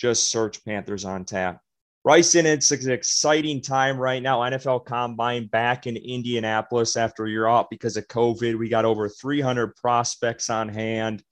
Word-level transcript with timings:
just 0.00 0.30
search 0.30 0.64
Panthers 0.64 1.04
on 1.04 1.24
tap. 1.24 1.60
Bryson, 2.02 2.46
it's 2.46 2.70
an 2.70 2.90
exciting 2.90 3.60
time 3.60 3.98
right 3.98 4.22
now. 4.22 4.40
NFL 4.40 4.86
Combine 4.86 5.48
back 5.48 5.86
in 5.86 5.98
Indianapolis 5.98 6.96
after 6.96 7.26
you're 7.26 7.48
out 7.48 7.68
because 7.68 7.98
of 7.98 8.08
COVID. 8.08 8.58
We 8.58 8.70
got 8.70 8.86
over 8.86 9.06
300 9.06 9.76
prospects 9.76 10.48
on 10.48 10.70
hand 10.70 11.22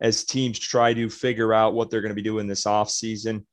as 0.00 0.24
teams 0.24 0.58
try 0.58 0.92
to 0.92 1.08
figure 1.08 1.54
out 1.54 1.74
what 1.74 1.90
they're 1.90 2.00
going 2.00 2.10
to 2.10 2.16
be 2.16 2.22
doing 2.22 2.48
this 2.48 2.64
offseason. 2.64 3.44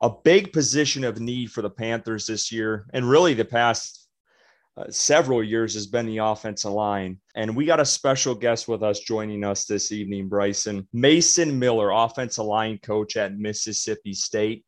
A 0.00 0.10
big 0.24 0.54
position 0.54 1.04
of 1.04 1.20
need 1.20 1.52
for 1.52 1.60
the 1.60 1.68
Panthers 1.68 2.26
this 2.26 2.50
year, 2.50 2.86
and 2.94 3.08
really 3.08 3.34
the 3.34 3.44
past 3.44 4.03
uh, 4.76 4.84
several 4.90 5.42
years 5.42 5.74
has 5.74 5.86
been 5.86 6.06
the 6.06 6.18
offensive 6.18 6.72
line. 6.72 7.18
And 7.36 7.54
we 7.54 7.64
got 7.64 7.80
a 7.80 7.84
special 7.84 8.34
guest 8.34 8.66
with 8.66 8.82
us 8.82 9.00
joining 9.00 9.44
us 9.44 9.66
this 9.66 9.92
evening, 9.92 10.28
Bryson. 10.28 10.88
Mason 10.92 11.58
Miller, 11.58 11.90
offensive 11.90 12.44
line 12.44 12.78
coach 12.82 13.16
at 13.16 13.36
Mississippi 13.36 14.12
State. 14.12 14.64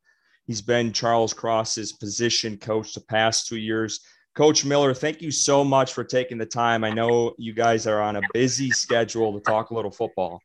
He's 0.46 0.62
been 0.62 0.92
Charles 0.92 1.34
Cross's 1.34 1.92
position 1.92 2.56
coach 2.56 2.94
the 2.94 3.00
past 3.00 3.48
two 3.48 3.56
years. 3.56 4.00
Coach 4.36 4.64
Miller, 4.64 4.94
thank 4.94 5.22
you 5.22 5.30
so 5.30 5.64
much 5.64 5.92
for 5.92 6.04
taking 6.04 6.38
the 6.38 6.46
time. 6.46 6.84
I 6.84 6.90
know 6.90 7.34
you 7.38 7.52
guys 7.52 7.86
are 7.86 8.00
on 8.00 8.16
a 8.16 8.20
busy 8.32 8.70
schedule 8.70 9.32
to 9.32 9.40
talk 9.40 9.70
a 9.70 9.74
little 9.74 9.90
football. 9.90 10.40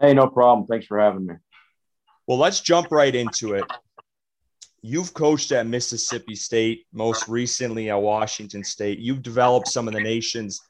Hey, 0.00 0.12
no 0.12 0.26
problem. 0.26 0.66
Thanks 0.66 0.86
for 0.86 0.98
having 0.98 1.24
me. 1.24 1.34
Well, 2.26 2.36
let's 2.36 2.60
jump 2.60 2.90
right 2.90 3.14
into 3.14 3.54
it. 3.54 3.64
You've 4.82 5.14
coached 5.14 5.52
at 5.52 5.66
Mississippi 5.66 6.34
State, 6.34 6.86
most 6.92 7.28
recently 7.28 7.90
at 7.90 8.00
Washington 8.00 8.62
State. 8.62 8.98
You've 8.98 9.22
developed 9.22 9.68
some 9.68 9.88
of 9.88 9.94
the 9.94 10.00
nation's 10.00 10.60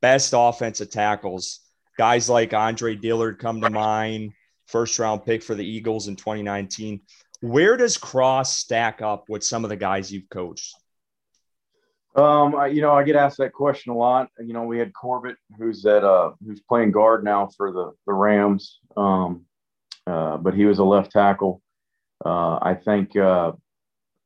best 0.00 0.34
offensive 0.36 0.90
tackles. 0.90 1.60
Guys 1.96 2.28
like 2.28 2.52
Andre 2.52 2.94
Dillard 2.94 3.38
come 3.38 3.60
to 3.60 3.70
mind, 3.70 4.32
first 4.66 4.98
round 4.98 5.24
pick 5.24 5.42
for 5.42 5.54
the 5.54 5.64
Eagles 5.64 6.08
in 6.08 6.16
2019. 6.16 7.00
Where 7.40 7.76
does 7.76 7.96
Cross 7.96 8.56
stack 8.58 9.02
up 9.02 9.28
with 9.28 9.42
some 9.42 9.64
of 9.64 9.70
the 9.70 9.76
guys 9.76 10.12
you've 10.12 10.28
coached? 10.28 10.74
Um, 12.14 12.54
I, 12.54 12.66
you 12.66 12.82
know, 12.82 12.92
I 12.92 13.04
get 13.04 13.16
asked 13.16 13.38
that 13.38 13.52
question 13.52 13.92
a 13.92 13.96
lot. 13.96 14.28
You 14.38 14.52
know, 14.52 14.64
we 14.64 14.78
had 14.78 14.92
Corbett, 14.92 15.36
who's 15.56 15.84
at 15.86 16.04
uh, 16.04 16.32
who's 16.44 16.60
playing 16.60 16.92
guard 16.92 17.24
now 17.24 17.48
for 17.56 17.72
the 17.72 17.92
the 18.06 18.12
Rams, 18.12 18.80
um, 18.96 19.46
uh, 20.06 20.36
but 20.36 20.54
he 20.54 20.66
was 20.66 20.78
a 20.78 20.84
left 20.84 21.10
tackle. 21.10 21.62
Uh, 22.24 22.58
I 22.62 22.74
think 22.74 23.16
uh, 23.16 23.52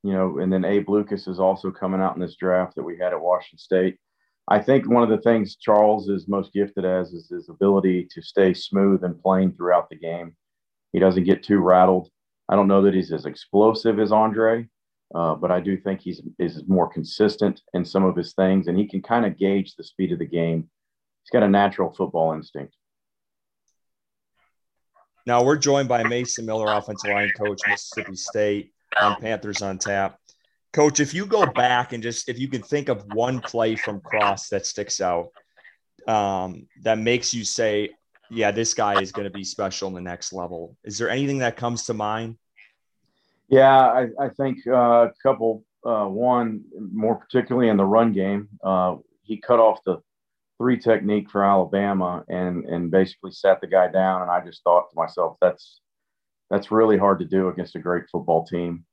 you 0.03 0.13
know, 0.13 0.39
and 0.39 0.53
then 0.53 0.65
Abe 0.65 0.89
Lucas 0.89 1.27
is 1.27 1.41
also 1.41 1.71
coming 1.71 2.01
out 2.01 2.15
in 2.15 2.21
this 2.21 2.37
draft 2.37 2.77
that 2.77 2.85
we 2.85 2.97
had 2.97 3.13
at 3.13 3.21
Washington 3.21 3.59
State. 3.59 3.99
I 4.49 4.61
think 4.61 4.89
one 4.89 5.03
of 5.03 5.09
the 5.09 5.21
things 5.23 5.57
Charles 5.57 6.09
is 6.09 6.29
most 6.29 6.53
gifted 6.53 6.85
as 6.85 7.13
is 7.13 7.29
his 7.29 7.49
ability 7.49 8.07
to 8.13 8.23
stay 8.23 8.55
smooth 8.55 9.03
and 9.03 9.21
plain 9.21 9.53
throughout 9.53 9.91
the 9.91 9.97
game. 9.97 10.37
He 10.93 11.01
doesn't 11.01 11.25
get 11.25 11.43
too 11.43 11.59
rattled. 11.59 12.09
I 12.49 12.55
don't 12.55 12.69
know 12.69 12.83
that 12.83 12.95
he's 12.95 13.13
as 13.13 13.27
explosive 13.27 13.99
as 13.99 14.13
Andre, 14.13 14.69
uh, 15.13 15.35
but 15.35 15.51
I 15.51 15.59
do 15.59 15.77
think 15.77 16.01
he's 16.01 16.23
is 16.39 16.63
more 16.69 16.89
consistent 16.89 17.61
in 17.75 17.85
some 17.85 18.05
of 18.05 18.15
his 18.15 18.35
things, 18.35 18.69
and 18.69 18.79
he 18.79 18.87
can 18.87 19.03
kind 19.03 19.27
of 19.27 19.37
gauge 19.37 19.75
the 19.75 19.83
speed 19.83 20.13
of 20.13 20.21
the 20.21 20.27
game. 20.27 20.71
He's 21.25 21.33
got 21.33 21.43
a 21.43 21.49
natural 21.49 21.93
football 21.93 22.33
instinct. 22.33 22.77
Now 25.27 25.43
we're 25.43 25.57
joined 25.57 25.89
by 25.89 26.05
Mason 26.05 26.47
Miller, 26.47 26.73
offensive 26.73 27.11
line 27.11 27.33
coach, 27.37 27.61
Mississippi 27.67 28.15
State 28.15 28.73
on 29.01 29.21
Panthers 29.21 29.61
on 29.61 29.77
tap. 29.77 30.21
Coach, 30.73 31.01
if 31.01 31.13
you 31.13 31.27
go 31.27 31.45
back 31.47 31.93
and 31.93 32.03
just 32.03 32.29
if 32.29 32.39
you 32.39 32.49
can 32.49 32.63
think 32.63 32.89
of 32.89 33.05
one 33.13 33.41
play 33.41 33.75
from 33.75 34.01
Cross 34.01 34.51
that 34.51 34.67
sticks 34.67 35.01
out, 35.01 35.31
um, 36.07 36.69
that 36.83 36.99
makes 36.99 37.35
you 37.35 37.45
say, 37.45 37.91
"Yeah, 38.31 38.53
this 38.53 38.73
guy 38.73 39.01
is 39.01 39.11
going 39.11 39.25
to 39.25 39.37
be 39.37 39.43
special 39.43 39.89
in 39.89 39.95
the 39.95 40.01
next 40.01 40.33
level." 40.33 40.77
Is 40.85 40.97
there 40.97 41.11
anything 41.11 41.39
that 41.39 41.57
comes 41.57 41.87
to 41.87 41.95
mind? 41.95 42.37
Yeah, 43.49 43.77
I, 43.77 44.09
I 44.21 44.29
think 44.29 44.59
uh, 44.67 45.09
a 45.09 45.13
couple. 45.23 45.65
Uh, 45.85 46.07
one 46.07 46.65
more 46.93 47.15
particularly 47.15 47.69
in 47.69 47.77
the 47.77 47.85
run 47.85 48.13
game, 48.13 48.49
uh, 48.65 48.97
he 49.23 49.37
cut 49.37 49.61
off 49.61 49.79
the 49.85 49.99
three 50.59 50.79
technique 50.79 51.31
for 51.31 51.45
Alabama 51.45 52.25
and 52.29 52.65
and 52.65 52.91
basically 52.91 53.31
sat 53.31 53.61
the 53.61 53.67
guy 53.67 53.89
down. 53.89 54.23
And 54.23 54.31
I 54.31 54.45
just 54.45 54.63
thought 54.63 54.91
to 54.91 54.97
myself, 54.97 55.37
that's 55.41 55.81
that's 56.51 56.71
really 56.71 56.97
hard 56.99 57.19
to 57.19 57.25
do 57.25 57.49
against 57.49 57.77
a 57.77 57.81
great 57.81 58.05
football 58.11 58.47
team. 58.47 58.85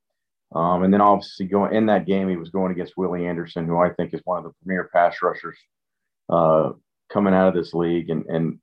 Um, 0.56 0.84
and 0.84 0.94
then 0.94 1.02
obviously 1.02 1.48
going 1.48 1.74
in 1.74 1.88
that 1.88 2.06
game, 2.06 2.30
he 2.30 2.36
was 2.36 2.50
going 2.50 2.72
against 2.72 2.98
Willie 2.98 3.26
Anderson, 3.26 3.66
who 3.66 3.80
I 3.80 3.90
think 3.92 4.14
is 4.14 4.22
one 4.24 4.38
of 4.38 4.44
the 4.44 4.54
premier 4.64 4.90
pass 4.94 5.18
rushers 5.22 5.58
uh, 6.30 6.72
coming 7.12 7.34
out 7.34 7.48
of 7.48 7.56
this 7.56 7.74
league, 7.74 8.10
and 8.10 8.26
and 8.28 8.60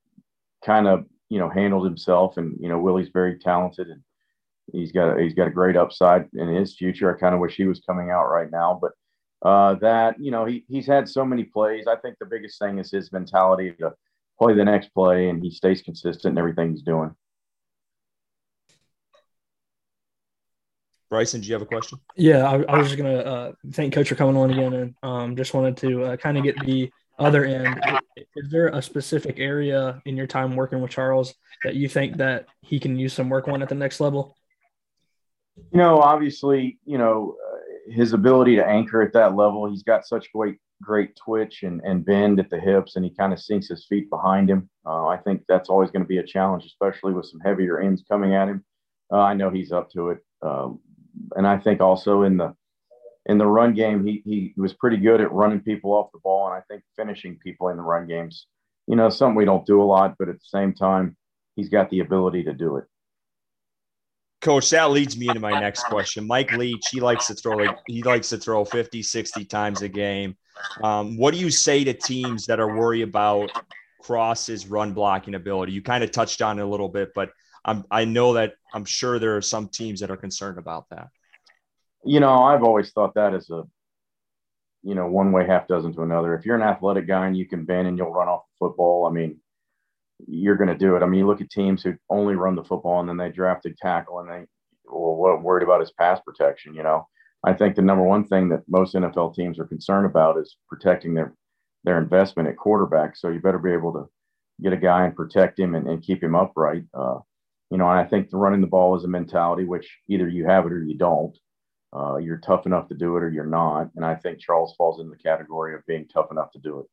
kind 0.65 0.87
of 0.87 1.07
you 1.29 1.39
know 1.39 1.49
handled 1.49 1.85
himself. 1.85 2.37
And 2.37 2.57
you 2.61 2.69
know 2.69 2.79
Willie's 2.79 3.11
very 3.13 3.39
talented, 3.39 3.89
and 3.89 4.03
he's 4.73 4.93
got 4.93 5.17
a, 5.17 5.23
he's 5.23 5.35
got 5.35 5.49
a 5.49 5.53
great 5.53 5.77
upside 5.77 6.29
in 6.35 6.49
his 6.49 6.77
future. 6.77 7.15
I 7.15 7.19
kind 7.19 7.35
of 7.35 7.41
wish 7.41 7.57
he 7.57 7.67
was 7.67 7.81
coming 7.81 8.11
out 8.11 8.29
right 8.29 8.51
now, 8.51 8.79
but 8.81 8.93
uh, 9.43 9.75
that 9.75 10.21
you 10.21 10.31
know 10.31 10.45
he 10.45 10.65
he's 10.69 10.87
had 10.87 11.09
so 11.09 11.25
many 11.25 11.45
plays. 11.45 11.87
I 11.87 11.97
think 11.97 12.19
the 12.19 12.27
biggest 12.27 12.59
thing 12.59 12.79
is 12.79 12.91
his 12.91 13.13
mentality 13.13 13.73
to 13.81 13.95
play 14.39 14.55
the 14.55 14.65
next 14.65 14.89
play, 14.95 15.29
and 15.29 15.43
he 15.43 15.51
stays 15.51 15.83
consistent 15.83 16.33
in 16.33 16.39
everything 16.39 16.71
he's 16.71 16.83
doing. 16.83 17.15
Bryson, 21.11 21.41
do 21.41 21.49
you 21.49 21.55
have 21.55 21.63
a 21.63 21.67
question? 21.67 21.99
Yeah, 22.17 22.49
I, 22.49 22.63
I 22.63 22.79
was 22.79 22.87
just 22.87 22.97
gonna 22.97 23.19
uh, 23.19 23.53
thank 23.73 23.93
Coach 23.93 24.09
for 24.09 24.15
coming 24.15 24.37
on 24.37 24.51
again, 24.51 24.73
and 24.73 24.95
um, 25.03 25.37
just 25.37 25.55
wanted 25.55 25.77
to 25.79 26.05
uh, 26.05 26.17
kind 26.17 26.39
of 26.39 26.45
get 26.45 26.59
the 26.65 26.91
other 27.19 27.45
end. 27.45 27.81
Is 28.37 28.51
there 28.51 28.69
a 28.69 28.81
specific 28.81 29.39
area 29.39 30.01
in 30.07 30.17
your 30.17 30.29
time 30.29 30.55
working 30.55 30.81
with 30.81 30.93
Charles 30.93 31.35
that 31.65 31.75
you 31.75 31.89
think 31.89 32.17
that 32.19 32.47
he 32.63 32.79
can 32.79 32.97
use 32.97 33.13
some 33.13 33.29
work 33.29 33.49
on 33.49 33.61
at 33.61 33.69
the 33.69 33.75
next 33.75 34.01
level? 34.01 34.37
You 35.57 35.79
know, 35.79 35.99
obviously, 35.99 36.79
you 36.85 36.97
know 36.97 37.37
uh, 37.50 37.50
his 37.89 38.13
ability 38.13 38.57
to 38.57 38.67
anchor 38.67 39.03
at 39.03 39.13
that 39.13 39.37
level. 39.37 39.69
He's 39.69 39.83
got 39.83 40.07
such 40.07 40.33
great, 40.33 40.59
great 40.83 41.17
twitch 41.17 41.63
and, 41.63 41.81
and 41.85 42.05
bend 42.05 42.41
at 42.41 42.51
the 42.51 42.61
hips, 42.61 42.97
and 42.97 43.05
he 43.05 43.11
kind 43.11 43.33
of 43.33 43.41
sinks 43.41 43.69
his 43.69 43.87
feet 43.87 44.11
behind 44.11 44.51
him. 44.51 44.69
Uh, 44.87 45.07
I 45.07 45.17
think 45.19 45.43
that's 45.49 45.69
always 45.69 45.91
going 45.91 46.03
to 46.03 46.09
be 46.09 46.19
a 46.19 46.27
challenge, 46.27 46.65
especially 46.65 47.13
with 47.13 47.27
some 47.27 47.41
heavier 47.41 47.81
ends 47.81 48.05
coming 48.09 48.35
at 48.35 48.49
him. 48.49 48.65
Uh, 49.13 49.21
I 49.21 49.35
know 49.35 49.51
he's 49.51 49.73
up 49.73 49.91
to 49.93 50.11
it. 50.11 50.19
Um, 50.43 50.81
and 51.37 51.47
I 51.47 51.59
think 51.59 51.81
also 51.81 52.23
in 52.23 52.37
the 52.37 52.55
in 53.27 53.39
the 53.39 53.47
run 53.47 53.75
game, 53.75 54.05
he 54.07 54.23
he 54.25 54.55
was 54.57 54.73
pretty 54.73 54.97
good 54.97 55.21
at 55.21 55.33
running 55.33 55.61
people 55.61 55.93
off 55.93 56.13
the 56.13 56.21
ball, 56.21 56.47
and 56.47 56.55
I 56.55 56.63
think 56.69 56.83
finishing 56.97 57.39
people 57.39 57.69
in 57.69 57.77
the 57.77 57.83
run 57.83 58.07
games. 58.07 58.47
You 58.87 58.97
know, 58.97 59.11
something 59.11 59.37
we 59.37 59.45
don't 59.45 59.67
do 59.67 59.83
a 59.83 59.85
lot, 59.85 60.17
but 60.19 60.29
at 60.29 60.37
the 60.37 60.47
same 60.47 60.73
time, 60.73 61.17
he's 61.55 61.69
got 61.69 61.91
the 61.91 62.01
ability 62.01 62.45
to 62.45 62.55
do 62.55 62.77
it. 62.77 62.85
Coach, 64.41 64.71
that 64.71 64.91
leads 64.91 65.19
me 65.19 65.29
into 65.29 65.41
my 65.41 65.61
next 65.61 65.85
question. 65.85 66.27
Mike 66.27 66.53
Leach, 66.53 66.89
he 66.91 67.01
likes 67.01 67.27
to 67.27 67.35
throw 67.35 67.57
like 67.57 67.79
he 67.87 68.03
likes 68.03 68.31
to 68.31 68.39
throw 68.39 68.65
50, 68.65 69.03
60 69.03 69.45
times 69.45 69.83
a 69.83 69.89
game. 69.89 70.37
Um, 70.83 71.19
what 71.19 71.35
do 71.35 71.41
you 71.41 71.51
say 71.51 71.85
to 71.85 71.93
teams 71.93 72.47
that 72.47 72.59
are 72.59 72.75
worried 72.75 73.03
about 73.03 73.51
Cross's 74.01 74.67
run 74.67 74.93
blocking 74.95 75.35
ability? 75.35 75.73
You 75.73 75.83
kind 75.83 76.03
of 76.03 76.11
touched 76.11 76.41
on 76.41 76.59
it 76.59 76.63
a 76.63 76.67
little 76.67 76.89
bit, 76.89 77.13
but 77.15 77.31
I'm, 77.65 77.85
I 77.91 78.07
know 78.07 78.35
that 78.35 78.55
I'm 78.73 78.87
sure 78.87 79.19
there 79.19 79.37
are 79.37 79.43
some 79.43 79.69
teams 79.69 80.01
that 80.01 80.11
are 80.11 80.17
concerned 80.17 80.59
about 80.59 80.89
that. 80.91 81.09
You 82.05 82.21
know, 82.21 82.33
I've 82.33 82.63
always 82.63 82.91
thought 82.93 83.15
that 83.15 83.35
is 83.35 83.51
a, 83.51 83.65
you 84.83 84.95
know, 84.95 85.07
one 85.07 85.33
way 85.33 85.47
half 85.47 85.69
dozen 85.69 85.93
to 85.95 86.03
another. 86.03 86.35
If 86.35 86.47
you're 86.47 86.57
an 86.57 86.63
athletic 86.63 87.07
guy 87.07 87.27
and 87.27 87.37
you 87.37 87.47
can 87.47 87.67
bend 87.67 87.89
and 87.89 87.99
you'll 87.99 88.13
run 88.13 88.29
off 88.29 88.45
the 88.47 88.67
football, 88.67 89.07
I 89.07 89.13
mean, 89.13 89.39
you're 90.27 90.57
going 90.57 90.69
to 90.69 90.77
do 90.77 90.97
it. 90.97 91.03
I 91.03 91.07
mean, 91.07 91.21
you 91.21 91.27
look 91.27 91.41
at 91.41 91.51
teams 91.51 91.83
who 91.83 91.95
only 92.09 92.35
run 92.35 92.55
the 92.55 92.65
football 92.65 93.01
and 93.01 93.09
then 93.09 93.17
they 93.17 93.31
drafted 93.31 93.77
tackle 93.77 94.21
and 94.21 94.29
they, 94.29 94.47
well, 94.87 95.15
what 95.15 95.43
worried 95.43 95.63
about 95.63 95.83
is 95.83 95.93
pass 95.99 96.21
protection. 96.25 96.75
You 96.75 96.83
know, 96.83 97.07
I 97.45 97.53
think 97.53 97.77
the 97.77 97.83
number 97.83 98.05
one 98.05 98.25
thing 98.25 98.49
that 98.51 98.63
most 98.69 98.95
NFL 98.95 99.35
teams 99.35 99.59
are 99.59 99.67
concerned 99.67 100.07
about 100.07 100.39
is 100.39 100.57
protecting 100.69 101.15
their 101.15 101.35
their 101.85 101.99
investment 101.99 102.49
at 102.49 102.59
quarterback. 102.59 103.17
So 103.17 103.31
you 103.31 103.41
better 103.41 103.59
be 103.59 103.73
able 103.73 103.93
to 103.95 104.07
get 104.63 104.75
a 104.75 104.77
guy 104.77 105.07
and 105.07 105.17
protect 105.17 105.59
him 105.59 105.75
and, 105.75 105.89
and 105.89 106.03
keep 106.03 106.23
him 106.23 106.35
upright. 106.35 106.85
Uh, 106.93 107.19
you 107.71 107.79
know, 107.79 107.89
and 107.89 107.99
I 107.99 108.05
think 108.05 108.29
the 108.29 108.37
running 108.37 108.61
the 108.61 108.67
ball 108.67 108.97
is 108.97 109.05
a 109.05 109.09
mentality 109.09 109.65
which 109.65 109.89
either 110.09 110.29
you 110.29 110.45
have 110.47 110.67
it 110.67 110.73
or 110.73 110.83
you 110.83 110.97
don't. 110.97 111.37
Uh, 111.93 112.19
you're 112.19 112.39
tough 112.39 112.67
enough 112.67 112.89
to 112.89 112.95
do 112.95 113.17
it 113.17 113.23
or 113.23 113.31
you're 113.31 113.47
not. 113.47 113.89
And 113.97 114.05
I 114.05 114.15
think 114.15 114.39
Charles 114.39 114.75
falls 114.77 115.01
into 115.01 115.11
the 115.11 115.23
category 115.23 115.75
of 115.75 115.87
being 115.87 116.07
tough 116.07 116.31
enough 116.31 116.53
to 116.53 116.59
do 116.61 116.81
it. 116.81 116.87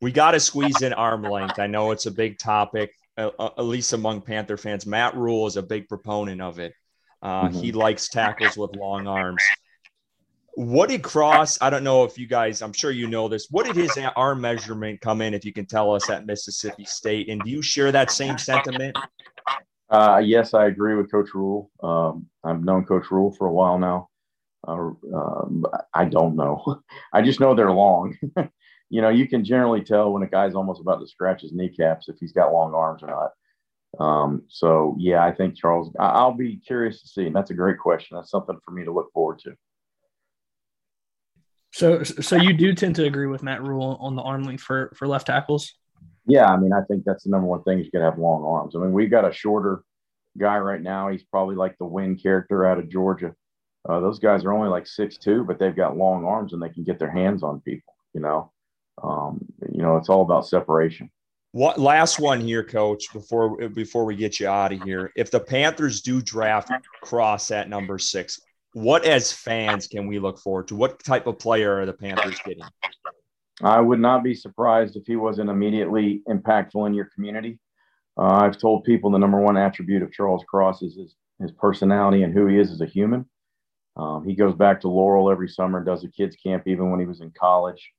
We 0.00 0.12
got 0.12 0.32
to 0.32 0.40
squeeze 0.40 0.82
in 0.82 0.92
arm 0.92 1.22
length. 1.22 1.58
I 1.58 1.66
know 1.66 1.90
it's 1.90 2.06
a 2.06 2.10
big 2.10 2.38
topic, 2.38 2.92
uh, 3.16 3.30
at 3.38 3.64
least 3.64 3.92
among 3.92 4.22
Panther 4.22 4.56
fans. 4.56 4.86
Matt 4.86 5.16
Rhule 5.16 5.46
is 5.46 5.56
a 5.56 5.62
big 5.62 5.88
proponent 5.88 6.40
of 6.40 6.58
it. 6.58 6.72
Uh, 7.22 7.48
mm-hmm. 7.48 7.58
He 7.58 7.72
likes 7.72 8.08
tackles 8.08 8.56
with 8.56 8.76
long 8.76 9.06
arms. 9.06 9.42
What 10.54 10.88
did 10.88 11.02
Cross? 11.02 11.58
I 11.60 11.68
don't 11.70 11.84
know 11.84 12.04
if 12.04 12.18
you 12.18 12.26
guys, 12.26 12.62
I'm 12.62 12.72
sure 12.72 12.90
you 12.90 13.08
know 13.08 13.28
this. 13.28 13.48
What 13.50 13.66
did 13.66 13.76
his 13.76 13.98
arm 14.16 14.40
measurement 14.40 15.00
come 15.00 15.20
in, 15.20 15.34
if 15.34 15.44
you 15.44 15.52
can 15.52 15.66
tell 15.66 15.94
us, 15.94 16.08
at 16.08 16.24
Mississippi 16.24 16.84
State? 16.84 17.28
And 17.28 17.42
do 17.42 17.50
you 17.50 17.60
share 17.60 17.92
that 17.92 18.10
same 18.10 18.38
sentiment? 18.38 18.96
Uh, 19.90 20.20
yes, 20.24 20.54
I 20.54 20.66
agree 20.66 20.94
with 20.94 21.10
Coach 21.10 21.34
Rhule. 21.34 21.70
Um, 21.82 22.26
I've 22.42 22.64
known 22.64 22.84
Coach 22.84 23.10
Rhule 23.10 23.32
for 23.32 23.46
a 23.46 23.52
while 23.52 23.78
now. 23.78 24.08
Uh, 24.66 24.90
um, 25.14 25.64
I 25.94 26.06
don't 26.06 26.36
know. 26.36 26.82
I 27.12 27.22
just 27.22 27.38
know 27.38 27.54
they're 27.54 27.70
long. 27.70 28.16
you 28.88 29.00
know, 29.00 29.08
you 29.08 29.28
can 29.28 29.44
generally 29.44 29.82
tell 29.82 30.12
when 30.12 30.22
a 30.22 30.28
guy's 30.28 30.54
almost 30.54 30.80
about 30.80 31.00
to 31.00 31.08
scratch 31.08 31.42
his 31.42 31.52
kneecaps 31.52 32.08
if 32.08 32.16
he's 32.18 32.32
got 32.32 32.52
long 32.52 32.74
arms 32.74 33.02
or 33.02 33.08
not. 33.08 33.30
Um, 33.98 34.42
so 34.48 34.94
yeah, 34.98 35.24
I 35.24 35.32
think 35.32 35.56
Charles. 35.56 35.94
I'll 35.98 36.34
be 36.34 36.56
curious 36.56 37.02
to 37.02 37.08
see. 37.08 37.26
And 37.26 37.34
that's 37.34 37.50
a 37.50 37.54
great 37.54 37.78
question. 37.78 38.16
That's 38.16 38.30
something 38.30 38.58
for 38.64 38.70
me 38.70 38.84
to 38.84 38.92
look 38.92 39.12
forward 39.12 39.38
to. 39.40 39.54
So, 41.72 42.02
so 42.02 42.36
you 42.36 42.54
do 42.54 42.72
tend 42.72 42.96
to 42.96 43.04
agree 43.04 43.26
with 43.26 43.42
Matt 43.42 43.62
Rhule 43.62 43.98
on 44.00 44.16
the 44.16 44.22
arm 44.22 44.44
length 44.44 44.62
for 44.62 44.92
for 44.96 45.06
left 45.06 45.26
tackles? 45.26 45.74
Yeah, 46.26 46.46
I 46.46 46.56
mean, 46.56 46.72
I 46.72 46.80
think 46.88 47.04
that's 47.04 47.24
the 47.24 47.30
number 47.30 47.46
one 47.46 47.62
thing. 47.62 47.78
You 47.78 47.90
got 47.90 47.98
to 47.98 48.04
have 48.06 48.18
long 48.18 48.44
arms. 48.44 48.74
I 48.74 48.78
mean, 48.78 48.92
we've 48.92 49.10
got 49.10 49.28
a 49.28 49.32
shorter 49.32 49.82
guy 50.38 50.58
right 50.58 50.80
now. 50.80 51.08
He's 51.08 51.22
probably 51.22 51.54
like 51.54 51.76
the 51.78 51.84
win 51.84 52.16
character 52.16 52.66
out 52.66 52.78
of 52.78 52.88
Georgia. 52.88 53.34
Uh, 53.88 54.00
those 54.00 54.18
guys 54.18 54.44
are 54.44 54.52
only 54.52 54.68
like 54.68 54.86
six 54.86 55.16
two, 55.18 55.44
but 55.44 55.58
they've 55.58 55.76
got 55.76 55.96
long 55.96 56.24
arms 56.24 56.52
and 56.52 56.62
they 56.62 56.68
can 56.68 56.82
get 56.82 56.98
their 56.98 57.10
hands 57.10 57.42
on 57.42 57.60
people. 57.60 57.94
You 58.14 58.20
know, 58.22 58.52
um, 59.02 59.44
you 59.72 59.82
know, 59.82 59.96
it's 59.96 60.08
all 60.08 60.22
about 60.22 60.46
separation. 60.46 61.10
What 61.52 61.78
last 61.78 62.20
one 62.20 62.40
here, 62.40 62.62
Coach? 62.62 63.12
Before 63.12 63.68
before 63.68 64.04
we 64.04 64.14
get 64.14 64.38
you 64.40 64.48
out 64.48 64.72
of 64.72 64.82
here, 64.82 65.12
if 65.16 65.30
the 65.30 65.40
Panthers 65.40 66.02
do 66.02 66.20
draft 66.20 66.70
Cross 67.02 67.50
at 67.50 67.68
number 67.68 67.98
six, 67.98 68.40
what 68.74 69.06
as 69.06 69.32
fans 69.32 69.86
can 69.86 70.06
we 70.06 70.18
look 70.18 70.38
forward 70.38 70.68
to? 70.68 70.76
What 70.76 71.02
type 71.02 71.26
of 71.26 71.38
player 71.38 71.80
are 71.80 71.86
the 71.86 71.94
Panthers 71.94 72.38
getting? 72.44 72.64
I 73.62 73.80
would 73.80 74.00
not 74.00 74.22
be 74.22 74.34
surprised 74.34 74.96
if 74.96 75.06
he 75.06 75.16
wasn't 75.16 75.48
immediately 75.48 76.20
impactful 76.28 76.86
in 76.86 76.92
your 76.92 77.08
community. 77.14 77.58
Uh, 78.18 78.40
I've 78.42 78.58
told 78.58 78.84
people 78.84 79.10
the 79.10 79.18
number 79.18 79.40
one 79.40 79.56
attribute 79.56 80.02
of 80.02 80.12
Charles 80.12 80.44
Cross 80.46 80.82
is 80.82 80.96
his, 80.96 81.14
his 81.40 81.52
personality 81.52 82.22
and 82.22 82.34
who 82.34 82.46
he 82.46 82.58
is 82.58 82.70
as 82.70 82.82
a 82.82 82.86
human. 82.86 83.24
Um, 83.96 84.26
he 84.26 84.34
goes 84.34 84.54
back 84.54 84.82
to 84.82 84.88
Laurel 84.88 85.30
every 85.30 85.48
summer, 85.48 85.82
does 85.82 86.04
a 86.04 86.08
kids 86.08 86.36
camp 86.36 86.64
even 86.66 86.90
when 86.90 87.00
he 87.00 87.06
was 87.06 87.22
in 87.22 87.30
college. 87.30 87.92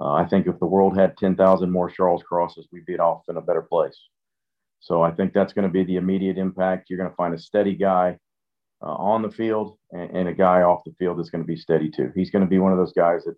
Uh, 0.00 0.12
I 0.12 0.24
think 0.24 0.46
if 0.46 0.58
the 0.58 0.66
world 0.66 0.96
had 0.96 1.16
10,000 1.18 1.70
more 1.70 1.90
Charles 1.90 2.22
Crosses, 2.22 2.66
we'd 2.72 2.86
be 2.86 2.98
off 2.98 3.22
in 3.28 3.36
a 3.36 3.42
better 3.42 3.62
place. 3.62 3.98
So 4.80 5.02
I 5.02 5.10
think 5.10 5.34
that's 5.34 5.52
going 5.52 5.68
to 5.68 5.72
be 5.72 5.84
the 5.84 5.96
immediate 5.96 6.38
impact. 6.38 6.88
You're 6.88 6.98
going 6.98 7.10
to 7.10 7.16
find 7.16 7.34
a 7.34 7.38
steady 7.38 7.74
guy 7.74 8.18
uh, 8.82 8.94
on 8.94 9.20
the 9.20 9.30
field 9.30 9.76
and, 9.92 10.10
and, 10.16 10.28
a 10.28 10.32
guy 10.32 10.62
off 10.62 10.84
the 10.86 10.94
field 10.98 11.18
that's 11.18 11.28
going 11.28 11.42
to 11.42 11.46
be 11.46 11.56
steady 11.56 11.90
too. 11.90 12.10
He's 12.14 12.30
going 12.30 12.44
to 12.44 12.48
be 12.48 12.58
one 12.58 12.72
of 12.72 12.78
those 12.78 12.94
guys 12.94 13.24
that 13.24 13.34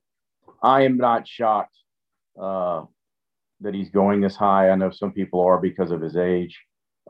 I 0.63 0.83
am 0.83 0.97
not 0.97 1.27
shocked 1.27 1.77
uh, 2.41 2.85
that 3.61 3.75
he's 3.75 3.91
going 3.91 4.21
this 4.21 4.37
high. 4.37 4.71
I 4.71 4.77
know 4.77 4.93
some 4.93 5.11
people 5.11 5.41
are 5.41 5.59
because 5.59 5.91
of 5.91 6.01
his 6.01 6.17
age, 6.17 6.57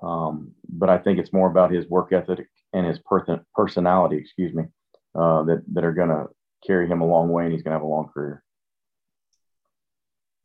um, 0.02 0.52
but 0.66 0.88
I 0.88 0.96
think 0.96 1.19
it's 1.19 1.34
more 1.34 1.50
about 1.50 1.70
his 1.70 1.87
work 1.88 2.12
ethic 2.12 2.46
and 2.72 2.87
his 2.87 2.99
per- 3.00 3.44
personality, 3.54 4.16
excuse 4.16 4.54
me, 4.54 4.64
uh, 5.14 5.43
that, 5.43 5.62
that 5.75 5.84
are 5.84 5.93
going 5.93 6.08
to 6.08 6.28
carry 6.66 6.88
him 6.88 7.02
a 7.02 7.06
long 7.06 7.28
way 7.28 7.44
and 7.44 7.52
he's 7.52 7.62
going 7.62 7.72
to 7.72 7.78
have 7.78 7.82
a 7.82 7.87
long 7.87 8.08
career. 8.08 8.43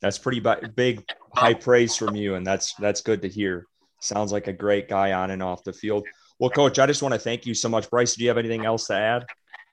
That's 0.01 0.17
pretty 0.17 0.41
big, 0.75 1.03
high 1.33 1.53
praise 1.53 1.95
from 1.95 2.15
you, 2.15 2.35
and 2.35 2.45
that's 2.45 2.73
that's 2.75 3.01
good 3.01 3.21
to 3.23 3.27
hear. 3.27 3.65
Sounds 3.99 4.31
like 4.31 4.47
a 4.47 4.53
great 4.53 4.88
guy 4.88 5.13
on 5.13 5.31
and 5.31 5.41
off 5.41 5.63
the 5.63 5.73
field. 5.73 6.05
Well, 6.39 6.51
Coach, 6.51 6.77
I 6.77 6.85
just 6.85 7.01
want 7.01 7.13
to 7.13 7.19
thank 7.19 7.45
you 7.47 7.55
so 7.55 7.67
much. 7.67 7.89
Bryce, 7.89 8.15
do 8.15 8.23
you 8.23 8.29
have 8.29 8.38
anything 8.38 8.63
else 8.63 8.88
to 8.88 8.94
add? 8.94 9.25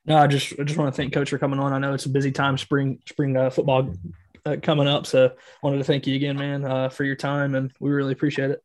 No, 0.06 0.16
I 0.16 0.26
just 0.26 0.58
I 0.58 0.64
just 0.64 0.78
want 0.78 0.94
to 0.94 0.96
thank 0.96 1.12
Coach 1.12 1.30
for 1.30 1.38
coming 1.38 1.58
on. 1.58 1.72
I 1.72 1.78
know 1.78 1.94
it's 1.94 2.06
a 2.06 2.10
busy 2.10 2.32
time, 2.32 2.56
spring 2.56 3.00
spring 3.06 3.36
uh, 3.36 3.50
football 3.50 3.92
uh, 4.46 4.56
coming 4.62 4.88
up, 4.88 5.06
so 5.06 5.32
wanted 5.62 5.78
to 5.78 5.84
thank 5.84 6.06
you 6.06 6.16
again, 6.16 6.36
man, 6.36 6.64
uh, 6.64 6.88
for 6.88 7.04
your 7.04 7.16
time, 7.16 7.54
and 7.54 7.72
we 7.80 7.90
really 7.90 8.12
appreciate 8.12 8.50
it. 8.50 8.62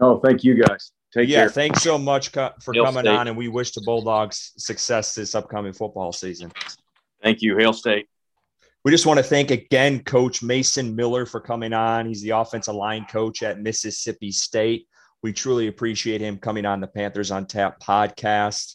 Oh, 0.00 0.18
thank 0.20 0.42
you 0.42 0.62
guys. 0.62 0.92
Take 1.12 1.28
yeah, 1.28 1.42
care. 1.42 1.48
thanks 1.50 1.82
so 1.82 1.96
much 1.96 2.30
for 2.30 2.72
Hail 2.72 2.84
coming 2.84 3.04
State. 3.04 3.14
on, 3.14 3.28
and 3.28 3.36
we 3.36 3.48
wish 3.48 3.72
the 3.72 3.82
Bulldogs 3.82 4.52
success 4.56 5.14
this 5.14 5.34
upcoming 5.34 5.72
football 5.72 6.12
season. 6.12 6.50
Thank 7.22 7.40
you, 7.40 7.56
Hail 7.56 7.72
State. 7.72 8.08
We 8.84 8.90
just 8.90 9.06
want 9.06 9.16
to 9.16 9.24
thank 9.24 9.50
again 9.50 10.00
Coach 10.04 10.42
Mason 10.42 10.94
Miller 10.94 11.24
for 11.24 11.40
coming 11.40 11.72
on. 11.72 12.04
He's 12.04 12.20
the 12.20 12.30
offensive 12.30 12.74
line 12.74 13.06
coach 13.06 13.42
at 13.42 13.62
Mississippi 13.62 14.30
State. 14.30 14.86
We 15.22 15.32
truly 15.32 15.68
appreciate 15.68 16.20
him 16.20 16.36
coming 16.36 16.66
on 16.66 16.82
the 16.82 16.86
Panthers 16.86 17.30
on 17.30 17.46
Tap 17.46 17.80
podcast. 17.80 18.74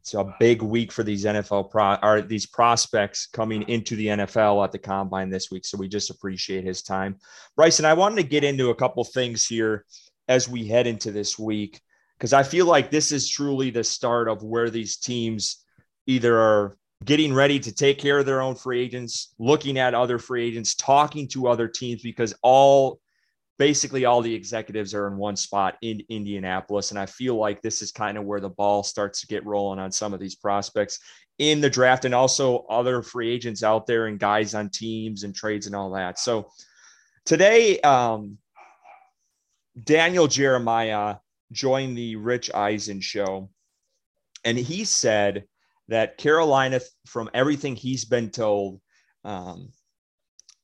It's 0.00 0.14
a 0.14 0.34
big 0.40 0.60
week 0.60 0.90
for 0.90 1.04
these 1.04 1.24
NFL 1.24 1.70
pro 1.70 1.98
or 2.02 2.20
these 2.20 2.46
prospects 2.46 3.26
coming 3.26 3.62
into 3.68 3.94
the 3.94 4.08
NFL 4.08 4.64
at 4.64 4.72
the 4.72 4.78
combine 4.78 5.30
this 5.30 5.52
week. 5.52 5.64
So 5.64 5.78
we 5.78 5.86
just 5.86 6.10
appreciate 6.10 6.64
his 6.64 6.82
time. 6.82 7.16
Bryson, 7.54 7.84
I 7.84 7.94
wanted 7.94 8.16
to 8.16 8.28
get 8.28 8.42
into 8.42 8.70
a 8.70 8.74
couple 8.74 9.04
things 9.04 9.46
here 9.46 9.84
as 10.26 10.48
we 10.48 10.66
head 10.66 10.88
into 10.88 11.12
this 11.12 11.38
week 11.38 11.80
because 12.18 12.32
I 12.32 12.42
feel 12.42 12.66
like 12.66 12.90
this 12.90 13.12
is 13.12 13.30
truly 13.30 13.70
the 13.70 13.84
start 13.84 14.28
of 14.28 14.42
where 14.42 14.68
these 14.68 14.96
teams 14.96 15.64
either 16.08 16.36
are 16.36 16.76
getting 17.04 17.32
ready 17.32 17.60
to 17.60 17.72
take 17.72 17.98
care 17.98 18.18
of 18.18 18.26
their 18.26 18.40
own 18.40 18.54
free 18.54 18.80
agents, 18.80 19.34
looking 19.38 19.78
at 19.78 19.94
other 19.94 20.18
free 20.18 20.46
agents, 20.46 20.74
talking 20.74 21.28
to 21.28 21.48
other 21.48 21.68
teams 21.68 22.02
because 22.02 22.34
all 22.42 23.00
basically 23.58 24.04
all 24.04 24.22
the 24.22 24.34
executives 24.34 24.94
are 24.94 25.08
in 25.08 25.16
one 25.16 25.36
spot 25.36 25.76
in 25.82 26.00
Indianapolis. 26.08 26.90
And 26.90 26.98
I 26.98 27.06
feel 27.06 27.36
like 27.36 27.60
this 27.60 27.82
is 27.82 27.90
kind 27.90 28.16
of 28.16 28.24
where 28.24 28.40
the 28.40 28.48
ball 28.48 28.82
starts 28.82 29.20
to 29.20 29.26
get 29.26 29.44
rolling 29.44 29.80
on 29.80 29.90
some 29.90 30.14
of 30.14 30.20
these 30.20 30.36
prospects 30.36 31.00
in 31.38 31.60
the 31.60 31.70
draft 31.70 32.04
and 32.04 32.14
also 32.14 32.64
other 32.68 33.02
free 33.02 33.30
agents 33.30 33.62
out 33.62 33.86
there 33.86 34.06
and 34.06 34.18
guys 34.18 34.54
on 34.54 34.70
teams 34.70 35.24
and 35.24 35.34
trades 35.34 35.66
and 35.66 35.74
all 35.74 35.90
that. 35.90 36.18
So 36.18 36.50
today, 37.24 37.80
um, 37.80 38.38
Daniel 39.84 40.26
Jeremiah 40.26 41.16
joined 41.52 41.96
the 41.96 42.16
Rich 42.16 42.52
Eisen 42.52 43.00
show, 43.00 43.50
and 44.44 44.58
he 44.58 44.84
said 44.84 45.44
that 45.88 46.18
Carolina, 46.18 46.80
from 47.06 47.30
everything 47.34 47.74
he's 47.74 48.04
been 48.04 48.30
told, 48.30 48.80
um, 49.24 49.70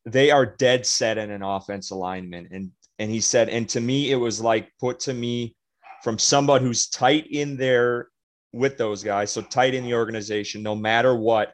they 0.04 0.30
are 0.30 0.44
dead 0.44 0.86
set 0.86 1.18
in 1.18 1.30
an 1.30 1.42
offensive 1.42 1.96
lineman. 1.96 2.48
And 2.50 2.70
and 2.98 3.10
he 3.10 3.20
said, 3.20 3.48
and 3.48 3.68
to 3.70 3.80
me, 3.80 4.12
it 4.12 4.16
was 4.16 4.40
like 4.40 4.70
put 4.78 5.00
to 5.00 5.14
me 5.14 5.56
from 6.02 6.18
somebody 6.18 6.64
who's 6.64 6.88
tight 6.88 7.26
in 7.30 7.56
there 7.56 8.08
with 8.52 8.78
those 8.78 9.02
guys, 9.02 9.32
so 9.32 9.42
tight 9.42 9.74
in 9.74 9.84
the 9.84 9.94
organization, 9.94 10.62
no 10.62 10.76
matter 10.76 11.16
what, 11.16 11.52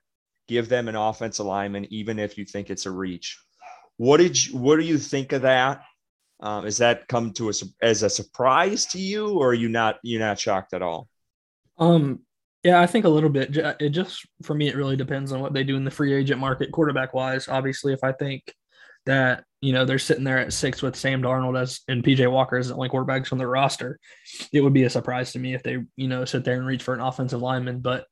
give 0.49 0.69
them 0.69 0.89
an 0.89 0.97
offensive 0.97 1.47
lineman, 1.47 1.87
even 1.91 2.19
if 2.19 2.37
you 2.37 2.45
think 2.45 2.69
it's 2.69 2.85
a 2.85 2.91
reach. 2.91 3.41
What 3.97 4.19
did 4.19 4.47
you, 4.47 4.59
what 4.59 4.77
do 4.77 4.83
you 4.83 4.99
think 4.99 5.33
of 5.33 5.43
that? 5.43 5.83
Um, 6.41 6.67
is 6.67 6.79
that 6.79 7.07
come 7.09 7.33
to 7.35 7.49
us 7.49 7.63
as 7.81 8.03
a 8.03 8.11
surprise 8.11 8.87
to 8.87 8.99
you, 8.99 9.39
or 9.39 9.51
are 9.51 9.55
you 9.55 9.69
not 9.69 9.99
you're 10.03 10.21
not 10.21 10.39
shocked 10.39 10.75
at 10.75 10.83
all? 10.83 11.09
Um, 11.79 12.21
yeah, 12.63 12.81
I 12.81 12.87
think 12.87 13.05
a 13.05 13.09
little 13.09 13.31
bit. 13.31 13.57
It 13.57 13.91
just 13.91 14.27
for 14.43 14.55
me, 14.55 14.69
it 14.69 14.77
really 14.77 14.97
depends 14.97 15.33
on 15.33 15.41
what 15.41 15.55
they 15.55 15.65
do 15.65 15.77
in 15.77 15.85
the 15.85 15.91
free 15.91 16.13
agent 16.13 16.41
market, 16.41 16.73
quarterback 16.73 17.15
wise. 17.15 17.49
Obviously, 17.49 17.93
if 17.93 18.05
I 18.05 18.13
think 18.13 18.55
that 19.07 19.45
you 19.63 19.73
know 19.73 19.85
they're 19.85 19.99
sitting 19.99 20.25
there 20.25 20.39
at 20.39 20.53
six 20.53 20.83
with 20.83 20.97
Sam 20.97 21.23
Darnold 21.23 21.59
as 21.59 21.81
and 21.89 22.05
PJ 22.05 22.31
Walker 22.31 22.59
as 22.59 22.69
the 22.69 22.75
only 22.75 22.91
quarterbacks 22.91 23.33
on 23.33 23.39
their 23.39 23.49
roster, 23.49 23.99
it 24.53 24.61
would 24.61 24.75
be 24.75 24.85
a 24.85 24.91
surprise 24.91 25.33
to 25.33 25.39
me 25.39 25.55
if 25.55 25.63
they 25.63 25.79
you 25.97 26.09
know 26.09 26.25
sit 26.25 26.45
there 26.45 26.57
and 26.57 26.67
reach 26.67 26.83
for 26.83 26.95
an 26.95 27.01
offensive 27.01 27.41
lineman. 27.41 27.81
But 27.81 28.07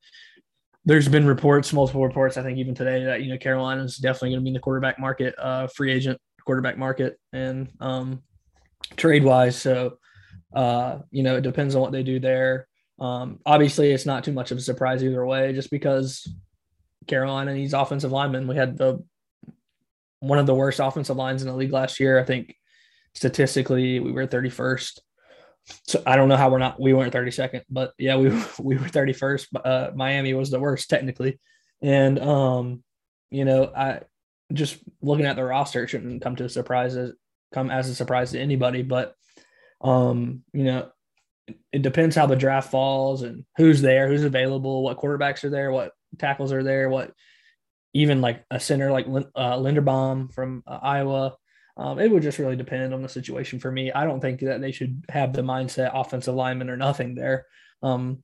there's 0.83 1.07
been 1.07 1.27
reports, 1.27 1.71
multiple 1.71 2.05
reports, 2.05 2.37
I 2.37 2.41
think 2.41 2.57
even 2.57 2.73
today 2.73 3.03
that 3.03 3.21
you 3.21 3.29
know 3.29 3.37
Carolina 3.37 3.83
is 3.83 3.97
definitely 3.97 4.29
going 4.29 4.39
to 4.39 4.43
be 4.43 4.49
in 4.49 4.53
the 4.55 4.59
quarterback 4.59 4.99
market, 4.99 5.35
uh, 5.37 5.67
free 5.67 5.91
agent 5.91 6.19
quarterback 6.43 6.79
market, 6.79 7.19
and 7.33 7.69
um, 7.79 8.23
trade 8.97 9.23
wise. 9.23 9.55
So 9.55 9.99
uh, 10.55 10.99
you 11.11 11.21
know 11.21 11.35
it 11.35 11.41
depends 11.41 11.75
on 11.75 11.81
what 11.81 11.91
they 11.91 12.01
do 12.01 12.19
there. 12.19 12.67
Um, 12.99 13.39
obviously, 13.45 13.91
it's 13.91 14.05
not 14.05 14.23
too 14.23 14.33
much 14.33 14.51
of 14.51 14.57
a 14.57 14.61
surprise 14.61 15.03
either 15.03 15.25
way, 15.25 15.53
just 15.53 15.71
because 15.71 16.27
Carolina 17.07 17.53
needs 17.53 17.73
offensive 17.73 18.11
linemen. 18.11 18.47
We 18.47 18.55
had 18.55 18.77
the 18.77 19.03
one 20.19 20.39
of 20.39 20.45
the 20.45 20.55
worst 20.55 20.79
offensive 20.79 21.15
lines 21.15 21.41
in 21.41 21.47
the 21.47 21.55
league 21.55 21.71
last 21.71 21.99
year. 21.99 22.19
I 22.19 22.23
think 22.23 22.55
statistically 23.13 23.99
we 23.99 24.11
were 24.11 24.27
31st. 24.27 24.99
So 25.87 26.01
I 26.05 26.15
don't 26.15 26.29
know 26.29 26.37
how 26.37 26.49
we're 26.49 26.57
not 26.57 26.79
we 26.79 26.93
weren't 26.93 27.13
32nd, 27.13 27.63
but 27.69 27.93
yeah, 27.97 28.15
we 28.17 28.29
we 28.59 28.77
were 28.77 28.85
31st. 28.85 29.47
Uh, 29.63 29.91
Miami 29.95 30.33
was 30.33 30.49
the 30.49 30.59
worst 30.59 30.89
technically, 30.89 31.39
and 31.81 32.19
um, 32.19 32.83
you 33.29 33.45
know, 33.45 33.71
I 33.75 34.01
just 34.51 34.77
looking 35.01 35.25
at 35.25 35.35
the 35.35 35.43
roster, 35.43 35.83
it 35.83 35.89
shouldn't 35.89 36.23
come 36.23 36.35
to 36.37 36.45
a 36.45 36.49
surprise 36.49 36.95
as 36.95 37.11
come 37.53 37.69
as 37.69 37.87
a 37.89 37.95
surprise 37.95 38.31
to 38.31 38.39
anybody. 38.39 38.81
But 38.81 39.13
um, 39.81 40.43
you 40.53 40.63
know, 40.63 40.89
it 41.71 41.81
depends 41.81 42.15
how 42.15 42.25
the 42.25 42.35
draft 42.35 42.71
falls 42.71 43.21
and 43.21 43.45
who's 43.57 43.81
there, 43.81 44.07
who's 44.07 44.23
available, 44.23 44.83
what 44.83 44.97
quarterbacks 44.97 45.43
are 45.43 45.49
there, 45.49 45.71
what 45.71 45.91
tackles 46.17 46.51
are 46.51 46.63
there, 46.63 46.89
what 46.89 47.13
even 47.93 48.21
like 48.21 48.43
a 48.51 48.59
center 48.59 48.91
like 48.91 49.07
uh, 49.07 49.57
Linderbaum 49.57 50.33
from 50.33 50.63
uh, 50.67 50.79
Iowa. 50.81 51.35
Um, 51.77 51.97
it 51.97 52.11
would 52.11 52.23
just 52.23 52.39
really 52.39 52.57
depend 52.57 52.93
on 52.93 53.01
the 53.01 53.09
situation 53.09 53.59
for 53.59 53.71
me. 53.71 53.91
I 53.91 54.03
don't 54.03 54.19
think 54.19 54.41
that 54.41 54.61
they 54.61 54.71
should 54.71 55.05
have 55.09 55.33
the 55.33 55.41
mindset 55.41 55.91
offensive 55.93 56.35
lineman 56.35 56.69
or 56.69 56.77
nothing 56.77 57.15
there. 57.15 57.45
Um, 57.81 58.23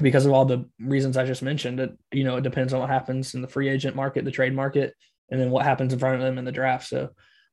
because 0.00 0.24
of 0.24 0.32
all 0.32 0.44
the 0.44 0.68
reasons 0.78 1.16
I 1.16 1.26
just 1.26 1.42
mentioned. 1.42 1.80
It 1.80 1.98
you 2.12 2.24
know 2.24 2.36
it 2.36 2.42
depends 2.42 2.72
on 2.72 2.80
what 2.80 2.88
happens 2.88 3.34
in 3.34 3.42
the 3.42 3.48
free 3.48 3.68
agent 3.68 3.96
market, 3.96 4.24
the 4.24 4.30
trade 4.30 4.54
market, 4.54 4.94
and 5.30 5.40
then 5.40 5.50
what 5.50 5.64
happens 5.64 5.92
in 5.92 5.98
front 5.98 6.14
of 6.16 6.22
them 6.22 6.38
in 6.38 6.44
the 6.44 6.52
draft. 6.52 6.88
So 6.88 7.10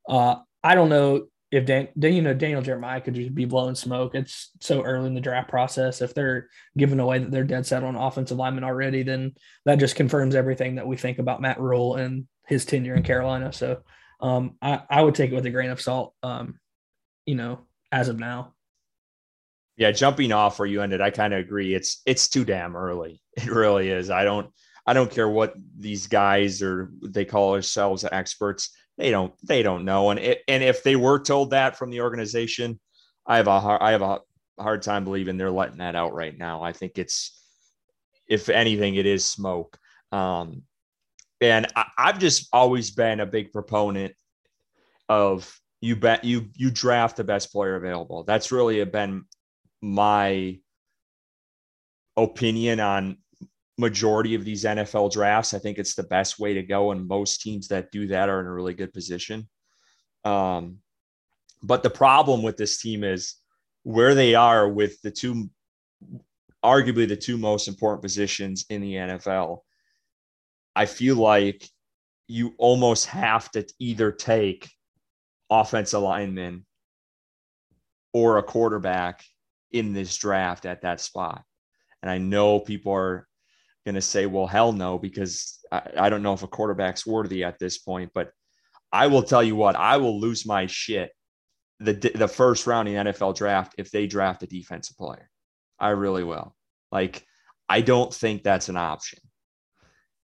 uh, 0.08 0.36
I 0.64 0.76
don't 0.76 0.90
know 0.90 1.28
if 1.52 1.66
Dan, 1.66 1.88
you 1.98 2.22
know 2.22 2.34
Daniel 2.34 2.62
Jeremiah 2.62 3.02
could 3.02 3.16
just 3.16 3.34
be 3.34 3.46
blowing 3.46 3.76
smoke. 3.76 4.14
It's 4.14 4.52
so 4.60 4.84
early 4.84 5.08
in 5.08 5.16
the 5.16 5.22
draft 5.22 5.50
process. 5.50 6.02
If 6.02 6.14
they're 6.14 6.50
giving 6.78 7.00
away 7.00 7.20
that 7.20 7.32
they're 7.32 7.44
dead 7.44 7.66
set 7.66 7.84
on 7.84 7.96
offensive 7.96 8.38
lineman 8.38 8.64
already, 8.64 9.04
then 9.04 9.34
that 9.66 9.80
just 9.80 9.96
confirms 9.96 10.36
everything 10.36 10.76
that 10.76 10.88
we 10.88 10.96
think 10.96 11.18
about 11.18 11.42
Matt 11.42 11.60
Rhule 11.60 11.96
and 11.96 12.28
his 12.46 12.66
tenure 12.66 12.96
in 12.96 13.04
Carolina. 13.04 13.52
So 13.52 13.82
um, 14.22 14.58
I, 14.62 14.82
I 14.90 15.02
would 15.02 15.16
take 15.16 15.32
it 15.32 15.36
with 15.36 15.46
a 15.46 15.52
grain 15.52 15.72
of 15.72 15.82
salt. 15.82 16.14
Um, 16.22 16.60
you 17.26 17.36
know, 17.36 17.60
as 17.92 18.10
of 18.10 18.20
now. 18.20 18.54
Yeah, 19.78 19.92
jumping 19.92 20.32
off 20.32 20.60
where 20.60 20.68
you 20.68 20.82
ended, 20.82 21.00
I 21.00 21.10
kind 21.10 21.34
of 21.34 21.40
agree. 21.40 21.74
It's 21.74 22.02
it's 22.06 22.28
too 22.28 22.46
damn 22.46 22.76
early. 22.76 23.22
It 23.38 23.48
really 23.48 23.90
is. 23.90 24.10
I 24.10 24.26
don't 24.26 24.52
I 24.86 24.94
don't 24.94 25.12
care 25.12 25.30
what 25.30 25.54
these 25.78 26.08
guys 26.08 26.62
or 26.62 26.92
they 27.02 27.24
call 27.24 27.54
themselves 27.54 28.04
experts. 28.12 28.72
They 29.00 29.12
don't 29.12 29.34
they 29.48 29.64
don't 29.64 29.86
know. 29.86 30.10
And 30.10 30.20
it, 30.20 30.44
and 30.50 30.62
if 30.62 30.84
they 30.84 30.98
were 30.98 31.20
told 31.20 31.52
that 31.52 31.78
from 31.78 31.90
the 31.90 32.02
organization, 32.02 32.80
I 33.26 33.38
have 33.38 33.48
a 33.48 33.60
hard, 33.60 33.82
I 33.82 33.92
have 33.92 34.02
a 34.02 34.20
hard 34.60 34.82
time 34.82 35.06
believing 35.06 35.38
they're 35.38 35.50
letting 35.50 35.78
that 35.78 35.96
out 35.96 36.14
right 36.14 36.38
now. 36.38 36.62
I 36.62 36.74
think 36.74 36.98
it's 36.98 37.42
if 38.28 38.50
anything, 38.50 38.96
it 38.96 39.06
is 39.06 39.26
smoke. 39.26 39.80
Um, 40.12 40.64
and 41.40 41.66
I, 41.78 41.86
I've 41.98 42.20
just 42.20 42.50
always 42.52 42.92
been 42.92 43.22
a 43.22 43.26
big 43.26 43.54
proponent 43.54 44.14
of 45.08 45.50
you 45.80 45.96
bet 45.96 46.26
you 46.26 46.50
you 46.56 46.70
draft 46.70 47.16
the 47.16 47.24
best 47.24 47.54
player 47.54 47.78
available. 47.78 48.26
That's 48.26 48.52
really 48.52 48.84
been 48.84 49.24
my 49.82 50.60
opinion 52.18 52.82
on 52.82 53.18
majority 53.80 54.36
of 54.36 54.44
these 54.44 54.66
NFL 54.66 55.12
drafts. 55.12 55.54
I 55.54 55.60
think 55.60 55.78
it's 55.78 55.96
the 55.96 56.04
best 56.04 56.38
way 56.38 56.54
to 56.54 56.62
go, 56.62 56.92
and 56.92 57.08
most 57.08 57.42
teams 57.42 57.70
that 57.70 57.92
do 57.92 58.08
that 58.08 58.30
are 58.30 58.42
in 58.42 58.46
a 58.46 58.54
really 58.54 58.74
good 58.74 58.94
position. 58.94 59.48
Um, 60.26 60.80
but 61.64 61.82
the 61.82 61.90
problem 61.90 62.44
with 62.44 62.58
this 62.58 62.82
team 62.82 63.04
is 63.04 63.36
where 63.84 64.14
they 64.14 64.36
are 64.36 64.68
with 64.68 65.02
the 65.02 65.12
two, 65.12 65.50
arguably 66.64 67.08
the 67.08 67.16
two 67.16 67.38
most 67.38 67.68
important 67.68 68.02
positions 68.02 68.66
in 68.70 68.82
the 68.82 68.96
NFL. 68.96 69.60
I 70.76 70.86
feel 70.86 71.16
like 71.16 71.68
you 72.28 72.54
almost 72.58 73.08
have 73.08 73.50
to 73.52 73.66
either 73.80 74.12
take 74.12 74.70
offensive 75.50 76.02
lineman 76.02 76.66
or 78.14 78.38
a 78.38 78.44
quarterback 78.44 79.24
in 79.72 79.94
this 79.94 80.16
draft 80.18 80.66
at 80.66 80.82
that 80.82 81.00
spot. 81.00 81.44
And 82.02 82.10
I 82.10 82.18
know 82.18 82.60
people 82.60 82.94
are 82.94 83.29
going 83.90 83.96
to 83.96 84.02
say, 84.02 84.28
well, 84.28 84.46
hell 84.46 84.72
no, 84.72 85.00
because 85.00 85.58
I, 85.72 85.82
I, 85.98 86.10
don't 86.10 86.22
know 86.22 86.34
if 86.34 86.44
a 86.44 86.48
quarterback's 86.48 87.08
worthy 87.08 87.44
at 87.44 87.58
this 87.58 87.80
point. 87.80 88.12
But 88.14 88.30
I 88.92 89.08
will 89.08 89.24
tell 89.24 89.42
you 89.42 89.56
what, 89.56 89.76
I 89.76 89.98
will 89.98 90.22
lose 90.22 90.46
my 90.46 90.68
shit 90.68 91.12
the, 91.80 91.94
the 91.94 92.28
first 92.28 92.68
round 92.68 92.88
in 92.88 92.94
the 92.94 93.12
NFL 93.12 93.36
draft 93.36 93.74
if 93.80 93.90
they 93.90 94.06
draft 94.06 94.44
a 94.44 94.48
defensive 94.48 94.96
player. 94.96 95.28
I 95.80 95.90
really 95.90 96.24
will. 96.24 96.56
Like, 96.92 97.26
I 97.68 97.82
don't 97.82 98.14
think 98.14 98.44
that's 98.44 98.70
an 98.70 98.78
option. 98.78 99.20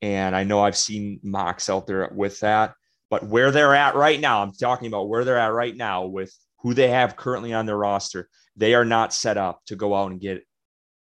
And 0.01 0.35
I 0.35 0.45
know 0.45 0.65
I've 0.65 0.77
seen 0.77 1.21
mocks 1.23 1.69
out 1.69 1.87
there 1.87 2.11
with 2.15 2.41
that. 2.41 2.73
But 3.11 3.27
where 3.27 3.51
they're 3.51 3.75
at 3.75 3.95
right 3.95 4.21
now, 4.21 4.43
I'm 4.43 4.53
talking 4.53 4.89
about 4.89 5.11
where 5.11 5.25
they're 5.25 5.39
at 5.39 5.53
right 5.53 5.77
now 5.77 6.07
with 6.07 6.35
who 6.61 6.73
they 6.73 6.89
have 6.89 7.17
currently 7.17 7.53
on 7.53 7.67
their 7.67 7.77
roster. 7.77 8.31
They 8.57 8.73
are 8.73 8.87
not 8.87 9.13
set 9.13 9.37
up 9.37 9.61
to 9.67 9.77
go 9.77 9.95
out 9.95 10.13
and 10.13 10.21
get 10.21 10.47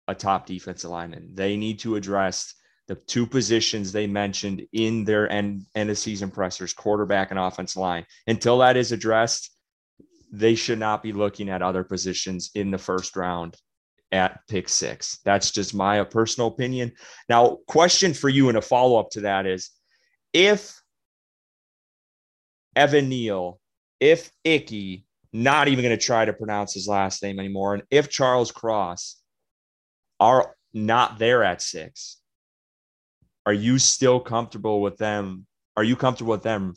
a 0.09 0.15
top 0.15 0.47
defensive 0.47 0.91
lineman. 0.91 1.35
They 1.35 1.57
need 1.57 1.79
to 1.81 1.97
address 1.97 2.55
the 2.89 2.95
two 2.97 3.27
positions 3.27 3.93
they 3.93 4.07
mentioned 4.07 4.67
in 4.73 5.05
their 5.05 5.31
end, 5.31 5.65
end 5.75 5.91
of 5.91 5.99
season 5.99 6.31
pressers, 6.31 6.73
quarterback 6.73 7.31
and 7.31 7.39
offense 7.39 7.77
line. 7.77 8.05
Until 8.27 8.59
that 8.59 8.77
is 8.77 8.93
addressed, 8.93 9.51
they 10.33 10.55
should 10.55 10.79
not 10.79 11.03
be 11.03 11.13
looking 11.13 11.49
at 11.49 11.63
other 11.63 11.85
positions 11.85 12.51
in 12.55 12.71
the 12.71 12.79
first 12.79 13.17
round 13.17 13.57
at 14.11 14.41
pick 14.49 14.69
six. 14.69 15.19
That's 15.25 15.51
just 15.51 15.75
my 15.75 16.03
personal 16.05 16.49
opinion. 16.49 16.93
Now, 17.29 17.59
question 17.67 18.15
for 18.15 18.29
you 18.29 18.49
and 18.49 18.59
a 18.59 18.63
follow 18.63 18.99
up 18.99 19.11
to 19.11 19.23
that 19.23 19.47
is 19.47 19.71
if 20.33 20.81
Evan 22.75 23.09
Neal, 23.09 23.61
if 24.01 24.31
Icky, 24.45 25.07
not 25.33 25.69
even 25.69 25.85
going 25.85 25.97
to 25.97 26.05
try 26.05 26.25
to 26.25 26.33
pronounce 26.33 26.75
his 26.75 26.89
last 26.89 27.23
name 27.23 27.39
anymore, 27.39 27.75
and 27.75 27.83
if 27.91 28.11
Charles 28.11 28.51
Cross 28.51 29.22
are 30.23 30.55
not 30.73 31.19
there 31.19 31.43
at 31.43 31.61
six, 31.61 32.19
are 33.45 33.53
you 33.53 33.77
still 33.79 34.21
comfortable 34.21 34.81
with 34.81 34.97
them? 34.97 35.47
Are 35.77 35.83
you 35.83 35.97
comfortable 35.97 36.31
with 36.31 36.45
them, 36.45 36.75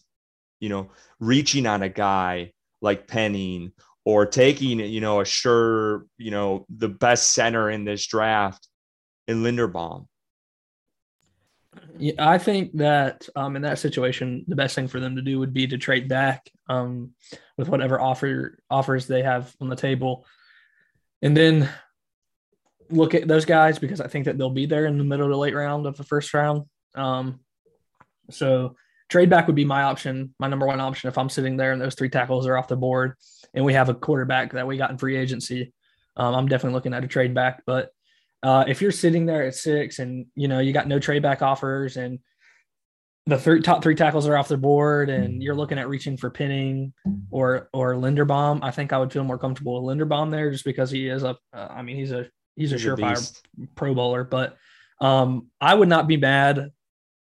you 0.59 0.69
know, 0.69 0.89
reaching 1.19 1.67
on 1.67 1.83
a 1.83 1.89
guy 1.89 2.53
like 2.81 3.07
Penning 3.07 3.71
or 4.03 4.25
taking, 4.25 4.79
you 4.79 4.99
know, 4.99 5.21
a 5.21 5.25
sure, 5.25 6.07
you 6.17 6.31
know, 6.31 6.65
the 6.75 6.89
best 6.89 7.33
center 7.33 7.69
in 7.69 7.85
this 7.85 8.07
draft 8.07 8.67
in 9.27 9.43
Linderbaum? 9.43 10.07
Yeah, 11.99 12.13
I 12.17 12.39
think 12.39 12.75
that 12.77 13.29
um, 13.35 13.55
in 13.55 13.61
that 13.61 13.77
situation, 13.77 14.43
the 14.47 14.55
best 14.55 14.73
thing 14.73 14.87
for 14.87 14.99
them 14.99 15.15
to 15.17 15.21
do 15.21 15.37
would 15.37 15.53
be 15.53 15.67
to 15.67 15.77
trade 15.77 16.09
back 16.09 16.49
um, 16.67 17.11
with 17.59 17.69
whatever 17.69 18.01
offer 18.01 18.57
offers 18.71 19.05
they 19.05 19.21
have 19.21 19.53
on 19.61 19.69
the 19.69 19.75
table, 19.75 20.25
and 21.21 21.37
then 21.37 21.69
look 22.89 23.13
at 23.13 23.27
those 23.27 23.45
guys 23.45 23.79
because 23.79 24.01
I 24.01 24.07
think 24.07 24.25
that 24.25 24.37
they'll 24.37 24.49
be 24.49 24.65
there 24.65 24.85
in 24.85 24.97
the 24.97 25.03
middle 25.03 25.29
to 25.29 25.37
late 25.37 25.55
round 25.55 25.85
of 25.85 25.97
the 25.97 26.03
first 26.03 26.33
round. 26.33 26.63
Um, 26.95 27.39
so 28.29 28.75
trade 29.09 29.29
back 29.29 29.47
would 29.47 29.55
be 29.55 29.65
my 29.65 29.83
option, 29.83 30.33
my 30.39 30.47
number 30.47 30.65
one 30.65 30.79
option 30.79 31.07
if 31.07 31.17
I'm 31.17 31.29
sitting 31.29 31.57
there 31.57 31.71
and 31.71 31.81
those 31.81 31.95
three 31.95 32.09
tackles 32.09 32.47
are 32.47 32.57
off 32.57 32.67
the 32.67 32.75
board 32.75 33.15
and 33.53 33.65
we 33.65 33.73
have 33.73 33.89
a 33.89 33.93
quarterback 33.93 34.53
that 34.53 34.67
we 34.67 34.77
got 34.77 34.91
in 34.91 34.97
free 34.97 35.17
agency. 35.17 35.73
Um, 36.17 36.33
I'm 36.33 36.47
definitely 36.47 36.75
looking 36.75 36.93
at 36.93 37.03
a 37.03 37.07
trade 37.07 37.33
back, 37.33 37.63
but 37.65 37.89
uh, 38.43 38.65
if 38.67 38.81
you're 38.81 38.91
sitting 38.91 39.25
there 39.25 39.43
at 39.43 39.55
six 39.55 39.99
and 39.99 40.27
you 40.35 40.47
know 40.47 40.59
you 40.59 40.71
got 40.71 40.87
no 40.87 40.99
trade 40.99 41.23
back 41.23 41.41
offers 41.41 41.97
and 41.97 42.19
the 43.27 43.61
top 43.63 43.81
three 43.81 43.95
tackles 43.95 44.27
are 44.27 44.37
off 44.37 44.47
the 44.47 44.57
board 44.57 45.09
and 45.09 45.41
you're 45.41 45.55
looking 45.55 45.79
at 45.79 45.89
reaching 45.89 46.15
for 46.15 46.29
Penning 46.29 46.93
or 47.31 47.69
or 47.73 47.95
Linderbaum, 47.95 48.59
I 48.61 48.69
think 48.69 48.93
I 48.93 48.99
would 48.99 49.11
feel 49.11 49.23
more 49.23 49.39
comfortable 49.39 49.83
with 49.83 49.97
Linderbaum 49.97 50.29
there 50.29 50.51
just 50.51 50.63
because 50.63 50.91
he 50.91 51.07
is 51.07 51.23
a. 51.23 51.35
Uh, 51.51 51.67
I 51.71 51.81
mean, 51.81 51.95
he's 51.95 52.11
a 52.11 52.27
he's, 52.55 52.71
he's 52.71 52.85
a 52.85 52.89
surefire 52.89 53.41
Pro 53.75 53.93
Bowler, 53.93 54.23
but 54.23 54.57
um, 55.01 55.47
I 55.59 55.73
would 55.73 55.89
not 55.89 56.07
be 56.07 56.17
mad, 56.17 56.71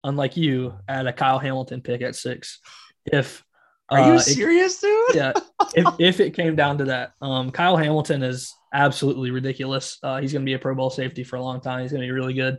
unlike 0.04 0.38
you, 0.38 0.76
at 0.88 1.08
a 1.08 1.14
Kyle 1.14 1.40
Hamilton 1.40 1.82
pick 1.82 2.02
at 2.02 2.16
six. 2.16 2.60
If 3.06 3.44
are 3.90 4.00
you 4.00 4.14
uh, 4.16 4.20
serious, 4.20 4.84
it, 4.84 4.88
dude? 4.88 5.16
yeah. 5.16 5.34
If, 5.74 5.88
if 6.00 6.20
it 6.20 6.34
came 6.34 6.56
down 6.56 6.80
to 6.80 6.86
that, 6.86 7.14
um, 7.22 7.52
Kyle 7.52 7.78
Hamilton 7.78 8.22
is 8.24 8.54
absolutely 8.74 9.32
ridiculous. 9.32 9.98
Uh, 10.04 10.20
he's 10.20 10.34
going 10.34 10.44
to 10.44 10.50
be 10.50 10.54
a 10.54 10.60
Pro 10.60 10.76
Bowl 10.76 10.90
safety 10.90 11.24
for 11.24 11.38
a 11.38 11.42
long 11.42 11.62
time. 11.62 11.82
He's 11.82 11.92
going 11.92 12.02
to 12.02 12.08
be 12.08 12.12
really 12.12 12.34
good. 12.34 12.58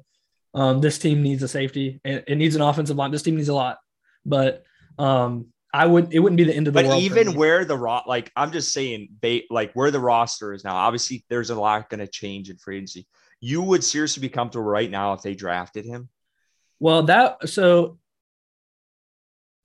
Um, 0.55 0.81
this 0.81 0.99
team 0.99 1.23
needs 1.23 1.43
a 1.43 1.49
safety. 1.49 2.01
It, 2.05 2.25
it, 2.27 2.37
needs 2.37 2.57
an 2.57 2.63
offensive 2.63 2.97
line. 2.97 3.11
This 3.11 3.23
team 3.23 3.37
needs 3.37 3.51
a 3.51 3.55
lot, 3.55 3.79
but 4.25 4.65
um, 4.99 5.49
I 5.73 5.87
would. 5.87 6.13
It 6.13 6.21
wouldn't 6.21 6.39
be 6.39 6.45
the 6.45 6.55
end 6.55 6.67
of 6.67 6.75
the 6.75 6.79
but 6.83 6.87
world. 6.87 7.01
But 7.01 7.05
even 7.05 7.35
where 7.35 7.65
the 7.65 7.77
ro- 7.77 8.03
like 8.07 8.33
I'm 8.35 8.53
just 8.53 8.73
saying, 8.73 9.11
they 9.21 9.45
like 9.51 9.73
where 9.75 9.91
the 9.91 10.01
roster 10.01 10.53
is 10.53 10.65
now. 10.65 10.77
Obviously, 10.77 11.25
there's 11.29 11.51
a 11.51 11.61
lot 11.61 11.91
going 11.91 12.01
to 12.01 12.07
change 12.07 12.49
in 12.49 12.57
free 12.57 12.77
agency. 12.77 13.07
You 13.41 13.63
would 13.63 13.85
seriously 13.85 14.21
be 14.21 14.29
comfortable 14.29 14.65
right 14.65 14.91
now 14.91 15.13
if 15.13 15.23
they 15.23 15.35
drafted 15.35 15.85
him. 15.85 16.09
Well, 16.81 17.05
that 17.05 17.49
so 17.49 17.99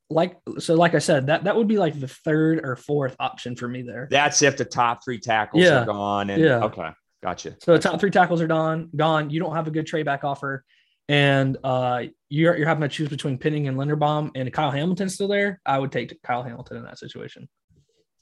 like 0.10 0.38
so 0.60 0.76
like 0.76 0.94
I 0.94 1.00
said, 1.00 1.28
that 1.28 1.46
that 1.46 1.56
would 1.56 1.68
be 1.68 1.78
like 1.78 2.00
the 2.00 2.08
third 2.08 2.62
or 2.64 2.76
fourth 2.76 3.16
option 3.20 3.56
for 3.56 3.68
me 3.68 3.82
there. 3.82 4.08
That's 4.12 4.42
if 4.42 4.58
the 4.58 4.66
top 4.66 5.04
three 5.04 5.20
tackles 5.20 5.64
yeah. 5.64 5.82
are 5.82 5.86
gone. 5.86 6.30
And 6.30 6.44
yeah. 6.44 6.64
okay, 6.66 6.90
gotcha. 7.22 7.56
So 7.60 7.74
the 7.74 7.80
top 7.80 8.00
three 8.00 8.12
tackles 8.12 8.42
are 8.42 8.48
gone, 8.48 8.90
gone. 8.96 9.30
You 9.30 9.40
don't 9.40 9.56
have 9.56 9.68
a 9.68 9.72
good 9.72 9.88
trade 9.88 10.06
back 10.06 10.24
offer, 10.24 10.64
and 11.14 11.58
uh, 11.64 12.06
you're 12.30 12.58
you're 12.58 12.68
having 12.68 12.82
to 12.82 12.88
choose 12.88 13.08
between 13.08 13.38
Penning 13.38 13.68
and 13.68 13.78
Linderbaum, 13.78 14.32
and 14.34 14.52
Kyle 14.52 14.72
Hamilton's 14.72 15.14
still 15.14 15.28
there. 15.28 15.62
I 15.64 15.78
would 15.78 15.92
take 15.92 16.20
Kyle 16.24 16.42
Hamilton 16.42 16.78
in 16.78 16.84
that 16.86 16.98
situation. 16.98 17.48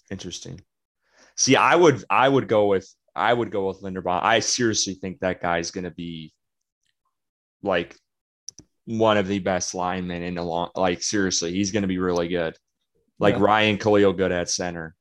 Interesting. 0.09 0.59
See, 1.37 1.55
I 1.55 1.73
would 1.73 2.03
I 2.09 2.27
would 2.27 2.49
go 2.49 2.65
with 2.65 2.93
I 3.15 3.33
would 3.33 3.49
go 3.49 3.69
with 3.69 3.81
Linderbaum. 3.81 4.21
I 4.23 4.41
seriously 4.41 4.95
think 4.95 5.19
that 5.19 5.41
guy's 5.41 5.71
going 5.71 5.85
to 5.85 5.91
be 5.91 6.33
like 7.63 7.95
one 8.83 9.17
of 9.17 9.29
the 9.29 9.39
best 9.39 9.73
linemen 9.73 10.21
in 10.21 10.37
a 10.37 10.43
long 10.43 10.71
like 10.75 11.01
seriously, 11.01 11.53
he's 11.53 11.71
gonna 11.71 11.87
be 11.87 11.99
really 11.99 12.27
good. 12.27 12.57
Like 13.19 13.35
yeah. 13.35 13.41
Ryan 13.43 13.77
Kalil 13.77 14.11
good 14.11 14.33
at 14.33 14.49
center. 14.49 14.95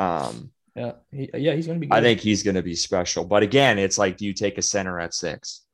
Um 0.00 0.50
yeah, 0.74 0.92
he, 1.12 1.30
yeah, 1.34 1.54
he's 1.54 1.68
gonna 1.68 1.78
be 1.78 1.86
good. 1.86 1.96
I 1.96 2.00
think 2.00 2.18
he's 2.18 2.42
gonna 2.42 2.62
be 2.62 2.74
special. 2.74 3.24
But 3.24 3.44
again, 3.44 3.78
it's 3.78 3.98
like, 3.98 4.16
do 4.16 4.24
you 4.24 4.32
take 4.32 4.58
a 4.58 4.62
center 4.62 4.98
at 4.98 5.14
six? 5.14 5.66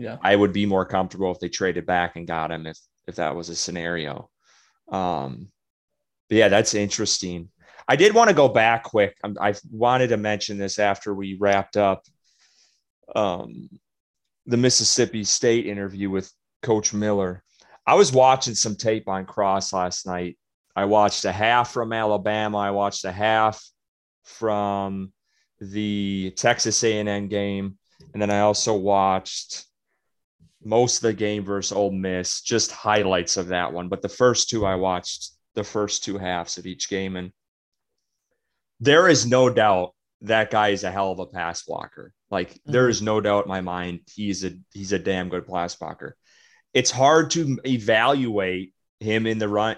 Yeah. 0.00 0.16
I 0.22 0.34
would 0.34 0.52
be 0.52 0.66
more 0.66 0.84
comfortable 0.84 1.30
if 1.30 1.40
they 1.40 1.48
traded 1.48 1.86
back 1.86 2.16
and 2.16 2.26
got 2.26 2.50
him 2.50 2.66
if 2.66 2.78
if 3.06 3.16
that 3.16 3.34
was 3.34 3.48
a 3.48 3.56
scenario. 3.56 4.30
Um 4.90 5.48
but 6.28 6.36
yeah, 6.36 6.48
that's 6.48 6.74
interesting. 6.74 7.50
I 7.88 7.96
did 7.96 8.14
want 8.14 8.28
to 8.28 8.36
go 8.36 8.48
back 8.48 8.84
quick. 8.84 9.16
I 9.40 9.54
wanted 9.68 10.08
to 10.08 10.16
mention 10.16 10.58
this 10.58 10.78
after 10.78 11.12
we 11.12 11.34
wrapped 11.34 11.76
up. 11.76 12.04
Um, 13.16 13.68
the 14.46 14.56
Mississippi 14.56 15.24
State 15.24 15.66
interview 15.66 16.08
with 16.08 16.32
Coach 16.62 16.94
Miller. 16.94 17.42
I 17.84 17.94
was 17.94 18.12
watching 18.12 18.54
some 18.54 18.76
tape 18.76 19.08
on 19.08 19.26
Cross 19.26 19.72
last 19.72 20.06
night. 20.06 20.38
I 20.76 20.84
watched 20.84 21.24
a 21.24 21.32
half 21.32 21.72
from 21.72 21.92
Alabama. 21.92 22.58
I 22.58 22.70
watched 22.70 23.04
a 23.04 23.10
half 23.10 23.60
from 24.22 25.12
the 25.60 26.32
Texas 26.36 26.84
A&M 26.84 27.26
game, 27.26 27.76
and 28.12 28.22
then 28.22 28.30
I 28.30 28.40
also 28.40 28.76
watched 28.76 29.64
most 30.62 30.96
of 30.96 31.02
the 31.02 31.12
game 31.12 31.44
versus 31.44 31.72
Ole 31.72 31.92
Miss, 31.92 32.42
just 32.42 32.70
highlights 32.70 33.36
of 33.36 33.48
that 33.48 33.72
one. 33.72 33.88
But 33.88 34.02
the 34.02 34.08
first 34.08 34.50
two 34.50 34.66
I 34.66 34.74
watched 34.74 35.30
the 35.54 35.64
first 35.64 36.04
two 36.04 36.18
halves 36.18 36.58
of 36.58 36.66
each 36.66 36.88
game, 36.88 37.16
and 37.16 37.32
there 38.78 39.08
is 39.08 39.26
no 39.26 39.50
doubt 39.50 39.94
that 40.22 40.50
guy 40.50 40.68
is 40.68 40.84
a 40.84 40.90
hell 40.90 41.12
of 41.12 41.18
a 41.18 41.26
pass 41.26 41.62
blocker. 41.62 42.12
Like 42.30 42.50
mm-hmm. 42.50 42.72
there 42.72 42.88
is 42.88 43.02
no 43.02 43.20
doubt 43.20 43.44
in 43.44 43.48
my 43.48 43.60
mind 43.60 44.00
he's 44.12 44.44
a 44.44 44.52
he's 44.72 44.92
a 44.92 44.98
damn 44.98 45.28
good 45.28 45.46
pass 45.46 45.74
blocker. 45.76 46.16
It's 46.72 46.90
hard 46.90 47.30
to 47.32 47.58
evaluate 47.64 48.74
him 49.00 49.26
in 49.26 49.38
the 49.38 49.48
run 49.48 49.76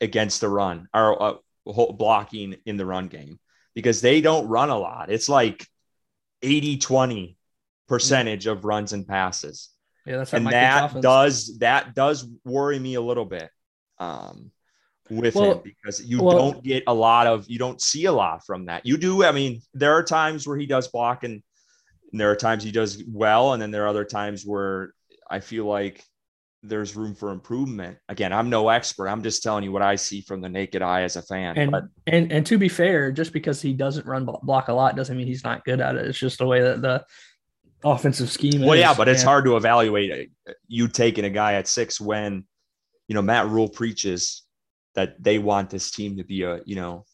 against 0.00 0.40
the 0.40 0.48
run 0.48 0.88
or 0.94 1.22
uh, 1.22 1.34
blocking 1.92 2.56
in 2.64 2.76
the 2.76 2.86
run 2.86 3.08
game 3.08 3.38
because 3.74 4.00
they 4.00 4.20
don't 4.20 4.48
run 4.48 4.70
a 4.70 4.78
lot. 4.78 5.10
It's 5.10 5.28
like 5.28 5.66
80 6.42 6.78
20 6.78 7.36
percentage 7.88 8.44
mm-hmm. 8.44 8.58
of 8.58 8.64
runs 8.64 8.92
and 8.92 9.06
passes. 9.06 9.70
Yeah, 10.06 10.18
that's 10.18 10.32
and 10.32 10.46
that 10.46 11.00
does 11.00 11.58
that 11.58 11.94
does 11.94 12.28
worry 12.44 12.78
me 12.78 12.94
a 12.94 13.00
little 13.00 13.24
bit. 13.24 13.50
Um, 13.98 14.52
with 15.10 15.34
well, 15.34 15.52
him 15.52 15.60
because 15.62 16.04
you 16.04 16.22
well, 16.22 16.36
don't 16.36 16.64
get 16.64 16.84
a 16.86 16.94
lot 16.94 17.26
of 17.26 17.48
you 17.48 17.58
don't 17.58 17.80
see 17.80 18.06
a 18.06 18.12
lot 18.12 18.44
from 18.44 18.66
that. 18.66 18.86
You 18.86 18.96
do, 18.96 19.24
I 19.24 19.32
mean, 19.32 19.60
there 19.74 19.92
are 19.92 20.02
times 20.02 20.46
where 20.46 20.56
he 20.56 20.66
does 20.66 20.88
block 20.88 21.24
and, 21.24 21.42
and 22.12 22.20
there 22.20 22.30
are 22.30 22.36
times 22.36 22.62
he 22.62 22.72
does 22.72 23.02
well, 23.08 23.52
and 23.52 23.62
then 23.62 23.70
there 23.70 23.84
are 23.84 23.88
other 23.88 24.04
times 24.04 24.44
where 24.44 24.92
I 25.28 25.40
feel 25.40 25.64
like 25.64 26.04
there's 26.62 26.96
room 26.96 27.14
for 27.14 27.30
improvement. 27.30 27.98
Again, 28.08 28.32
I'm 28.32 28.50
no 28.50 28.68
expert. 28.68 29.08
I'm 29.08 29.22
just 29.22 29.42
telling 29.42 29.64
you 29.64 29.72
what 29.72 29.82
I 29.82 29.96
see 29.96 30.20
from 30.20 30.40
the 30.40 30.48
naked 30.48 30.82
eye 30.82 31.02
as 31.02 31.16
a 31.16 31.22
fan. 31.22 31.56
And 31.56 31.70
but, 31.70 31.84
and 32.06 32.32
and 32.32 32.46
to 32.46 32.58
be 32.58 32.68
fair, 32.68 33.12
just 33.12 33.32
because 33.32 33.62
he 33.62 33.72
doesn't 33.72 34.06
run 34.06 34.24
block 34.24 34.68
a 34.68 34.72
lot 34.72 34.96
doesn't 34.96 35.16
mean 35.16 35.26
he's 35.26 35.44
not 35.44 35.64
good 35.64 35.80
at 35.80 35.96
it. 35.96 36.06
It's 36.06 36.18
just 36.18 36.38
the 36.38 36.46
way 36.46 36.62
that 36.62 36.82
the 36.82 37.04
offensive 37.84 38.30
scheme. 38.30 38.60
Well, 38.60 38.72
is. 38.72 38.80
yeah, 38.80 38.94
but 38.94 39.08
it's 39.08 39.22
hard 39.22 39.44
to 39.44 39.56
evaluate 39.56 40.30
uh, 40.48 40.52
you 40.66 40.88
taking 40.88 41.24
a 41.24 41.30
guy 41.30 41.54
at 41.54 41.68
six 41.68 42.00
when 42.00 42.44
you 43.08 43.14
know 43.14 43.22
Matt 43.22 43.48
Rhule 43.48 43.68
preaches 43.68 44.42
that 44.94 45.22
they 45.22 45.38
want 45.38 45.70
this 45.70 45.90
team 45.90 46.16
to 46.16 46.24
be 46.24 46.42
a 46.42 46.60
you 46.64 46.76
know 46.76 47.04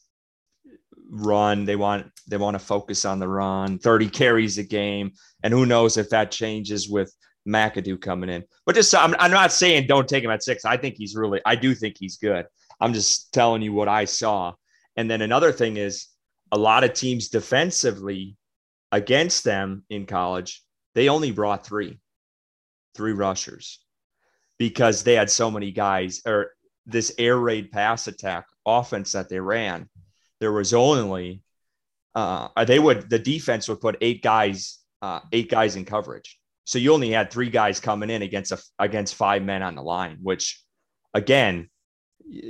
run. 1.12 1.64
They 1.64 1.76
want 1.76 2.10
they 2.28 2.38
want 2.38 2.54
to 2.54 2.58
focus 2.58 3.04
on 3.04 3.18
the 3.18 3.28
run 3.28 3.78
30 3.78 4.08
carries 4.08 4.58
a 4.58 4.62
game. 4.62 5.12
And 5.42 5.52
who 5.52 5.66
knows 5.66 5.96
if 5.96 6.08
that 6.10 6.30
changes 6.30 6.88
with 6.88 7.12
McAdoo 7.46 8.00
coming 8.00 8.30
in. 8.30 8.44
But 8.64 8.74
just 8.74 8.94
I'm, 8.94 9.14
I'm 9.18 9.30
not 9.30 9.52
saying 9.52 9.86
don't 9.86 10.08
take 10.08 10.24
him 10.24 10.30
at 10.30 10.42
six. 10.42 10.64
I 10.64 10.76
think 10.76 10.96
he's 10.96 11.14
really 11.14 11.40
I 11.44 11.54
do 11.54 11.74
think 11.74 11.96
he's 11.98 12.16
good. 12.16 12.46
I'm 12.80 12.94
just 12.94 13.32
telling 13.32 13.62
you 13.62 13.72
what 13.72 13.88
I 13.88 14.06
saw. 14.06 14.54
And 14.96 15.10
then 15.10 15.22
another 15.22 15.52
thing 15.52 15.76
is 15.76 16.08
a 16.50 16.58
lot 16.58 16.84
of 16.84 16.92
teams 16.92 17.28
defensively 17.28 18.36
against 18.92 19.42
them 19.42 19.84
in 19.90 20.06
college 20.06 20.62
they 20.94 21.08
only 21.08 21.32
brought 21.32 21.66
three 21.66 21.98
three 22.94 23.12
rushers 23.12 23.80
because 24.58 25.02
they 25.02 25.14
had 25.14 25.30
so 25.30 25.50
many 25.50 25.72
guys 25.72 26.20
or 26.24 26.52
this 26.86 27.12
air 27.18 27.36
raid 27.36 27.70
pass 27.70 28.06
attack 28.06 28.46
offense 28.66 29.12
that 29.12 29.28
they 29.28 29.40
ran, 29.40 29.88
there 30.40 30.52
was 30.52 30.74
only 30.74 31.42
uh, 32.14 32.48
they 32.64 32.78
would 32.78 33.08
the 33.08 33.18
defense 33.18 33.68
would 33.68 33.80
put 33.80 33.96
eight 34.00 34.22
guys 34.22 34.78
uh, 35.00 35.20
eight 35.32 35.50
guys 35.50 35.76
in 35.76 35.84
coverage. 35.84 36.38
So 36.64 36.78
you 36.78 36.92
only 36.92 37.10
had 37.10 37.30
three 37.30 37.50
guys 37.50 37.80
coming 37.80 38.10
in 38.10 38.22
against 38.22 38.52
a 38.52 38.62
against 38.78 39.14
five 39.14 39.42
men 39.42 39.62
on 39.62 39.74
the 39.74 39.82
line, 39.82 40.18
which 40.22 40.62
again, 41.14 41.68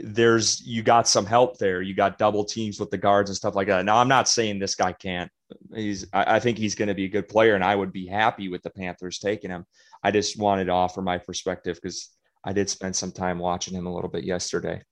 there's 0.05 0.61
you 0.67 0.83
got 0.83 1.09
some 1.09 1.27
help 1.27 1.59
there. 1.59 1.83
You 1.83 1.95
got 1.95 2.19
double 2.19 2.45
teams 2.45 2.79
with 2.79 2.91
the 2.91 2.99
guards 2.99 3.31
and 3.31 3.37
stuff 3.37 3.55
like 3.55 3.69
that. 3.69 3.85
Now 3.85 3.97
I'm 3.97 4.09
not 4.09 4.29
saying 4.29 4.59
this 4.59 4.75
guy 4.75 4.93
can't. 4.93 5.31
He's 5.75 6.07
I, 6.13 6.37
I 6.37 6.41
think 6.41 6.59
he's 6.59 6.75
going 6.75 6.89
to 6.89 6.95
be 6.95 7.05
a 7.05 7.11
good 7.11 7.29
player, 7.29 7.55
and 7.55 7.65
I 7.65 7.75
would 7.75 7.93
be 7.93 8.07
happy 8.07 8.49
with 8.49 8.63
the 8.63 8.71
Panthers 8.71 9.19
taking 9.19 9.51
him. 9.51 9.65
I 10.03 10.11
just 10.11 10.39
wanted 10.39 10.67
to 10.67 10.73
offer 10.73 11.03
my 11.03 11.19
perspective 11.19 11.79
because 11.81 12.11
I 12.45 12.53
did 12.53 12.69
spend 12.69 12.97
some 12.97 13.13
time 13.13 13.39
watching 13.39 13.75
him 13.75 13.87
a 13.87 13.95
little 13.95 14.11
bit 14.11 14.25
yesterday. 14.25 14.83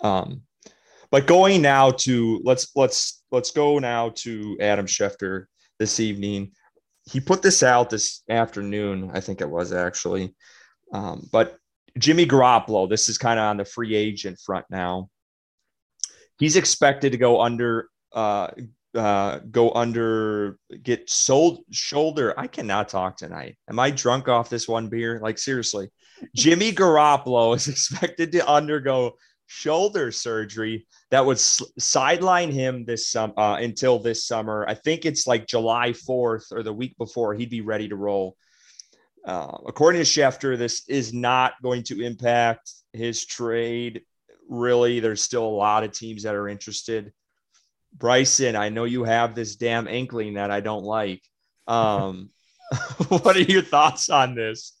Um, 0.00 0.42
but 1.10 1.26
going 1.26 1.62
now 1.62 1.90
to 1.90 2.40
let's 2.44 2.74
let's 2.74 3.22
let's 3.30 3.50
go 3.50 3.78
now 3.78 4.10
to 4.16 4.56
Adam 4.60 4.86
Schefter 4.86 5.44
this 5.78 6.00
evening. 6.00 6.52
He 7.10 7.20
put 7.20 7.42
this 7.42 7.62
out 7.62 7.90
this 7.90 8.22
afternoon, 8.28 9.10
I 9.12 9.20
think 9.20 9.40
it 9.40 9.48
was 9.48 9.72
actually. 9.72 10.34
Um, 10.92 11.28
but 11.30 11.58
Jimmy 11.98 12.26
Garoppolo, 12.26 12.88
this 12.88 13.08
is 13.08 13.18
kind 13.18 13.38
of 13.38 13.44
on 13.44 13.56
the 13.56 13.64
free 13.64 13.94
agent 13.94 14.38
front 14.44 14.66
now. 14.70 15.08
He's 16.38 16.56
expected 16.56 17.12
to 17.12 17.18
go 17.18 17.40
under 17.40 17.88
uh, 18.12 18.48
uh, 18.94 19.40
go 19.50 19.72
under, 19.72 20.58
get 20.82 21.10
sold 21.10 21.64
shoulder. 21.72 22.32
I 22.38 22.46
cannot 22.46 22.88
talk 22.88 23.16
tonight. 23.16 23.56
Am 23.68 23.78
I 23.78 23.90
drunk 23.90 24.28
off 24.28 24.48
this 24.48 24.68
one 24.68 24.88
beer? 24.88 25.20
Like 25.20 25.38
seriously, 25.38 25.90
Jimmy 26.34 26.72
Garoppolo 26.72 27.56
is 27.56 27.68
expected 27.68 28.32
to 28.32 28.48
undergo 28.48 29.14
shoulder 29.46 30.10
surgery 30.10 30.86
that 31.10 31.24
would 31.24 31.36
s- 31.36 31.62
sideline 31.78 32.50
him 32.50 32.84
this 32.84 33.10
sum 33.10 33.32
uh, 33.36 33.58
until 33.60 33.98
this 33.98 34.26
summer. 34.26 34.64
I 34.68 34.74
think 34.74 35.04
it's 35.04 35.26
like 35.26 35.46
July 35.46 35.90
4th 35.90 36.52
or 36.52 36.62
the 36.62 36.72
week 36.72 36.96
before 36.96 37.34
he'd 37.34 37.50
be 37.50 37.60
ready 37.60 37.88
to 37.88 37.96
roll. 37.96 38.36
Uh, 39.24 39.58
according 39.66 40.02
to 40.02 40.06
Schefter, 40.06 40.58
this 40.58 40.82
is 40.88 41.14
not 41.14 41.54
going 41.62 41.82
to 41.84 42.04
impact 42.04 42.70
his 42.92 43.24
trade. 43.24 44.02
Really, 44.48 45.00
there's 45.00 45.22
still 45.22 45.44
a 45.44 45.48
lot 45.48 45.84
of 45.84 45.92
teams 45.92 46.24
that 46.24 46.34
are 46.34 46.48
interested. 46.48 47.12
Bryson, 47.96 48.56
I 48.56 48.68
know 48.68 48.84
you 48.84 49.04
have 49.04 49.34
this 49.34 49.56
damn 49.56 49.88
inkling 49.88 50.34
that 50.34 50.50
I 50.50 50.60
don't 50.60 50.84
like. 50.84 51.22
Um, 51.66 52.30
what 53.08 53.36
are 53.36 53.40
your 53.40 53.62
thoughts 53.62 54.10
on 54.10 54.34
this? 54.34 54.72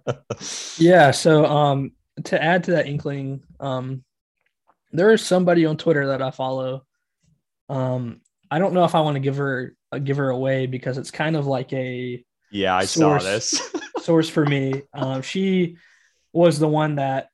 yeah, 0.78 1.10
so 1.10 1.44
um, 1.44 1.92
to 2.24 2.42
add 2.42 2.64
to 2.64 2.72
that 2.72 2.86
inkling, 2.86 3.42
um, 3.60 4.04
there 4.92 5.12
is 5.12 5.24
somebody 5.24 5.66
on 5.66 5.76
Twitter 5.76 6.08
that 6.08 6.22
I 6.22 6.30
follow. 6.30 6.84
Um, 7.68 8.20
I 8.50 8.58
don't 8.58 8.74
know 8.74 8.84
if 8.84 8.94
I 8.94 9.00
want 9.00 9.16
to 9.16 9.20
give 9.20 9.36
her 9.36 9.74
uh, 9.90 9.98
give 9.98 10.18
her 10.18 10.30
away 10.30 10.66
because 10.66 10.98
it's 10.98 11.10
kind 11.10 11.36
of 11.36 11.46
like 11.46 11.72
a 11.72 12.24
yeah, 12.50 12.76
I 12.76 12.84
source, 12.84 13.22
saw 13.22 13.30
this 13.30 13.74
source 14.02 14.28
for 14.28 14.44
me. 14.44 14.82
Um, 14.92 15.22
she 15.22 15.76
was 16.32 16.58
the 16.58 16.68
one 16.68 16.96
that 16.96 17.28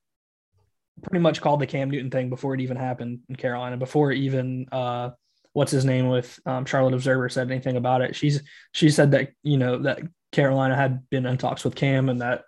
pretty 1.01 1.21
much 1.21 1.41
called 1.41 1.61
the 1.61 1.67
Cam 1.67 1.89
Newton 1.89 2.11
thing 2.11 2.29
before 2.29 2.53
it 2.53 2.61
even 2.61 2.77
happened 2.77 3.19
in 3.29 3.35
Carolina, 3.35 3.77
before 3.77 4.11
even 4.11 4.67
uh, 4.71 5.11
what's 5.53 5.71
his 5.71 5.85
name 5.85 6.07
with 6.07 6.39
um, 6.45 6.65
Charlotte 6.65 6.93
Observer 6.93 7.29
said 7.29 7.49
anything 7.49 7.77
about 7.77 8.01
it. 8.01 8.15
She's 8.15 8.41
she 8.71 8.89
said 8.89 9.11
that 9.11 9.31
you 9.43 9.57
know 9.57 9.79
that 9.79 10.01
Carolina 10.31 10.75
had 10.75 11.09
been 11.09 11.25
in 11.25 11.37
talks 11.37 11.63
with 11.63 11.75
Cam 11.75 12.09
and 12.09 12.21
that 12.21 12.43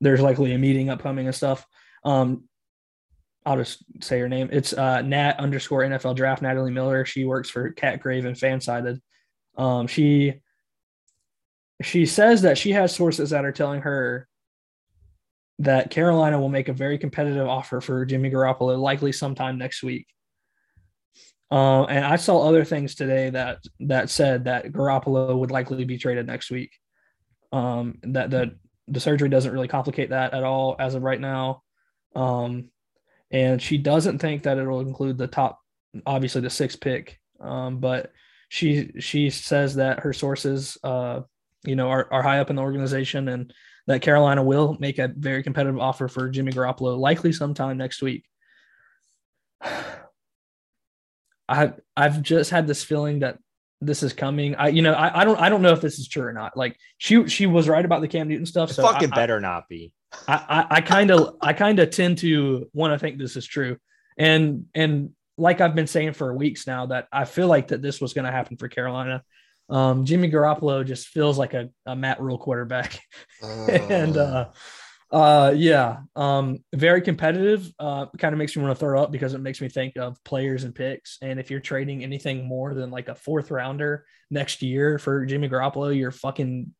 there's 0.00 0.20
likely 0.20 0.52
a 0.52 0.58
meeting 0.58 0.90
upcoming 0.90 1.26
and 1.26 1.34
stuff. 1.34 1.66
Um, 2.04 2.44
I'll 3.44 3.56
just 3.56 3.84
say 4.00 4.18
her 4.18 4.28
name. 4.28 4.48
It's 4.52 4.72
uh, 4.72 5.02
Nat 5.02 5.38
underscore 5.38 5.82
NFL 5.82 6.16
Draft 6.16 6.42
Natalie 6.42 6.72
Miller. 6.72 7.04
She 7.04 7.24
works 7.24 7.48
for 7.48 7.70
Cat 7.70 8.02
Crave 8.02 8.24
and 8.24 8.36
Fansided. 8.36 9.00
Um, 9.56 9.86
she 9.86 10.40
she 11.82 12.06
says 12.06 12.42
that 12.42 12.58
she 12.58 12.72
has 12.72 12.94
sources 12.94 13.30
that 13.30 13.44
are 13.44 13.52
telling 13.52 13.82
her 13.82 14.28
that 15.58 15.90
Carolina 15.90 16.38
will 16.40 16.48
make 16.48 16.68
a 16.68 16.72
very 16.72 16.98
competitive 16.98 17.46
offer 17.46 17.80
for 17.80 18.04
Jimmy 18.04 18.30
Garoppolo, 18.30 18.78
likely 18.78 19.12
sometime 19.12 19.58
next 19.58 19.82
week. 19.82 20.06
Uh, 21.50 21.84
and 21.84 22.04
I 22.04 22.16
saw 22.16 22.46
other 22.46 22.64
things 22.64 22.94
today 22.94 23.30
that 23.30 23.58
that 23.80 24.10
said 24.10 24.44
that 24.44 24.72
Garoppolo 24.72 25.38
would 25.38 25.50
likely 25.50 25.84
be 25.84 25.96
traded 25.96 26.26
next 26.26 26.50
week. 26.50 26.72
Um, 27.52 27.98
that 28.02 28.30
the 28.30 28.58
the 28.88 29.00
surgery 29.00 29.28
doesn't 29.28 29.52
really 29.52 29.68
complicate 29.68 30.10
that 30.10 30.34
at 30.34 30.44
all 30.44 30.76
as 30.78 30.94
of 30.94 31.02
right 31.02 31.20
now. 31.20 31.62
Um, 32.14 32.70
and 33.30 33.60
she 33.60 33.78
doesn't 33.78 34.18
think 34.18 34.44
that 34.44 34.58
it 34.58 34.66
will 34.66 34.80
include 34.80 35.18
the 35.18 35.26
top, 35.26 35.60
obviously 36.04 36.40
the 36.40 36.50
sixth 36.50 36.80
pick. 36.80 37.20
Um, 37.40 37.78
but 37.78 38.12
she 38.48 38.92
she 38.98 39.30
says 39.30 39.76
that 39.76 40.00
her 40.00 40.12
sources, 40.12 40.78
uh, 40.82 41.22
you 41.66 41.76
know, 41.76 41.88
are, 41.88 42.08
are 42.12 42.22
high 42.22 42.38
up 42.38 42.50
in 42.50 42.56
the 42.56 42.62
organization 42.62 43.28
and 43.28 43.52
that 43.86 44.02
Carolina 44.02 44.42
will 44.42 44.76
make 44.80 44.98
a 44.98 45.08
very 45.08 45.42
competitive 45.42 45.78
offer 45.78 46.08
for 46.08 46.28
Jimmy 46.28 46.52
Garoppolo, 46.52 46.98
likely 46.98 47.32
sometime 47.32 47.76
next 47.78 48.02
week. 48.02 48.24
I 51.48 51.74
I've 51.96 52.22
just 52.22 52.50
had 52.50 52.66
this 52.66 52.82
feeling 52.82 53.20
that 53.20 53.38
this 53.80 54.02
is 54.02 54.12
coming. 54.12 54.56
I 54.56 54.68
you 54.68 54.82
know 54.82 54.92
I, 54.92 55.20
I 55.20 55.24
don't 55.24 55.40
I 55.40 55.48
don't 55.48 55.62
know 55.62 55.72
if 55.72 55.80
this 55.80 56.00
is 56.00 56.08
true 56.08 56.24
or 56.24 56.32
not. 56.32 56.56
Like 56.56 56.76
she 56.98 57.28
she 57.28 57.46
was 57.46 57.68
right 57.68 57.84
about 57.84 58.00
the 58.00 58.08
Cam 58.08 58.26
Newton 58.26 58.46
stuff. 58.46 58.72
So 58.72 58.82
fucking 58.82 59.12
I, 59.12 59.14
better 59.14 59.40
not 59.40 59.68
be. 59.68 59.92
I 60.26 60.66
I 60.68 60.80
kind 60.80 61.12
of 61.12 61.36
I 61.40 61.52
kind 61.52 61.78
of 61.78 61.90
tend 61.90 62.18
to 62.18 62.68
want 62.72 62.92
to 62.92 62.98
think 62.98 63.18
this 63.18 63.36
is 63.36 63.46
true, 63.46 63.76
and 64.18 64.66
and 64.74 65.10
like 65.38 65.60
I've 65.60 65.74
been 65.74 65.86
saying 65.86 66.14
for 66.14 66.34
weeks 66.34 66.66
now 66.66 66.86
that 66.86 67.06
I 67.12 67.24
feel 67.24 67.48
like 67.48 67.68
that 67.68 67.82
this 67.82 68.00
was 68.00 68.12
going 68.12 68.24
to 68.24 68.32
happen 68.32 68.56
for 68.56 68.68
Carolina. 68.68 69.22
Um, 69.68 70.04
Jimmy 70.04 70.30
Garoppolo 70.30 70.86
just 70.86 71.08
feels 71.08 71.38
like 71.38 71.54
a, 71.54 71.70
a 71.86 71.96
Matt 71.96 72.20
Rhule 72.20 72.38
quarterback, 72.38 73.00
and 73.42 74.16
uh, 74.16 74.50
uh, 75.10 75.52
yeah, 75.56 75.98
um, 76.14 76.58
very 76.74 77.00
competitive. 77.00 77.70
Uh, 77.78 78.06
kind 78.18 78.32
of 78.32 78.38
makes 78.38 78.56
me 78.56 78.62
want 78.62 78.76
to 78.76 78.80
throw 78.80 79.02
up 79.02 79.12
because 79.12 79.34
it 79.34 79.38
makes 79.38 79.60
me 79.60 79.68
think 79.68 79.96
of 79.96 80.22
players 80.24 80.64
and 80.64 80.74
picks. 80.74 81.18
And 81.22 81.38
if 81.38 81.50
you're 81.50 81.60
trading 81.60 82.02
anything 82.02 82.46
more 82.46 82.74
than 82.74 82.90
like 82.90 83.08
a 83.08 83.14
fourth 83.14 83.50
rounder 83.50 84.04
next 84.30 84.62
year 84.62 84.98
for 84.98 85.24
Jimmy 85.24 85.48
Garoppolo, 85.48 85.96
you're 85.96 86.10
fucking 86.10 86.72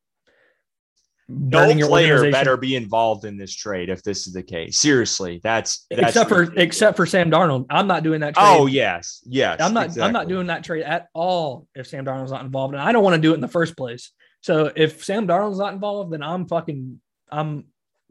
no 1.28 1.74
player 1.88 2.30
better 2.30 2.56
be 2.56 2.76
involved 2.76 3.24
in 3.24 3.36
this 3.36 3.52
trade 3.54 3.88
if 3.88 4.02
this 4.02 4.26
is 4.26 4.32
the 4.32 4.42
case. 4.42 4.78
Seriously, 4.78 5.40
that's, 5.42 5.86
that's 5.90 6.02
except 6.02 6.28
for 6.28 6.38
ridiculous. 6.40 6.64
except 6.64 6.96
for 6.96 7.06
Sam 7.06 7.30
Darnold. 7.30 7.66
I'm 7.68 7.86
not 7.86 8.04
doing 8.04 8.20
that. 8.20 8.34
Trade. 8.34 8.44
Oh 8.46 8.66
yes, 8.66 9.22
yes. 9.26 9.60
I'm 9.60 9.74
not. 9.74 9.86
Exactly. 9.86 10.02
I'm 10.04 10.12
not 10.12 10.28
doing 10.28 10.46
that 10.46 10.62
trade 10.62 10.84
at 10.84 11.08
all 11.14 11.66
if 11.74 11.88
Sam 11.88 12.04
Darnold's 12.04 12.30
not 12.30 12.44
involved, 12.44 12.74
and 12.74 12.82
I 12.82 12.92
don't 12.92 13.02
want 13.02 13.14
to 13.14 13.20
do 13.20 13.32
it 13.32 13.34
in 13.34 13.40
the 13.40 13.48
first 13.48 13.76
place. 13.76 14.12
So 14.40 14.70
if 14.76 15.04
Sam 15.04 15.26
Darnold's 15.26 15.58
not 15.58 15.72
involved, 15.72 16.12
then 16.12 16.22
I'm 16.22 16.46
fucking. 16.46 17.00
I'm 17.28 17.64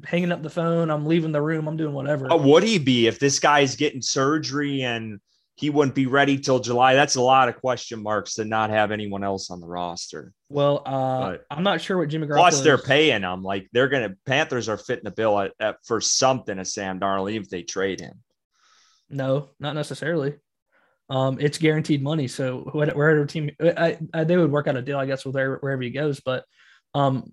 hanging 0.03 0.33
up 0.33 0.43
the 0.43 0.49
phone. 0.49 0.91
I'm 0.91 1.05
leaving 1.05 1.31
the 1.31 1.41
room. 1.41 1.69
I'm 1.69 1.77
doing 1.77 1.93
whatever. 1.93 2.27
What 2.27 2.43
would 2.43 2.63
he 2.63 2.79
be 2.79 3.07
if 3.07 3.17
this 3.17 3.39
guy's 3.39 3.77
getting 3.77 4.01
surgery 4.01 4.81
and 4.81 5.21
he 5.55 5.69
wouldn't 5.69 5.95
be 5.95 6.05
ready 6.05 6.37
till 6.37 6.59
July? 6.59 6.95
That's 6.95 7.15
a 7.15 7.21
lot 7.21 7.47
of 7.47 7.55
question 7.55 8.03
marks 8.03 8.35
to 8.35 8.45
not 8.45 8.69
have 8.69 8.91
anyone 8.91 9.23
else 9.23 9.49
on 9.49 9.61
the 9.61 9.67
roster. 9.67 10.33
Well, 10.49 10.81
uh, 10.85 11.31
but 11.31 11.45
I'm 11.49 11.63
not 11.63 11.81
sure 11.81 11.97
what 11.97 12.09
Jimmy 12.09 12.27
Garoppolo. 12.27 12.37
Plus, 12.37 12.61
they're 12.61 12.77
paying 12.77 13.21
him 13.21 13.41
like 13.41 13.69
they're 13.71 13.87
gonna. 13.87 14.15
Panthers 14.25 14.67
are 14.67 14.77
fitting 14.77 15.05
the 15.05 15.11
bill 15.11 15.39
at, 15.39 15.53
at, 15.59 15.77
for 15.85 16.01
something 16.01 16.59
of 16.59 16.67
Sam 16.67 16.99
Darnold, 16.99 17.31
even 17.31 17.43
if 17.43 17.49
they 17.49 17.63
trade 17.63 18.01
him. 18.01 18.21
No, 19.09 19.49
not 19.59 19.75
necessarily. 19.75 20.35
Um, 21.09 21.37
it's 21.39 21.59
guaranteed 21.59 22.01
money, 22.01 22.27
so 22.27 22.61
wherever 22.73 23.25
team, 23.25 23.51
I, 23.61 23.99
I, 24.13 24.23
they 24.23 24.37
would 24.37 24.51
work 24.51 24.67
out 24.67 24.75
a 24.75 24.81
deal, 24.81 24.97
I 24.97 25.05
guess, 25.05 25.23
with 25.23 25.35
wherever, 25.35 25.57
wherever 25.59 25.83
he 25.83 25.91
goes. 25.91 26.19
But 26.19 26.45
um, 26.95 27.31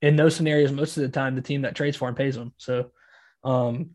in 0.00 0.16
those 0.16 0.34
scenarios, 0.34 0.72
most 0.72 0.96
of 0.96 1.02
the 1.02 1.10
time, 1.10 1.36
the 1.36 1.42
team 1.42 1.62
that 1.62 1.74
trades 1.74 1.96
for 1.96 2.08
him 2.08 2.14
pays 2.14 2.34
them. 2.34 2.54
So, 2.56 2.90
um, 3.44 3.90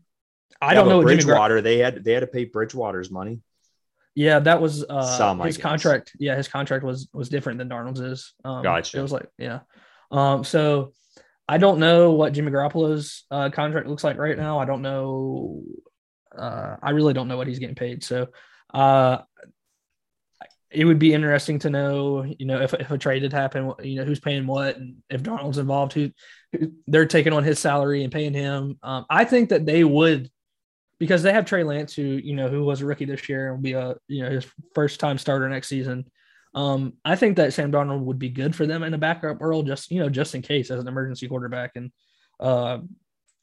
I 0.60 0.68
yeah, 0.68 0.74
don't 0.74 0.88
know. 0.88 1.02
Bridgewater, 1.02 1.56
Gra- 1.56 1.62
they 1.62 1.78
had 1.78 2.04
they 2.04 2.12
had 2.12 2.20
to 2.20 2.28
pay 2.28 2.44
Bridgewater's 2.44 3.10
money. 3.10 3.42
Yeah, 4.18 4.40
that 4.40 4.60
was 4.60 4.84
uh, 4.84 5.16
Some, 5.16 5.38
his 5.38 5.58
contract. 5.58 6.10
Yeah, 6.18 6.34
his 6.34 6.48
contract 6.48 6.82
was 6.82 7.08
was 7.12 7.28
different 7.28 7.58
than 7.58 7.68
Darnold's 7.68 8.00
is. 8.00 8.34
Um, 8.44 8.64
gotcha. 8.64 8.98
It 8.98 9.02
was 9.02 9.12
like 9.12 9.28
yeah. 9.38 9.60
Um, 10.10 10.42
so 10.42 10.92
I 11.48 11.58
don't 11.58 11.78
know 11.78 12.10
what 12.10 12.32
Jimmy 12.32 12.50
Garoppolo's 12.50 13.26
uh, 13.30 13.50
contract 13.50 13.86
looks 13.86 14.02
like 14.02 14.18
right 14.18 14.36
now. 14.36 14.58
I 14.58 14.64
don't 14.64 14.82
know. 14.82 15.62
Uh, 16.36 16.78
I 16.82 16.90
really 16.90 17.14
don't 17.14 17.28
know 17.28 17.36
what 17.36 17.46
he's 17.46 17.60
getting 17.60 17.76
paid. 17.76 18.02
So 18.02 18.26
uh, 18.74 19.18
it 20.68 20.84
would 20.84 20.98
be 20.98 21.14
interesting 21.14 21.60
to 21.60 21.70
know, 21.70 22.24
you 22.24 22.46
know, 22.46 22.60
if, 22.60 22.74
if 22.74 22.90
a 22.90 22.98
trade 22.98 23.20
did 23.20 23.32
happen, 23.32 23.72
you 23.84 24.00
know, 24.00 24.04
who's 24.04 24.18
paying 24.18 24.48
what, 24.48 24.76
and 24.78 24.96
if 25.08 25.22
Darnold's 25.22 25.58
involved, 25.58 25.92
who, 25.92 26.10
who 26.58 26.72
they're 26.88 27.06
taking 27.06 27.32
on 27.32 27.44
his 27.44 27.60
salary 27.60 28.02
and 28.02 28.12
paying 28.12 28.34
him. 28.34 28.78
Um, 28.82 29.06
I 29.08 29.24
think 29.24 29.50
that 29.50 29.64
they 29.64 29.84
would, 29.84 30.28
because 30.98 31.22
they 31.22 31.32
have 31.32 31.44
Trey 31.44 31.64
Lance, 31.64 31.94
who 31.94 32.02
you 32.02 32.34
know, 32.34 32.48
who 32.48 32.64
was 32.64 32.80
a 32.80 32.86
rookie 32.86 33.04
this 33.04 33.28
year 33.28 33.48
and 33.48 33.56
will 33.56 33.62
be 33.62 33.72
a 33.72 33.96
you 34.08 34.22
know 34.22 34.30
his 34.30 34.46
first 34.74 35.00
time 35.00 35.18
starter 35.18 35.48
next 35.48 35.68
season. 35.68 36.04
Um, 36.54 36.94
I 37.04 37.16
think 37.16 37.36
that 37.36 37.52
Sam 37.52 37.70
Darnold 37.70 38.04
would 38.04 38.18
be 38.18 38.30
good 38.30 38.56
for 38.56 38.66
them 38.66 38.82
in 38.82 38.94
a 38.94 38.98
backup 38.98 39.40
role, 39.40 39.62
just 39.62 39.90
you 39.90 40.00
know, 40.00 40.08
just 40.08 40.34
in 40.34 40.42
case 40.42 40.70
as 40.70 40.80
an 40.80 40.88
emergency 40.88 41.28
quarterback, 41.28 41.72
and 41.76 41.92
uh, 42.40 42.78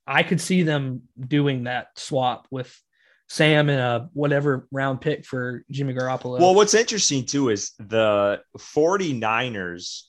I 0.07 0.23
could 0.23 0.41
see 0.41 0.63
them 0.63 1.03
doing 1.19 1.63
that 1.63 1.97
swap 1.97 2.47
with 2.51 2.75
Sam 3.27 3.69
and 3.69 3.79
a 3.79 4.09
whatever 4.13 4.67
round 4.71 5.01
pick 5.01 5.25
for 5.25 5.63
Jimmy 5.71 5.93
Garoppolo. 5.93 6.39
Well, 6.39 6.55
what's 6.55 6.73
interesting 6.73 7.25
too 7.25 7.49
is 7.49 7.71
the 7.79 8.41
49ers 8.57 10.03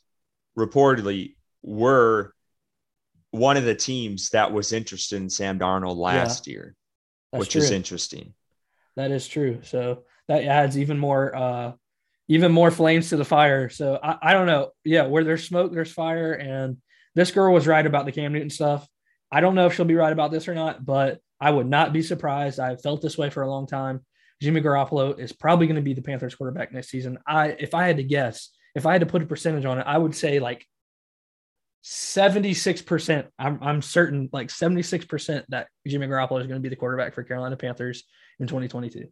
reportedly 0.59 1.35
were 1.63 2.35
one 3.31 3.57
of 3.57 3.65
the 3.65 3.75
teams 3.75 4.31
that 4.31 4.53
was 4.53 4.73
interested 4.73 5.17
in 5.17 5.31
Sam 5.31 5.59
Darnold 5.59 5.97
last 5.97 6.47
yeah, 6.47 6.53
year, 6.53 6.77
which 7.39 7.51
true. 7.51 7.63
is 7.63 7.71
interesting. 7.71 8.35
That 8.97 9.11
is 9.11 9.29
true. 9.29 9.61
So 9.63 10.05
that 10.29 10.45
adds 10.45 10.79
even 10.79 10.99
more 10.99 11.35
uh 11.35 11.73
even 12.29 12.51
more 12.51 12.71
flames 12.71 13.11
to 13.11 13.17
the 13.17 13.25
fire. 13.25 13.69
So 13.69 13.99
I, 14.03 14.19
I 14.21 14.33
don't 14.33 14.47
know. 14.47 14.71
Yeah, 14.85 15.07
where 15.07 15.23
there's 15.25 15.47
smoke, 15.47 15.73
there's 15.73 15.93
fire. 15.93 16.33
And 16.33 16.79
this 17.15 17.31
girl 17.31 17.53
was 17.53 17.67
right 17.67 17.87
about 17.87 18.05
the 18.05 18.13
Cam 18.13 18.33
Newton 18.33 18.51
stuff. 18.51 18.87
I 19.31 19.41
don't 19.41 19.55
know 19.55 19.67
if 19.67 19.75
she'll 19.75 19.85
be 19.85 19.95
right 19.95 20.13
about 20.13 20.31
this 20.31 20.49
or 20.49 20.55
not, 20.55 20.85
but 20.85 21.21
I 21.41 21.51
would 21.51 21.69
not 21.69 21.93
be 21.93 22.03
surprised. 22.03 22.59
I've 22.59 22.83
felt 22.83 23.03
this 23.03 23.19
way 23.19 23.31
for 23.31 23.43
a 23.43 23.51
long 23.51 23.67
time. 23.67 24.05
Jimmy 24.43 24.61
Garoppolo 24.61 25.19
is 25.19 25.33
probably 25.33 25.67
going 25.67 25.77
to 25.77 25.83
be 25.83 25.95
the 25.95 26.03
Panthers 26.03 26.35
quarterback 26.35 26.73
next 26.73 26.91
season. 26.91 27.19
I 27.27 27.49
if 27.49 27.75
I 27.75 27.87
had 27.87 27.99
to 27.99 28.03
guess, 28.03 28.51
if 28.75 28.87
I 28.87 28.93
had 28.93 29.01
to 29.01 29.07
put 29.07 29.23
a 29.23 29.27
percentage 29.27 29.65
on 29.65 29.79
it, 29.79 29.87
I 29.87 29.97
would 29.97 30.15
say 30.15 30.41
like 30.41 30.67
76%. 31.87 33.29
I'm 33.39 33.59
I'm 33.63 33.81
certain 33.81 34.29
like 34.33 34.49
76% 34.49 35.45
that 35.51 35.69
Jimmy 35.87 36.09
Garoppolo 36.09 36.41
is 36.41 36.49
going 36.49 36.61
to 36.61 36.61
be 36.61 36.69
the 36.69 36.75
quarterback 36.75 37.15
for 37.15 37.23
Carolina 37.23 37.57
Panthers 37.57 38.03
in 38.41 38.49
2022. 38.49 39.05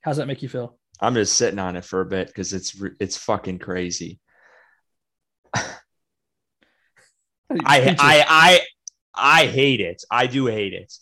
How's 0.00 0.16
that 0.16 0.26
make 0.26 0.42
you 0.42 0.48
feel? 0.48 0.78
I'm 1.02 1.12
just 1.12 1.36
sitting 1.36 1.58
on 1.58 1.76
it 1.76 1.84
for 1.84 2.00
a 2.00 2.06
bit 2.06 2.28
because 2.28 2.54
it's 2.54 2.82
it's 2.98 3.18
fucking 3.18 3.58
crazy. 3.58 4.20
I, 5.54 5.76
I, 7.60 7.96
I, 8.00 8.60
I 9.14 9.46
hate 9.46 9.80
it. 9.80 10.02
I 10.10 10.28
do 10.28 10.46
hate 10.46 10.72
it. 10.72 10.94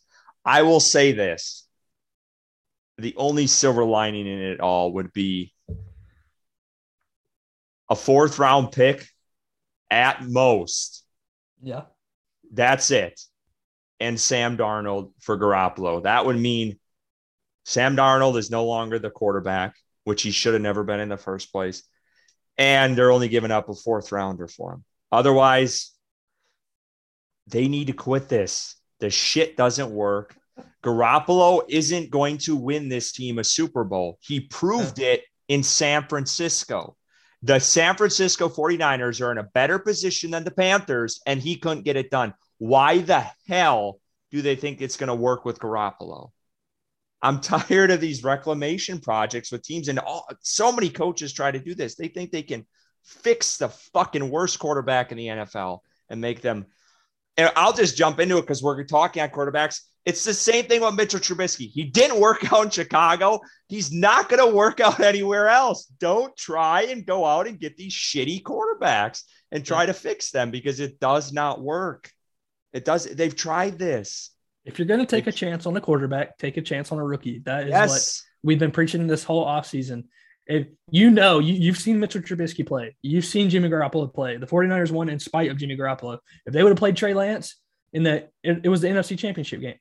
I 0.45 0.63
will 0.63 0.81
say 0.81 1.13
this. 1.13 1.69
The 2.99 3.15
only 3.17 3.47
silver 3.47 3.85
lining 3.85 4.27
in 4.27 4.41
it 4.41 4.61
all 4.61 4.95
would 4.95 5.13
be 5.13 5.53
a 7.89 7.97
fourth 7.97 8.39
round 8.39 8.73
pick 8.73 9.07
at 9.91 10.23
most. 10.23 11.05
Yeah. 11.63 11.83
That's 12.53 12.91
it. 12.91 13.21
And 14.01 14.21
Sam 14.21 14.57
Darnold 14.57 15.13
for 15.21 15.39
Garoppolo. 15.39 16.03
That 16.03 16.27
would 16.27 16.39
mean 16.39 16.79
Sam 17.65 17.97
Darnold 17.97 18.39
is 18.39 18.51
no 18.51 18.65
longer 18.65 18.99
the 18.99 19.11
quarterback, 19.11 19.75
which 20.05 20.23
he 20.23 20.31
should 20.31 20.53
have 20.53 20.63
never 20.63 20.85
been 20.85 21.01
in 21.01 21.09
the 21.09 21.17
first 21.17 21.51
place. 21.51 21.83
And 22.59 22.97
they're 22.97 23.11
only 23.11 23.29
giving 23.29 23.51
up 23.51 23.69
a 23.69 23.75
fourth 23.75 24.13
rounder 24.13 24.49
for 24.49 24.75
him. 24.75 24.85
Otherwise, 25.13 25.93
they 27.47 27.69
need 27.69 27.89
to 27.89 27.93
quit 27.93 28.29
this. 28.29 28.77
The 29.01 29.11
shit 29.11 29.57
doesn't 29.57 29.91
work. 29.91 30.37
Garoppolo 30.83 31.63
isn't 31.69 32.11
going 32.11 32.39
to 32.39 32.57
win 32.57 32.89
this 32.89 33.13
team 33.13 33.39
a 33.39 33.45
Super 33.45 33.85
Bowl. 33.85 34.19
He 34.21 34.41
proved 34.41 35.01
it 35.01 35.23
in 35.49 35.63
San 35.63 36.07
Francisco. 36.09 36.96
The 37.47 37.61
San 37.61 37.95
Francisco 37.95 38.49
49ers 38.49 39.21
are 39.21 39.31
in 39.31 39.39
a 39.39 39.45
better 39.45 39.79
position 39.79 40.33
than 40.33 40.43
the 40.43 40.51
Panthers, 40.51 41.21
and 41.27 41.41
he 41.41 41.55
couldn't 41.55 41.85
get 41.85 41.95
it 41.95 42.11
done. 42.11 42.35
Why 42.59 42.99
the 42.99 43.25
hell 43.47 44.01
do 44.33 44.43
they 44.43 44.57
think 44.57 44.81
it's 44.81 44.97
going 44.97 45.09
to 45.09 45.15
work 45.15 45.45
with 45.45 45.61
Garoppolo? 45.61 46.31
I'm 47.23 47.41
tired 47.69 47.93
of 47.93 48.01
these 48.01 48.25
reclamation 48.25 48.99
projects 48.99 49.53
with 49.53 49.63
teams, 49.63 49.87
and 49.87 50.01
all, 50.01 50.27
so 50.41 50.73
many 50.73 50.91
coaches 50.91 51.33
try 51.33 51.53
to 51.53 51.61
do 51.61 51.77
this. 51.77 51.95
They 51.95 52.09
think 52.09 52.33
they 52.33 52.43
can 52.43 52.67
fix 53.05 53.59
the 53.59 53.69
fucking 53.69 54.29
worst 54.29 54.59
quarterback 54.59 55.13
in 55.13 55.19
the 55.19 55.29
NFL 55.29 55.79
and 56.09 56.21
make 56.21 56.41
them 56.41 56.67
and 57.37 57.53
I'll 57.55 57.73
just 57.73 57.97
jump 57.97 58.19
into 58.19 58.39
it 58.39 58.43
because 58.43 58.63
we're 58.63 58.83
talking 58.85 59.23
on 59.23 59.29
quarterbacks. 59.29 59.81
It's 60.07 60.25
the 60.25 60.33
same 60.33 60.67
thing 60.67 60.81
with 60.81 60.95
Mitchell 60.95 61.21
Trubisky. 61.21 61.69
He 61.69 61.85
didn't 61.85 62.21
work 62.21 62.51
out 62.53 62.65
in 62.65 62.71
Chicago. 62.71 63.41
He's 63.69 63.93
not 63.93 64.29
going 64.29 64.49
to 64.49 64.55
work 64.55 64.81
out 64.81 65.01
anywhere 65.01 65.49
else. 65.49 65.87
Don't 65.99 66.35
try 66.37 66.83
and 66.85 67.05
go 67.05 67.27
out 67.27 67.47
and 67.47 67.61
get 67.61 67.77
these 67.77 67.93
shitty 67.93 68.43
quarterbacks 68.43 69.23
and 69.53 69.65
try 69.65 69.87
to 69.87 69.93
fix 69.93 70.31
them 70.31 70.51
because 70.51 70.81
it 70.81 71.01
does 71.01 71.33
not 71.33 71.61
work. 71.61 72.11
It 72.73 72.85
does. 72.85 73.05
They've 73.05 73.35
tried 73.35 73.79
this. 73.79 74.31
If 74.65 74.79
you're 74.79 74.87
going 74.87 75.01
to 75.01 75.07
take 75.07 75.27
a 75.27 75.33
chance 75.33 75.67
on 75.67 75.77
a 75.77 75.81
quarterback, 75.81 76.39
take 76.39 76.57
a 76.57 76.63
chance 76.63 76.91
on 76.91 76.99
a 76.99 77.05
rookie. 77.05 77.41
That 77.41 77.65
is 77.65 77.71
yes. 77.71 77.91
what 77.91 78.49
we've 78.49 78.59
been 78.59 78.73
preaching 78.73 79.07
this 79.07 79.25
whole 79.25 79.45
offseason 79.45 80.05
if 80.47 80.69
you 80.91 81.11
know 81.11 81.39
you, 81.39 81.55
you've 81.55 81.77
seen 81.77 81.99
Mitchell 81.99 82.23
Trubisky 82.23 82.67
play, 82.67 82.97
you've 83.03 83.25
seen 83.25 83.51
Jimmy 83.51 83.69
Garoppolo 83.69 84.13
play. 84.13 84.37
The 84.37 84.47
49ers 84.47 84.91
won 84.91 85.09
in 85.09 85.19
spite 85.19 85.51
of 85.51 85.57
Jimmy 85.57 85.77
Garoppolo. 85.77 86.19
If 86.47 86.53
they 86.53 86.63
would 86.63 86.71
have 86.71 86.79
played 86.79 86.97
Trey 86.97 87.15
Lance 87.15 87.57
in 87.93 88.05
the 88.05 88.29
it, 88.43 88.61
it 88.65 88.69
was 88.69 88.81
the 88.81 88.89
NFC 88.89 89.19
championship 89.19 89.61
game. 89.61 89.77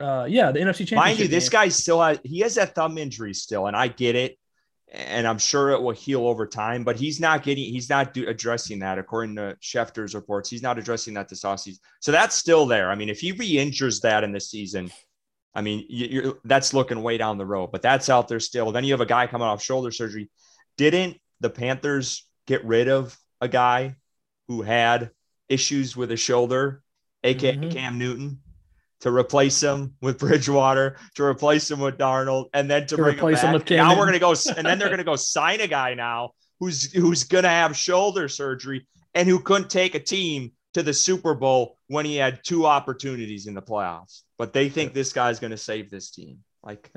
Uh, 0.00 0.24
yeah, 0.28 0.50
the 0.50 0.60
NFC 0.60 0.78
championship. 0.78 0.96
Mind 0.96 1.18
you, 1.18 1.28
this 1.28 1.48
guy 1.48 1.68
still 1.68 2.00
has 2.00 2.18
he 2.24 2.40
has 2.40 2.54
that 2.54 2.74
thumb 2.74 2.96
injury 2.96 3.34
still, 3.34 3.66
and 3.66 3.76
I 3.76 3.88
get 3.88 4.16
it, 4.16 4.38
and 4.90 5.26
I'm 5.26 5.38
sure 5.38 5.70
it 5.70 5.82
will 5.82 5.92
heal 5.92 6.26
over 6.26 6.46
time. 6.46 6.84
But 6.84 6.96
he's 6.98 7.20
not 7.20 7.42
getting 7.42 7.64
he's 7.64 7.90
not 7.90 8.14
do, 8.14 8.26
addressing 8.26 8.78
that 8.78 8.98
according 8.98 9.36
to 9.36 9.56
Schefter's 9.60 10.14
reports. 10.14 10.48
He's 10.48 10.62
not 10.62 10.78
addressing 10.78 11.14
that 11.14 11.28
this 11.28 11.42
offseason. 11.42 11.80
So 12.00 12.12
that's 12.12 12.34
still 12.34 12.64
there. 12.64 12.90
I 12.90 12.94
mean, 12.94 13.10
if 13.10 13.20
he 13.20 13.32
re-injures 13.32 14.00
that 14.00 14.24
in 14.24 14.32
the 14.32 14.40
season, 14.40 14.90
I 15.54 15.60
mean, 15.60 15.84
you're, 15.90 16.38
that's 16.44 16.72
looking 16.72 17.02
way 17.02 17.18
down 17.18 17.36
the 17.36 17.46
road, 17.46 17.70
but 17.70 17.82
that's 17.82 18.08
out 18.08 18.26
there 18.26 18.40
still. 18.40 18.72
Then 18.72 18.84
you 18.84 18.94
have 18.94 19.02
a 19.02 19.06
guy 19.06 19.26
coming 19.26 19.46
off 19.46 19.62
shoulder 19.62 19.90
surgery. 19.90 20.30
Didn't 20.78 21.18
the 21.40 21.50
Panthers 21.50 22.26
get 22.46 22.64
rid 22.64 22.88
of 22.88 23.18
a 23.42 23.48
guy 23.48 23.96
who 24.48 24.62
had 24.62 25.10
issues 25.48 25.94
with 25.94 26.08
his 26.08 26.20
shoulder, 26.20 26.82
aka 27.22 27.56
mm-hmm. 27.56 27.70
Cam 27.70 27.98
Newton? 27.98 28.40
To 29.00 29.10
replace 29.10 29.62
him 29.62 29.94
with 30.00 30.18
Bridgewater, 30.18 30.96
to 31.14 31.24
replace 31.24 31.70
him 31.70 31.80
with 31.80 31.96
Darnold, 31.98 32.46
and 32.54 32.70
then 32.70 32.82
to, 32.82 32.96
To 32.96 33.02
bring 33.02 33.16
replace 33.16 33.40
him 33.42 33.48
him 33.48 33.54
with 33.54 33.64
Cam 33.64 33.78
now 33.78 33.98
we're 33.98 34.06
gonna 34.06 34.18
go, 34.18 34.34
and 34.56 34.66
then 34.66 34.78
they're 34.78 34.90
gonna 34.90 35.04
go 35.04 35.16
sign 35.16 35.60
a 35.60 35.66
guy 35.66 35.94
now 35.94 36.30
who's 36.58 36.92
who's 36.92 37.24
gonna 37.24 37.48
have 37.48 37.76
shoulder 37.76 38.28
surgery 38.28 38.86
and 39.14 39.28
who 39.28 39.40
couldn't 39.40 39.70
take 39.70 39.94
a 39.94 40.00
team 40.00 40.52
to 40.74 40.82
the 40.82 40.94
Super 40.94 41.34
Bowl 41.34 41.78
when 41.88 42.04
he 42.04 42.16
had 42.16 42.40
two 42.44 42.66
opportunities 42.66 43.46
in 43.46 43.54
the 43.54 43.62
playoffs. 43.62 44.22
But 44.38 44.52
they 44.52 44.68
think 44.68 44.92
this 44.92 45.12
guy's 45.12 45.40
gonna 45.40 45.56
save 45.56 45.90
this 45.90 46.10
team. 46.10 46.40
Like, 46.62 46.90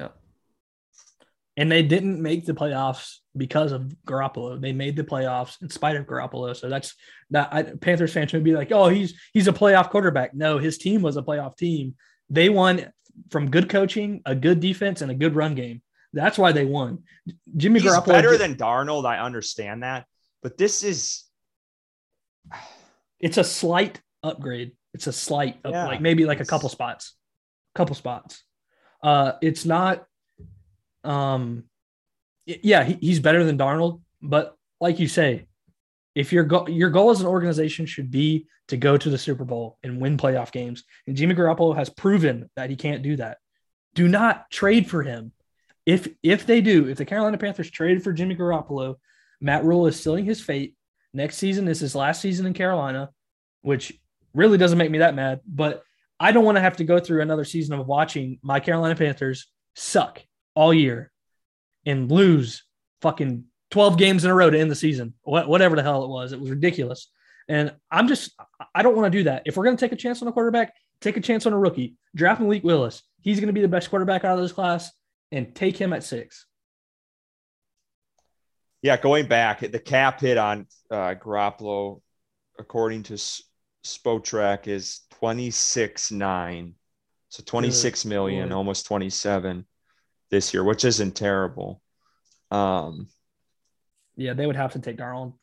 and 1.58 1.72
they 1.72 1.84
didn't 1.84 2.22
make 2.22 2.46
the 2.46 2.54
playoffs 2.54 3.20
because 3.36 3.72
of 3.72 3.94
Garoppolo. 4.06 4.60
They 4.60 4.74
made 4.74 4.96
the 4.96 5.04
playoffs 5.04 5.62
in 5.62 5.70
spite 5.70 5.96
of 5.96 6.06
Garoppolo. 6.06 6.56
So 6.56 6.70
that's 6.70 6.96
that. 7.32 7.50
I, 7.52 7.64
Panthers 7.64 8.14
fans 8.14 8.34
would 8.34 8.44
be 8.44 8.56
like, 8.56 8.72
"Oh, 8.72 8.90
he's 8.90 9.14
he's 9.34 9.48
a 9.48 9.54
playoff 9.54 9.90
quarterback." 9.90 10.34
No, 10.34 10.58
his 10.58 10.78
team 10.78 11.02
was 11.02 11.18
a 11.18 11.22
playoff 11.22 11.58
team. 11.58 11.96
They 12.30 12.50
won 12.50 12.92
from 13.30 13.50
good 13.50 13.70
coaching, 13.70 14.22
a 14.26 14.36
good 14.36 14.60
defense, 14.60 15.02
and 15.02 15.12
a 15.12 15.16
good 15.16 15.36
run 15.36 15.56
game. 15.56 15.82
That's 16.14 16.38
why 16.38 16.52
they 16.52 16.66
won. 16.66 17.04
Jimmy 17.58 17.80
he's 17.80 17.92
Garoppolo 17.92 18.08
better 18.08 18.38
than 18.38 18.56
Darnold. 18.56 19.06
I 19.06 19.20
understand 19.20 19.84
that, 19.84 20.06
but 20.42 20.58
this 20.58 20.84
is 20.84 21.24
it's 23.20 23.38
a 23.38 23.44
slight 23.44 24.02
upgrade. 24.22 24.74
It's 24.94 25.08
a 25.08 25.14
slight, 25.14 25.58
up, 25.66 25.72
Yeah, 25.72 25.88
like 25.88 26.02
maybe 26.02 26.26
like 26.26 26.40
a 26.40 26.46
couple 26.46 26.70
spots, 26.70 27.16
couple 27.74 27.96
spots. 27.96 28.44
Uh, 29.02 29.34
it's 29.42 29.66
not. 29.66 30.06
Um, 31.04 31.66
yeah, 32.46 32.84
he, 32.84 32.98
he's 33.00 33.20
better 33.20 33.44
than 33.44 33.58
Darnold, 33.58 34.02
but 34.22 34.58
like 34.80 35.00
you 35.00 35.08
say, 35.08 35.48
if 36.16 36.32
your 36.32 36.44
goal 36.44 36.70
your 36.70 36.90
goal 36.90 37.10
as 37.10 37.22
an 37.22 37.28
organization 37.28 37.86
should 37.86 38.12
be 38.12 38.48
to 38.68 38.78
go 38.78 38.98
to 38.98 39.10
the 39.10 39.18
Super 39.18 39.46
Bowl 39.46 39.78
and 39.84 40.00
win 40.00 40.18
playoff 40.18 40.52
games, 40.52 40.84
and 41.08 41.16
Jimmy 41.16 41.36
Garoppolo 41.36 41.76
has 41.76 41.90
proven 41.90 42.50
that 42.56 42.70
he 42.70 42.76
can't 42.76 43.04
do 43.04 43.16
that. 43.16 43.38
Do 43.96 44.08
not 44.08 44.50
trade 44.52 44.90
for 44.90 45.04
him. 45.04 45.32
If 45.86 46.08
if 46.22 46.46
they 46.46 46.62
do, 46.62 46.88
if 46.88 46.98
the 46.98 47.06
Carolina 47.06 47.38
Panthers 47.38 47.72
traded 47.72 48.04
for 48.04 48.14
Jimmy 48.14 48.36
Garoppolo, 48.36 48.96
Matt 49.42 49.64
Rhule 49.64 49.88
is 49.88 50.00
sealing 50.00 50.26
his 50.26 50.42
fate. 50.42 50.76
Next 51.14 51.38
season 51.38 51.68
is 51.68 51.80
his 51.80 51.96
last 51.96 52.22
season 52.22 52.46
in 52.46 52.54
Carolina, 52.54 53.10
which 53.62 53.94
really 54.34 54.58
doesn't 54.58 54.78
make 54.78 54.92
me 54.92 55.00
that 55.00 55.16
mad. 55.16 55.42
But 55.46 55.84
I 56.20 56.32
don't 56.32 56.46
want 56.46 56.58
to 56.58 56.62
have 56.62 56.78
to 56.78 56.84
go 56.84 57.00
through 57.00 57.22
another 57.22 57.46
season 57.46 57.78
of 57.78 57.88
watching 57.88 58.40
my 58.42 58.60
Carolina 58.60 58.96
Panthers 58.96 59.48
suck 59.76 60.22
all 60.56 60.74
year 60.74 61.12
and 61.86 62.12
lose 62.12 62.64
fucking 63.02 63.46
12 63.72 63.98
games 63.98 64.24
in 64.24 64.32
a 64.32 64.36
row 64.36 64.50
to 64.50 64.60
end 64.60 64.70
the 64.72 64.76
season, 64.76 65.14
Wha- 65.26 65.46
whatever 65.46 65.76
the 65.76 65.84
hell 65.84 66.04
it 66.04 66.10
was. 66.10 66.32
It 66.32 66.40
was 66.40 66.50
ridiculous. 66.50 67.10
And 67.50 67.74
I'm 67.92 68.08
just, 68.08 68.32
I 68.74 68.84
don't 68.84 68.96
want 68.96 69.12
to 69.12 69.18
do 69.20 69.24
that. 69.26 69.44
If 69.46 69.58
we're 69.58 69.66
going 69.66 69.76
to 69.76 69.84
take 69.86 69.92
a 69.92 69.98
chance 69.98 70.22
on 70.22 70.28
a 70.28 70.32
quarterback, 70.32 70.74
take 71.02 71.18
a 71.18 71.22
chance 71.22 71.46
on 71.46 71.54
a 71.54 71.58
rookie. 71.60 71.96
Draft 72.16 72.40
Malik 72.40 72.64
Willis. 72.64 73.02
He's 73.22 73.40
going 73.40 73.48
to 73.48 73.54
be 73.54 73.62
the 73.62 73.68
best 73.68 73.90
quarterback 73.90 74.24
out 74.24 74.38
of 74.38 74.44
this 74.44 74.52
class 74.54 74.92
and 75.32 75.54
take 75.56 75.76
him 75.78 75.92
at 75.92 76.04
six. 76.04 76.46
Yeah, 78.82 78.98
going 78.98 79.28
back, 79.28 79.60
the 79.60 79.80
cap 79.80 80.20
hit 80.22 80.38
on 80.38 80.68
uh, 80.92 81.16
Garoppolo, 81.16 82.02
according 82.60 83.04
to 83.04 83.14
S- 83.14 83.42
Spotrac, 83.86 84.68
is 84.68 85.02
twenty 85.10 85.52
six 85.52 86.12
nine, 86.12 86.76
so 87.30 87.44
twenty 87.46 87.72
six 87.72 88.04
million, 88.04 88.52
almost 88.52 88.86
twenty 88.86 89.10
seven 89.10 89.66
this 90.34 90.54
year, 90.54 90.64
which 90.64 90.84
isn't 90.84 91.16
terrible. 91.16 91.80
Um, 92.52 93.08
Yeah, 94.18 94.34
they 94.34 94.46
would 94.48 94.56
have 94.56 94.74
to 94.74 94.80
take 94.80 94.98
Darnold 94.98 95.34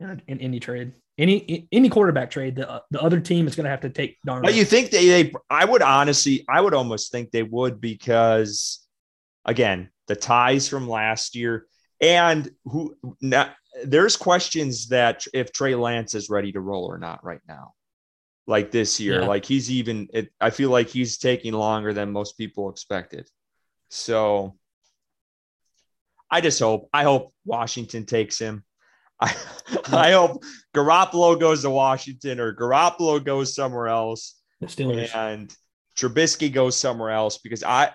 in, 0.00 0.22
in 0.28 0.40
any 0.40 0.60
trade, 0.60 0.92
any 1.18 1.68
any 1.72 1.88
quarterback 1.88 2.30
trade. 2.30 2.56
The 2.56 2.82
the 2.90 3.00
other 3.02 3.20
team 3.20 3.46
is 3.48 3.54
going 3.56 3.64
to 3.64 3.70
have 3.70 3.80
to 3.82 3.90
take 3.90 4.16
Darnold. 4.26 4.44
but 4.44 4.54
you 4.54 4.64
think 4.64 4.90
they, 4.90 5.06
they? 5.08 5.32
I 5.50 5.64
would 5.64 5.82
honestly, 5.82 6.44
I 6.48 6.60
would 6.60 6.74
almost 6.74 7.12
think 7.12 7.30
they 7.30 7.42
would 7.42 7.80
because, 7.80 8.86
again, 9.44 9.90
the 10.06 10.16
ties 10.16 10.68
from 10.68 10.88
last 10.88 11.34
year, 11.34 11.66
and 12.00 12.48
who 12.64 12.96
now, 13.20 13.50
there's 13.84 14.16
questions 14.16 14.88
that 14.88 15.24
if 15.34 15.52
Trey 15.52 15.74
Lance 15.74 16.14
is 16.14 16.30
ready 16.30 16.52
to 16.52 16.60
roll 16.60 16.84
or 16.86 16.98
not 16.98 17.24
right 17.24 17.42
now. 17.48 17.72
Like 18.48 18.70
this 18.70 19.00
year, 19.00 19.20
Yeah. 19.22 19.26
like 19.26 19.44
he's 19.44 19.68
even. 19.72 20.06
It, 20.12 20.30
I 20.40 20.50
feel 20.50 20.70
like 20.70 20.88
he's 20.88 21.18
taking 21.18 21.52
longer 21.52 21.92
than 21.92 22.12
most 22.12 22.38
people 22.38 22.70
expected. 22.70 23.28
So, 23.88 24.56
I 26.30 26.40
just 26.40 26.58
hope. 26.58 26.88
I 26.92 27.04
hope 27.04 27.32
Washington 27.44 28.04
takes 28.04 28.38
him. 28.38 28.64
I, 29.20 29.34
I 29.92 30.12
hope 30.12 30.42
Garoppolo 30.74 31.38
goes 31.38 31.62
to 31.62 31.70
Washington 31.70 32.38
or 32.40 32.54
Garoppolo 32.54 33.24
goes 33.24 33.54
somewhere 33.54 33.88
else 33.88 34.36
the 34.60 34.66
Steelers. 34.66 35.14
and 35.14 35.54
Trubisky 35.96 36.52
goes 36.52 36.76
somewhere 36.76 37.10
else 37.10 37.38
because 37.38 37.62
I 37.62 37.92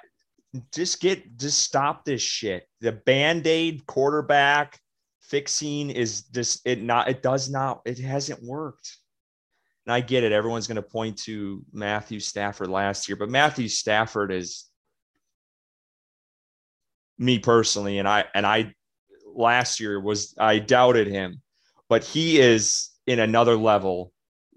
just 0.73 0.99
get 0.99 1.37
just 1.37 1.59
stop 1.59 2.05
this 2.05 2.21
shit. 2.21 2.67
The 2.81 2.91
band-aid 2.91 3.85
quarterback 3.85 4.79
fixing 5.21 5.91
is 5.91 6.23
just 6.23 6.65
it 6.65 6.81
not 6.81 7.09
it 7.09 7.21
does 7.21 7.49
not 7.49 7.81
it 7.85 7.99
hasn't 7.99 8.43
worked. 8.43 8.97
And 9.85 9.93
I 9.93 10.01
get 10.01 10.23
it. 10.23 10.31
Everyone's 10.31 10.67
going 10.67 10.75
to 10.75 10.81
point 10.81 11.17
to 11.23 11.63
Matthew 11.73 12.19
Stafford 12.19 12.69
last 12.69 13.09
year, 13.09 13.15
but 13.15 13.29
Matthew 13.29 13.67
Stafford 13.67 14.31
is 14.31 14.70
me 17.21 17.39
personally, 17.39 17.99
and 17.99 18.07
I 18.07 18.25
and 18.33 18.45
I 18.45 18.73
last 19.33 19.79
year 19.79 19.99
was 19.99 20.33
I 20.37 20.59
doubted 20.59 21.07
him, 21.07 21.41
but 21.87 22.03
he 22.03 22.39
is 22.39 22.89
in 23.05 23.19
another 23.19 23.55
level 23.55 24.11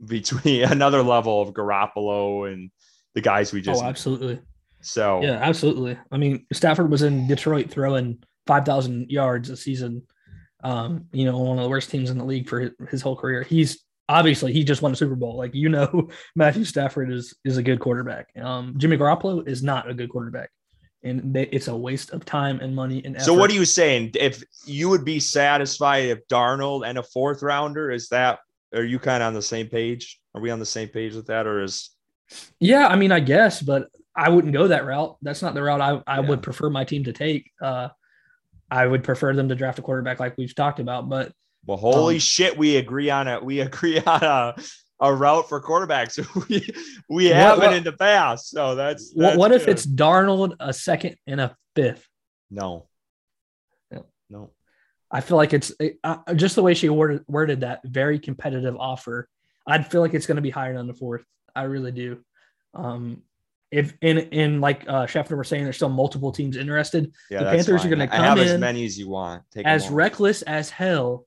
between 0.05 0.65
another 0.71 1.03
level 1.03 1.43
of 1.43 1.53
Garoppolo 1.53 2.51
and 2.53 2.71
the 3.15 3.21
guys 3.21 3.53
we 3.53 3.61
just 3.61 3.83
oh, 3.83 3.87
absolutely. 3.87 4.41
so 4.81 5.21
Yeah, 5.23 5.39
absolutely. 5.41 5.99
I 6.11 6.17
mean, 6.17 6.47
Stafford 6.53 6.91
was 6.91 7.03
in 7.03 7.29
Detroit 7.29 7.71
throwing 7.71 8.23
5,000 8.47 9.11
yards 9.11 9.51
a 9.51 9.57
season. 9.57 10.03
Um, 10.65 11.07
you 11.13 11.27
know, 11.27 11.39
one 11.39 11.59
of 11.59 11.63
the 11.63 11.71
worst 11.71 11.91
teams 11.91 12.11
in 12.11 12.19
the 12.19 12.25
league 12.25 12.49
for 12.49 12.61
his, 12.61 12.71
his 12.91 13.03
whole 13.03 13.15
career. 13.15 13.43
He's 13.43 13.85
obviously 14.09 14.53
he 14.53 14.65
just 14.65 14.83
won 14.83 14.93
a 14.93 14.97
Super 14.97 15.15
Bowl. 15.15 15.37
Like 15.37 15.55
you 15.55 15.69
know, 15.69 16.09
Matthew 16.37 16.65
Stafford 16.65 17.13
is 17.13 17.35
is 17.45 17.59
a 17.59 17.63
good 17.63 17.81
quarterback. 17.81 18.29
Um, 18.41 18.75
Jimmy 18.79 18.97
Garoppolo 18.97 19.47
is 19.47 19.63
not 19.63 19.89
a 19.89 19.95
good 19.95 20.09
quarterback, 20.09 20.51
and 21.05 21.35
they, 21.35 21.45
it's 21.45 21.69
a 21.69 21.77
waste 21.77 22.11
of 22.13 22.25
time 22.25 22.59
and 22.61 22.75
money 22.75 23.03
and 23.05 23.15
effort. 23.17 23.27
So 23.27 23.35
what 23.35 23.51
are 23.51 23.55
you 23.55 23.65
saying? 23.65 24.13
If 24.15 24.43
you 24.65 24.89
would 24.89 25.05
be 25.05 25.21
satisfied 25.21 26.07
if 26.07 26.27
Darnold 26.29 26.87
and 26.89 26.99
a 26.99 27.03
fourth 27.03 27.43
rounder, 27.43 27.91
is 27.91 28.09
that 28.09 28.41
are 28.75 28.83
you 28.83 28.99
kind 28.99 29.23
of 29.23 29.29
on 29.29 29.35
the 29.35 29.43
same 29.43 29.69
page? 29.69 30.19
Are 30.35 30.41
we 30.41 30.51
on 30.51 30.59
the 30.59 30.67
same 30.67 30.89
page 30.89 31.15
with 31.15 31.27
that, 31.27 31.47
or 31.47 31.63
is 31.63 31.91
Yeah, 32.59 32.89
I 32.89 32.97
mean, 32.97 33.13
I 33.13 33.21
guess, 33.21 33.63
but 33.63 33.89
I 34.17 34.31
wouldn't 34.31 34.53
go 34.53 34.69
that 34.69 34.87
route. 34.87 35.17
That's 35.23 35.43
not 35.43 35.55
the 35.55 35.63
route 35.63 35.81
I, 35.81 36.03
I 36.07 36.21
Yeah. 36.21 36.29
would 36.29 36.43
prefer 36.43 36.71
my 36.71 36.85
team 36.85 37.05
to 37.05 37.13
take. 37.13 37.51
Uh, 37.63 37.89
I 38.71 38.87
would 38.87 39.05
prefer 39.05 39.35
them 39.35 39.49
to 39.51 39.55
draft 39.55 39.79
a 39.79 39.83
quarterback 39.83 40.19
like 40.19 40.37
we've 40.39 40.55
talked 40.55 40.81
about, 40.81 41.09
but 41.09 41.33
well, 41.67 41.79
holy 41.79 42.15
Um, 42.17 42.21
shit, 42.21 42.57
we 42.59 42.77
agree 42.77 43.11
on 43.11 43.29
it. 43.29 43.43
We 43.45 43.61
agree 43.69 44.01
on 44.01 44.23
a, 44.25 44.55
a 45.01 45.13
route 45.15 45.49
for 45.49 45.61
quarterbacks. 45.61 46.19
we 46.49 46.67
we 47.09 47.27
What- 47.29 47.35
haven't 47.37 47.65
what- 47.67 47.77
in 47.77 47.85
the 47.85 47.93
past, 47.93 48.51
so 48.51 48.75
that's, 48.75 49.13
what, 49.15 49.23
that's 49.23 49.37
what 49.39 49.53
if 49.53 49.65
good. 49.67 49.71
it's 49.73 49.87
Darnold 49.87 50.57
a 50.61 50.73
second 50.73 51.17
and 51.27 51.41
a 51.41 51.57
fifth? 51.75 52.07
no, 52.51 52.87
no. 54.31 54.51
I 55.11 55.21
feel 55.21 55.37
like 55.37 55.53
it's 55.53 55.71
it, 55.79 55.99
uh, 56.03 56.35
just 56.35 56.57
the 56.57 56.63
way 56.63 56.75
she 56.75 56.89
worded, 56.89 57.23
worded 57.29 57.61
that 57.61 57.81
very 57.85 58.19
competitive 58.19 58.75
offer. 58.77 59.29
I'd 59.67 59.89
feel 59.91 60.01
like 60.01 60.13
it's 60.15 60.27
going 60.27 60.37
to 60.37 60.43
be 60.43 60.51
higher 60.51 60.75
than 60.77 60.87
the 60.89 60.95
fourth. 60.95 61.25
I 61.55 61.65
really 61.65 61.93
do. 61.93 62.21
Um, 62.75 63.23
if 63.71 63.95
in 64.01 64.19
in 64.19 64.61
like 64.61 64.85
uh, 64.89 65.07
Schefter 65.07 65.37
was 65.39 65.47
saying, 65.49 65.63
there's 65.65 65.77
still 65.77 65.89
multiple 65.89 66.33
teams 66.33 66.57
interested. 66.57 67.13
Yeah, 67.31 67.45
The 67.45 67.51
Panthers 67.51 67.85
are 67.85 67.89
fine. 67.89 67.91
gonna 67.91 68.09
I 68.11 68.17
have 68.17 68.39
come 68.39 68.47
as 68.47 68.59
many 68.61 68.85
as 68.85 68.99
you 68.99 69.09
want. 69.09 69.43
Take 69.53 69.67
as 69.67 69.89
reckless 69.89 70.43
as 70.43 70.71
hell 70.71 71.27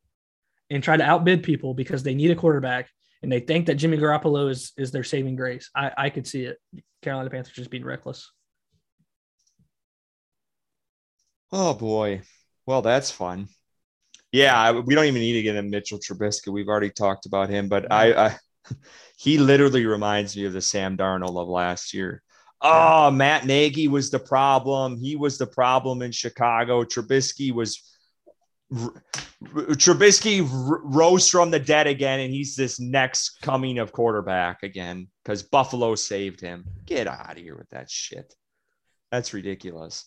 and 0.70 0.84
try 0.84 0.98
to 0.98 1.04
outbid 1.04 1.44
people 1.44 1.74
because 1.74 2.04
they 2.04 2.14
need 2.16 2.32
a 2.32 2.36
quarterback 2.36 2.90
and 3.24 3.32
they 3.32 3.40
think 3.40 3.66
that 3.68 3.76
Jimmy 3.76 3.98
Garoppolo 3.98 4.50
is 4.50 4.74
is 4.78 4.92
their 4.92 5.04
saving 5.04 5.36
grace. 5.36 5.70
I, 5.76 5.92
I 5.98 6.10
could 6.10 6.28
see 6.28 6.44
it. 6.44 6.58
Carolina 7.02 7.30
Panthers 7.30 7.54
just 7.54 7.70
being 7.70 7.86
reckless. 7.86 8.32
Oh 11.52 11.74
boy. 11.74 12.22
Well, 12.66 12.82
that's 12.82 13.12
fun. 13.12 13.48
Yeah, 14.32 14.60
I- 14.60 14.72
we 14.74 14.96
don't 14.96 15.06
even 15.06 15.22
need 15.22 15.34
to 15.34 15.42
get 15.42 15.56
in 15.56 15.70
Mitchell 15.70 16.00
Trubisky. 16.00 16.52
We've 16.52 16.68
already 16.68 16.90
talked 16.90 17.26
about 17.26 17.50
him, 17.50 17.70
but 17.70 17.92
I, 17.92 18.28
I 18.28 18.38
he 19.18 19.38
literally 19.38 19.86
reminds 19.86 20.36
me 20.36 20.46
of 20.46 20.54
the 20.54 20.62
Sam 20.62 20.98
Darnold 20.98 21.42
of 21.42 21.48
last 21.48 21.94
year. 21.94 22.22
Oh, 22.62 23.12
Matt 23.12 23.46
Nagy 23.46 23.88
was 23.88 24.10
the 24.10 24.20
problem. 24.20 24.98
He 24.98 25.16
was 25.16 25.38
the 25.38 25.46
problem 25.48 26.02
in 26.02 26.12
Chicago. 26.12 26.84
Trubisky 26.84 27.52
was 27.54 27.97
Trubisky 28.74 30.42
r- 30.42 30.82
rose 30.84 31.30
from 31.30 31.52
the 31.52 31.60
dead 31.60 31.88
again, 31.88 32.20
and 32.20 32.34
he's 32.34 32.56
this 32.56 32.80
next 32.80 33.42
coming 33.42 33.80
of 33.80 33.92
quarterback 33.92 34.64
again 34.64 35.08
because 35.24 35.44
Buffalo 35.44 35.96
saved 35.96 36.42
him. 36.42 36.66
Get 36.86 37.08
out 37.08 37.32
of 37.32 37.38
here 37.38 37.56
with 37.56 37.70
that 37.70 37.90
shit. 37.90 38.34
That's 39.12 39.34
ridiculous. 39.34 40.06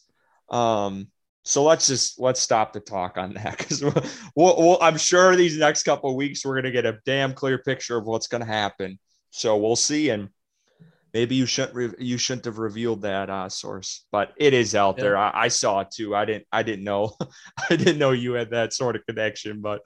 Um, 0.51 1.09
so 1.43 1.65
let's 1.65 1.87
just 1.87 2.21
let's 2.21 2.41
stop 2.41 2.73
the 2.73 2.81
talk 2.81 3.17
on 3.17 3.35
that 3.35 3.57
because 3.57 3.83
we'll, 4.37 4.57
we'll, 4.57 4.79
I'm 4.83 4.99
sure 4.99 5.35
these 5.37 5.57
next 5.57 5.85
couple 5.85 6.15
weeks 6.17 6.45
we're 6.45 6.57
gonna 6.57 6.71
get 6.71 6.87
a 6.87 6.99
damn 7.07 7.33
clear 7.33 7.59
picture 7.59 7.97
of 7.97 8.05
what's 8.05 8.27
gonna 8.27 8.45
happen. 8.45 8.99
So 9.31 9.57
we'll 9.57 9.77
see. 9.77 10.11
And 10.11 10.29
maybe 11.13 11.35
you 11.35 11.47
shouldn't 11.47 11.75
re- 11.75 11.95
you 11.99 12.19
shouldn't 12.19 12.45
have 12.45 12.59
revealed 12.59 13.03
that 13.03 13.31
uh, 13.31 13.49
source, 13.49 14.07
but 14.13 14.33
it 14.37 14.55
is 14.55 14.75
out 14.75 14.97
yeah. 14.99 15.05
there. 15.05 15.17
I, 15.17 15.31
I, 15.35 15.49
saw 15.49 15.81
it 15.81 15.91
too. 15.91 16.15
I 16.15 16.25
didn't 16.25 16.47
I 16.53 16.63
didn't 16.63 16.85
know 16.85 17.17
I 17.71 17.77
didn't 17.77 17.99
know 17.99 18.13
you 18.13 18.33
had 18.35 18.51
that 18.51 18.73
sort 18.73 18.97
of 18.97 19.07
connection. 19.07 19.61
But 19.61 19.83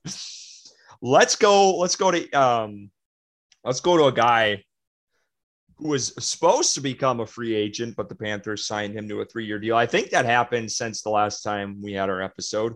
let's 1.00 1.36
go. 1.36 1.76
Let's 1.78 1.96
go 1.96 2.10
to 2.10 2.30
um, 2.32 2.90
let's 3.64 3.80
go 3.80 3.96
to 3.96 4.04
a 4.04 4.12
guy 4.12 4.64
who 5.76 5.88
was 5.88 6.14
supposed 6.24 6.74
to 6.74 6.80
become 6.80 7.20
a 7.20 7.26
free 7.26 7.54
agent, 7.54 7.96
but 7.96 8.08
the 8.08 8.14
Panthers 8.14 8.66
signed 8.66 8.94
him 8.94 9.08
to 9.08 9.20
a 9.20 9.24
three 9.24 9.46
year 9.46 9.58
deal. 9.58 9.76
I 9.76 9.86
think 9.86 10.10
that 10.10 10.24
happened 10.24 10.70
since 10.70 11.02
the 11.02 11.10
last 11.10 11.42
time 11.42 11.82
we 11.82 11.92
had 11.92 12.10
our 12.10 12.22
episode. 12.22 12.74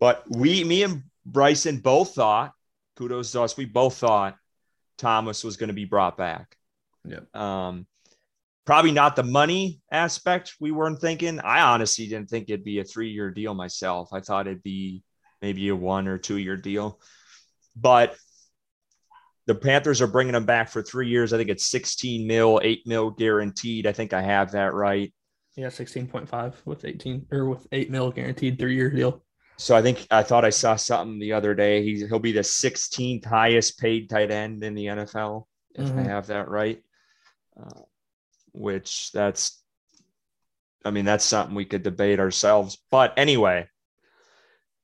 But 0.00 0.24
we, 0.28 0.62
me 0.64 0.82
and 0.84 1.02
Bryson 1.24 1.78
both 1.78 2.14
thought, 2.14 2.52
kudos 2.96 3.32
to 3.32 3.42
us, 3.42 3.56
we 3.56 3.64
both 3.64 3.96
thought 3.96 4.36
Thomas 4.96 5.44
was 5.44 5.56
going 5.56 5.68
to 5.68 5.74
be 5.74 5.84
brought 5.84 6.16
back. 6.16 6.57
Yeah. 7.08 7.20
Um, 7.34 7.86
probably 8.66 8.92
not 8.92 9.16
the 9.16 9.22
money 9.22 9.80
aspect 9.90 10.54
we 10.60 10.70
weren't 10.70 11.00
thinking. 11.00 11.40
I 11.40 11.62
honestly 11.62 12.06
didn't 12.06 12.28
think 12.28 12.48
it'd 12.48 12.64
be 12.64 12.80
a 12.80 12.84
three 12.84 13.10
year 13.10 13.30
deal 13.30 13.54
myself. 13.54 14.12
I 14.12 14.20
thought 14.20 14.46
it'd 14.46 14.62
be 14.62 15.02
maybe 15.40 15.68
a 15.68 15.76
one 15.76 16.06
or 16.08 16.18
two 16.18 16.36
year 16.36 16.56
deal. 16.56 17.00
But 17.74 18.16
the 19.46 19.54
Panthers 19.54 20.02
are 20.02 20.06
bringing 20.06 20.34
him 20.34 20.44
back 20.44 20.68
for 20.68 20.82
three 20.82 21.08
years. 21.08 21.32
I 21.32 21.38
think 21.38 21.48
it's 21.48 21.66
16 21.66 22.26
mil, 22.26 22.60
eight 22.62 22.86
mil 22.86 23.10
guaranteed. 23.10 23.86
I 23.86 23.92
think 23.92 24.12
I 24.12 24.20
have 24.20 24.52
that 24.52 24.74
right. 24.74 25.12
Yeah, 25.56 25.68
16.5 25.68 26.54
with 26.66 26.84
18 26.84 27.26
or 27.32 27.48
with 27.48 27.66
eight 27.72 27.90
mil 27.90 28.10
guaranteed 28.10 28.58
three 28.58 28.74
year 28.74 28.90
deal. 28.90 29.24
So 29.56 29.74
I 29.74 29.82
think 29.82 30.06
I 30.10 30.22
thought 30.22 30.44
I 30.44 30.50
saw 30.50 30.76
something 30.76 31.18
the 31.18 31.32
other 31.32 31.54
day. 31.54 31.82
He, 31.82 32.06
he'll 32.06 32.20
be 32.20 32.32
the 32.32 32.40
16th 32.40 33.24
highest 33.24 33.80
paid 33.80 34.08
tight 34.08 34.30
end 34.30 34.62
in 34.62 34.74
the 34.74 34.86
NFL, 34.86 35.46
if 35.74 35.88
mm-hmm. 35.88 35.98
I 35.98 36.02
have 36.02 36.26
that 36.28 36.48
right. 36.48 36.80
Uh, 37.60 37.82
which 38.52 39.10
that's, 39.12 39.62
I 40.84 40.90
mean, 40.90 41.04
that's 41.04 41.24
something 41.24 41.54
we 41.54 41.64
could 41.64 41.82
debate 41.82 42.20
ourselves. 42.20 42.78
But 42.90 43.14
anyway, 43.16 43.66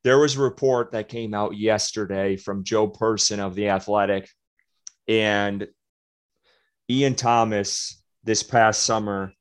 there 0.03 0.19
was 0.19 0.37
a 0.37 0.43
report 0.43 0.93
that 0.93 1.09
came 1.09 1.35
out 1.35 1.57
yesterday 1.57 2.37
from 2.37 2.65
Joe 2.65 2.89
Person 2.89 3.41
of 3.41 3.55
The 3.55 3.69
Athletic. 3.69 4.29
And 5.09 5.69
Ian 6.91 7.15
Thomas 7.15 8.03
this 8.23 8.43
past 8.43 8.83
summer 8.83 9.33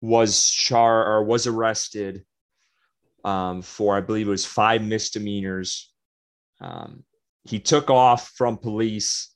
was 0.00 0.48
char 0.50 1.06
or 1.06 1.24
was 1.24 1.46
arrested 1.46 2.24
um, 3.24 3.62
for, 3.62 3.96
I 3.96 4.02
believe 4.02 4.28
it 4.28 4.30
was 4.30 4.44
five 4.44 4.82
misdemeanors. 4.82 5.92
Um, 6.60 7.04
he 7.44 7.58
took 7.58 7.90
off 7.90 8.28
from 8.36 8.58
police 8.58 9.33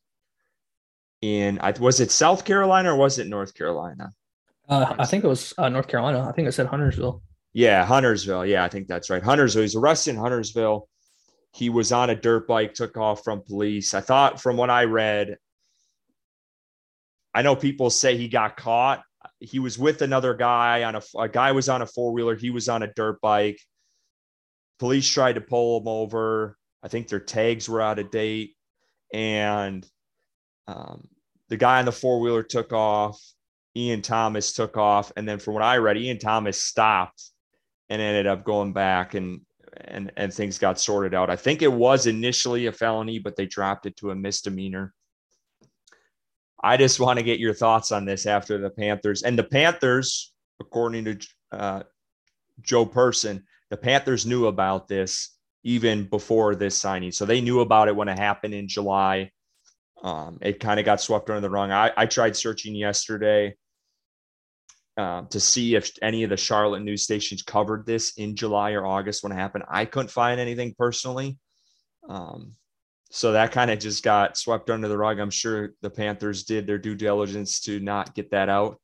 in, 1.20 1.60
was 1.80 2.00
it 2.00 2.10
South 2.10 2.44
Carolina 2.44 2.92
or 2.92 2.96
was 2.96 3.18
it 3.18 3.26
North 3.26 3.54
Carolina? 3.54 4.12
Uh, 4.68 4.94
I 4.98 5.06
think 5.06 5.24
it 5.24 5.28
was 5.28 5.54
uh, 5.58 5.68
North 5.68 5.88
Carolina. 5.88 6.28
I 6.28 6.32
think 6.32 6.46
it 6.46 6.52
said 6.52 6.66
Huntersville. 6.66 7.22
Yeah, 7.52 7.84
Huntersville. 7.84 8.44
Yeah, 8.44 8.64
I 8.64 8.68
think 8.68 8.86
that's 8.86 9.10
right. 9.10 9.22
Huntersville. 9.22 9.62
He's 9.62 9.74
arrested 9.74 10.10
in 10.10 10.20
Huntersville. 10.20 10.88
He 11.52 11.70
was 11.70 11.90
on 11.92 12.10
a 12.10 12.14
dirt 12.14 12.46
bike, 12.46 12.74
took 12.74 12.96
off 12.96 13.24
from 13.24 13.42
police. 13.42 13.94
I 13.94 14.00
thought, 14.00 14.40
from 14.40 14.56
what 14.56 14.70
I 14.70 14.84
read, 14.84 15.38
I 17.34 17.42
know 17.42 17.56
people 17.56 17.90
say 17.90 18.16
he 18.16 18.28
got 18.28 18.56
caught. 18.56 19.02
He 19.40 19.58
was 19.58 19.78
with 19.78 20.02
another 20.02 20.34
guy 20.34 20.84
on 20.84 20.96
a, 20.96 21.02
a 21.16 21.28
guy 21.28 21.52
was 21.52 21.68
on 21.68 21.82
a 21.82 21.86
four 21.86 22.12
wheeler. 22.12 22.36
He 22.36 22.50
was 22.50 22.68
on 22.68 22.82
a 22.82 22.92
dirt 22.92 23.20
bike. 23.20 23.60
Police 24.78 25.08
tried 25.08 25.34
to 25.34 25.40
pull 25.40 25.80
him 25.80 25.88
over. 25.88 26.56
I 26.82 26.88
think 26.88 27.08
their 27.08 27.20
tags 27.20 27.68
were 27.68 27.80
out 27.80 27.98
of 27.98 28.10
date. 28.10 28.54
And 29.12 29.86
um, 30.68 31.08
the 31.48 31.56
guy 31.56 31.78
on 31.78 31.86
the 31.86 31.92
four 31.92 32.20
wheeler 32.20 32.42
took 32.42 32.72
off. 32.72 33.20
Ian 33.74 34.02
Thomas 34.02 34.52
took 34.52 34.76
off. 34.76 35.10
And 35.16 35.28
then 35.28 35.38
from 35.38 35.54
what 35.54 35.62
I 35.62 35.78
read, 35.78 35.96
Ian 35.96 36.18
Thomas 36.18 36.62
stopped 36.62 37.30
and 37.88 38.00
ended 38.00 38.26
up 38.26 38.44
going 38.44 38.72
back 38.72 39.14
and 39.14 39.40
and 39.84 40.10
and 40.16 40.32
things 40.32 40.58
got 40.58 40.80
sorted 40.80 41.14
out. 41.14 41.30
I 41.30 41.36
think 41.36 41.62
it 41.62 41.72
was 41.72 42.06
initially 42.06 42.66
a 42.66 42.72
felony, 42.72 43.18
but 43.18 43.36
they 43.36 43.46
dropped 43.46 43.86
it 43.86 43.96
to 43.98 44.10
a 44.10 44.14
misdemeanor. 44.14 44.92
I 46.62 46.76
just 46.76 46.98
want 46.98 47.18
to 47.18 47.24
get 47.24 47.38
your 47.38 47.54
thoughts 47.54 47.92
on 47.92 48.04
this 48.04 48.26
after 48.26 48.58
the 48.58 48.70
Panthers 48.70 49.22
and 49.22 49.38
the 49.38 49.44
Panthers, 49.44 50.32
according 50.60 51.04
to 51.04 51.18
uh, 51.52 51.82
Joe 52.60 52.84
Person, 52.84 53.44
the 53.70 53.76
Panthers 53.76 54.26
knew 54.26 54.46
about 54.46 54.88
this 54.88 55.36
even 55.62 56.04
before 56.04 56.54
this 56.54 56.76
signing. 56.76 57.12
So 57.12 57.24
they 57.24 57.40
knew 57.40 57.60
about 57.60 57.88
it 57.88 57.96
when 57.96 58.08
it 58.08 58.18
happened 58.18 58.54
in 58.54 58.66
July. 58.68 59.30
Um, 60.02 60.38
it 60.40 60.60
kind 60.60 60.78
of 60.78 60.86
got 60.86 61.00
swept 61.00 61.28
under 61.28 61.40
the 61.40 61.50
rug. 61.50 61.70
I, 61.70 61.92
I 61.96 62.06
tried 62.06 62.36
searching 62.36 62.74
yesterday 62.74 63.56
um, 64.96 65.26
to 65.28 65.40
see 65.40 65.74
if 65.74 65.90
any 66.02 66.24
of 66.24 66.30
the 66.30 66.36
Charlotte 66.36 66.82
news 66.82 67.02
stations 67.02 67.42
covered 67.42 67.86
this 67.86 68.12
in 68.16 68.36
July 68.36 68.72
or 68.72 68.86
August 68.86 69.22
when 69.22 69.32
it 69.32 69.36
happened. 69.36 69.64
I 69.68 69.84
couldn't 69.84 70.10
find 70.10 70.40
anything 70.40 70.74
personally. 70.78 71.38
Um, 72.08 72.52
so 73.10 73.32
that 73.32 73.52
kind 73.52 73.70
of 73.70 73.78
just 73.78 74.02
got 74.02 74.36
swept 74.36 74.70
under 74.70 74.88
the 74.88 74.98
rug. 74.98 75.18
I'm 75.18 75.30
sure 75.30 75.74
the 75.82 75.90
Panthers 75.90 76.44
did 76.44 76.66
their 76.66 76.78
due 76.78 76.94
diligence 76.94 77.60
to 77.60 77.80
not 77.80 78.14
get 78.14 78.30
that 78.32 78.48
out. 78.48 78.80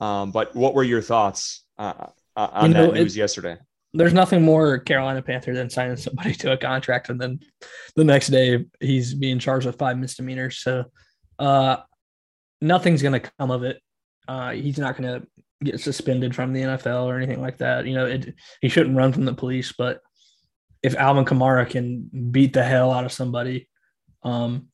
Um, 0.00 0.32
but 0.32 0.54
what 0.54 0.74
were 0.74 0.82
your 0.82 1.00
thoughts 1.00 1.64
uh, 1.78 2.08
uh 2.36 2.48
on 2.52 2.70
you 2.70 2.74
know, 2.74 2.86
that 2.86 2.94
news 2.94 3.16
it, 3.16 3.20
yesterday? 3.20 3.56
There's 3.94 4.12
nothing 4.12 4.42
more 4.42 4.78
Carolina 4.78 5.22
Panther 5.22 5.54
than 5.54 5.70
signing 5.70 5.96
somebody 5.96 6.34
to 6.34 6.52
a 6.52 6.56
contract 6.56 7.08
and 7.08 7.20
then 7.20 7.40
the 7.96 8.04
next 8.04 8.28
day 8.28 8.64
he's 8.80 9.14
being 9.14 9.38
charged 9.38 9.66
with 9.66 9.78
five 9.78 9.96
misdemeanors. 9.96 10.58
So 10.58 10.84
uh, 11.38 11.76
nothing's 12.60 13.02
going 13.02 13.20
to 13.20 13.30
come 13.38 13.50
of 13.50 13.62
it. 13.62 13.80
Uh, 14.26 14.50
he's 14.50 14.78
not 14.78 14.96
going 14.96 15.20
to 15.20 15.26
get 15.62 15.80
suspended 15.80 16.34
from 16.34 16.52
the 16.52 16.62
NFL 16.62 17.04
or 17.04 17.16
anything 17.16 17.40
like 17.40 17.58
that. 17.58 17.86
You 17.86 17.94
know, 17.94 18.06
it, 18.06 18.34
he 18.60 18.68
shouldn't 18.68 18.96
run 18.96 19.12
from 19.12 19.24
the 19.24 19.34
police, 19.34 19.72
but 19.76 20.00
if 20.82 20.96
Alvin 20.96 21.24
Kamara 21.24 21.68
can 21.68 22.10
beat 22.30 22.52
the 22.52 22.64
hell 22.64 22.92
out 22.92 23.04
of 23.04 23.12
somebody 23.12 23.68
um, 24.22 24.68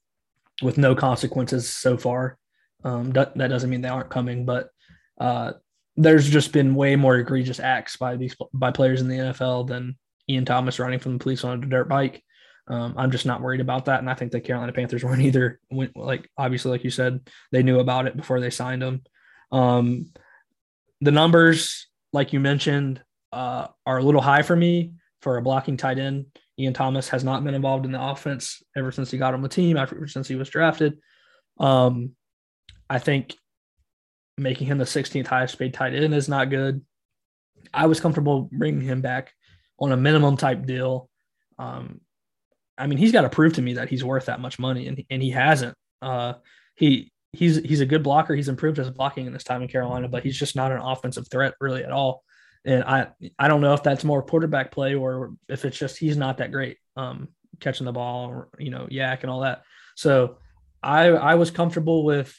with 0.63 0.79
no 0.79 0.95
consequences 0.95 1.69
so 1.69 1.97
far, 1.97 2.39
um, 2.85 3.11
that, 3.13 3.37
that 3.37 3.49
doesn't 3.49 3.71
mean 3.71 3.83
they 3.83 3.89
aren't 3.89 4.11
coming, 4.11 4.47
but 4.47 4.71
uh, 5.21 5.53
there's 6.01 6.29
just 6.29 6.53
been 6.53 6.75
way 6.75 6.97
more 6.97 7.17
egregious 7.17 7.61
acts 7.61 7.97
by 7.97 8.17
these 8.17 8.35
by 8.55 8.71
players 8.71 9.01
in 9.01 9.09
the 9.09 9.19
NFL 9.19 9.69
than 9.69 9.97
Ian 10.29 10.45
Thomas 10.45 10.79
running 10.79 10.99
from 10.99 11.15
the 11.15 11.23
police 11.23 11.45
on 11.45 11.63
a 11.63 11.67
dirt 11.67 11.89
bike. 11.89 12.23
Um, 12.69 12.95
I'm 12.97 13.11
just 13.11 13.27
not 13.27 13.43
worried 13.43 13.61
about 13.61 13.87
that, 13.87 14.01
and 14.01 14.09
I 14.09 14.15
think 14.15 14.33
the 14.33 14.41
Carolina 14.41 14.73
Panthers 14.73 15.05
weren't 15.05 15.23
either. 15.23 15.61
Like 15.95 16.29
obviously, 16.39 16.71
like 16.71 16.85
you 16.85 16.91
said, 16.91 17.29
they 17.53 17.63
knew 17.63 17.81
about 17.81 18.07
it 18.07 18.17
before 18.17 18.41
they 18.41 18.51
signed 18.51 18.83
him. 18.83 19.03
Um, 19.53 20.07
the 21.01 21.11
numbers, 21.11 21.89
like 22.13 22.33
you 22.33 22.41
mentioned, 22.41 23.03
uh, 23.33 23.69
are 23.85 23.99
a 23.99 24.03
little 24.03 24.21
high 24.21 24.43
for 24.43 24.57
me 24.57 24.93
for 25.21 25.37
a 25.37 25.43
blocking 25.43 25.77
tight 25.77 25.99
end. 25.99 26.27
Ian 26.59 26.75
Thomas 26.75 27.09
has 27.09 27.25
not 27.25 27.43
been 27.45 27.55
involved 27.55 27.85
in 27.85 27.93
the 27.93 28.03
offense 28.03 28.63
ever 28.77 28.93
since 28.93 29.11
he 29.11 29.19
got 29.19 29.35
on 29.35 29.43
the 29.43 29.49
team, 29.49 29.77
ever 29.77 30.07
since 30.07 30.29
he 30.29 30.37
was 30.37 30.51
drafted. 30.51 30.99
Um, 31.59 32.13
I 32.89 32.99
think 32.99 33.35
making 34.41 34.67
him 34.67 34.79
the 34.79 34.85
16th 34.85 35.27
highest 35.27 35.59
paid 35.59 35.75
tight 35.75 35.95
end 35.95 36.15
is 36.15 36.29
not 36.29 36.51
good. 36.51 36.85
I 37.73 37.87
was 37.87 38.01
comfortable 38.01 38.49
bringing 38.51 38.81
him 38.81 39.01
back 39.03 39.33
on 39.79 39.93
a 39.93 39.97
minimum 39.97 40.37
type 40.37 40.67
deal. 40.67 41.09
Um, 41.59 42.01
I 42.79 42.87
mean, 42.87 42.99
he's 42.99 43.13
got 43.13 43.23
to 43.23 43.29
prove 43.29 43.55
to 43.55 43.63
me 43.63 43.75
that 43.75 43.91
he's 43.91 44.03
worth 44.03 44.27
that 44.27 44.41
much 44.41 44.59
money, 44.59 44.87
and 44.87 45.05
and 45.11 45.23
he 45.23 45.31
hasn't. 45.31 45.77
Uh, 46.01 46.35
he 46.75 47.13
he's 47.33 47.57
he's 47.57 47.81
a 47.81 47.87
good 47.87 48.03
blocker. 48.03 48.35
He's 48.35 48.49
improved 48.49 48.79
his 48.79 48.91
blocking 48.91 49.27
in 49.27 49.33
this 49.33 49.45
time 49.45 49.63
in 49.63 49.69
Carolina, 49.69 50.09
but 50.09 50.23
he's 50.23 50.39
just 50.39 50.57
not 50.57 50.73
an 50.73 50.81
offensive 50.81 51.29
threat 51.31 51.55
really 51.61 51.85
at 51.85 51.93
all. 51.93 52.25
And 52.65 52.83
I 52.85 53.09
I 53.39 53.49
don't 53.49 53.61
know 53.61 53.75
if 53.75 53.83
that's 53.83 54.05
more 54.05 54.23
quarterback 54.23 54.71
play 54.71 54.95
or 54.95 55.35
if 55.49 55.65
it's 55.65 55.79
just 55.79 55.99
he's 55.99 56.17
not 56.17 56.39
that 56.39 56.53
great 56.53 56.79
um, 56.97 57.29
catching 57.61 57.85
the 57.85 57.93
ball, 57.93 58.31
or, 58.31 58.49
you 58.59 58.71
know, 58.71 58.87
YAC 58.91 59.21
and 59.23 59.31
all 59.31 59.41
that. 59.41 59.63
So 59.95 60.39
I 60.83 61.09
I 61.09 61.35
was 61.35 61.51
comfortable 61.51 62.05
with 62.05 62.35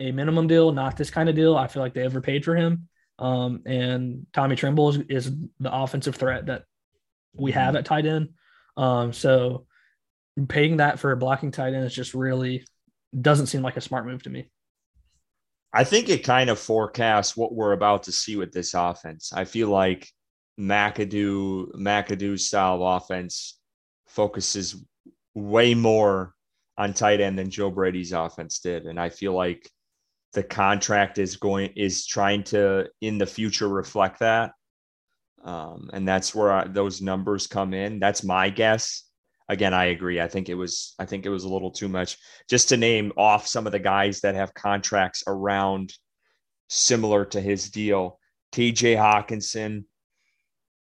a 0.00 0.12
minimum 0.12 0.46
deal, 0.46 0.72
not 0.72 0.96
this 0.96 1.10
kind 1.10 1.28
of 1.28 1.36
deal. 1.36 1.56
I 1.56 1.66
feel 1.66 1.82
like 1.82 1.94
they 1.94 2.04
overpaid 2.04 2.44
for 2.44 2.56
him. 2.56 2.88
Um, 3.18 3.62
and 3.66 4.26
Tommy 4.32 4.56
Tremble 4.56 4.88
is, 4.88 4.98
is, 5.08 5.32
the 5.60 5.72
offensive 5.72 6.16
threat 6.16 6.46
that 6.46 6.64
we 7.34 7.52
have 7.52 7.76
at 7.76 7.84
tight 7.84 8.06
end. 8.06 8.30
Um, 8.78 9.12
so 9.12 9.66
paying 10.48 10.78
that 10.78 10.98
for 10.98 11.12
a 11.12 11.16
blocking 11.16 11.50
tight 11.50 11.74
end 11.74 11.84
is 11.84 11.94
just 11.94 12.14
really 12.14 12.64
doesn't 13.18 13.46
seem 13.46 13.60
like 13.62 13.76
a 13.76 13.80
smart 13.82 14.06
move 14.06 14.22
to 14.22 14.30
me. 14.30 14.50
I 15.72 15.84
think 15.84 16.08
it 16.08 16.24
kind 16.24 16.50
of 16.50 16.58
forecasts 16.58 17.36
what 17.36 17.54
we're 17.54 17.72
about 17.72 18.04
to 18.04 18.12
see 18.12 18.36
with 18.36 18.52
this 18.52 18.74
offense. 18.74 19.32
I 19.32 19.44
feel 19.44 19.68
like 19.68 20.08
McAdoo, 20.58 21.74
McAdoo 21.74 22.38
style 22.40 22.82
of 22.82 23.02
offense 23.02 23.58
focuses 24.06 24.82
way 25.34 25.74
more 25.74 26.34
on 26.76 26.94
tight 26.94 27.20
end 27.20 27.38
than 27.38 27.50
Joe 27.50 27.70
Brady's 27.70 28.12
offense 28.12 28.58
did. 28.58 28.86
And 28.86 28.98
I 28.98 29.10
feel 29.10 29.32
like 29.32 29.70
the 30.32 30.42
contract 30.42 31.18
is 31.18 31.36
going 31.36 31.72
is 31.76 32.06
trying 32.06 32.42
to 32.44 32.88
in 33.00 33.18
the 33.18 33.26
future 33.26 33.68
reflect 33.68 34.20
that 34.20 34.52
um, 35.44 35.88
and 35.92 36.06
that's 36.06 36.34
where 36.34 36.52
I, 36.52 36.64
those 36.66 37.00
numbers 37.00 37.46
come 37.46 37.74
in 37.74 37.98
that's 37.98 38.22
my 38.22 38.50
guess 38.50 39.10
again, 39.50 39.74
I 39.74 39.86
agree. 39.86 40.20
I 40.20 40.28
think 40.28 40.48
it 40.48 40.54
was 40.54 40.94
I 40.98 41.04
think 41.04 41.26
it 41.26 41.28
was 41.28 41.44
a 41.44 41.48
little 41.48 41.72
too 41.72 41.88
much. 41.88 42.16
Just 42.48 42.70
to 42.70 42.76
name 42.76 43.12
off 43.16 43.46
some 43.46 43.66
of 43.66 43.72
the 43.72 43.78
guys 43.78 44.20
that 44.20 44.36
have 44.36 44.54
contracts 44.54 45.24
around 45.26 45.92
similar 46.68 47.24
to 47.26 47.40
his 47.40 47.68
deal. 47.68 48.18
TJ 48.52 48.96
Hockenson 48.96 49.84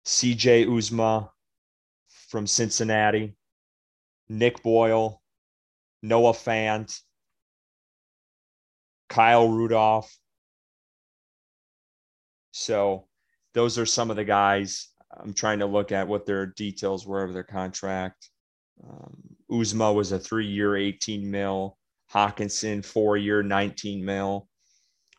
CJ 0.07 0.67
Uzomah 0.67 1.29
from 2.29 2.47
Cincinnati, 2.47 3.37
Nick 4.29 4.63
Boyle, 4.63 5.23
Noah 6.03 6.33
Fant, 6.33 6.99
Kyle 9.09 9.49
Rudolph. 9.49 10.15
So 12.53 13.07
those 13.53 13.79
are 13.79 13.87
some 13.87 14.11
of 14.11 14.17
the 14.17 14.25
guys. 14.25 14.89
I'm 15.17 15.35
trying 15.35 15.61
to 15.61 15.67
look 15.67 15.93
at 15.93 16.09
what 16.09 16.27
their 16.27 16.47
details 16.47 17.07
were 17.07 17.23
of 17.23 17.33
their 17.33 17.45
contract. 17.45 18.31
Um, 18.83 19.17
Uzomah 19.51 19.95
was 19.95 20.13
a 20.13 20.19
three 20.19 20.47
year, 20.47 20.77
18 20.77 21.31
mil. 21.31 21.79
Hockenson, 22.13 22.85
four 22.85 23.17
year, 23.17 23.43
19 23.43 24.05
mil. 24.05 24.49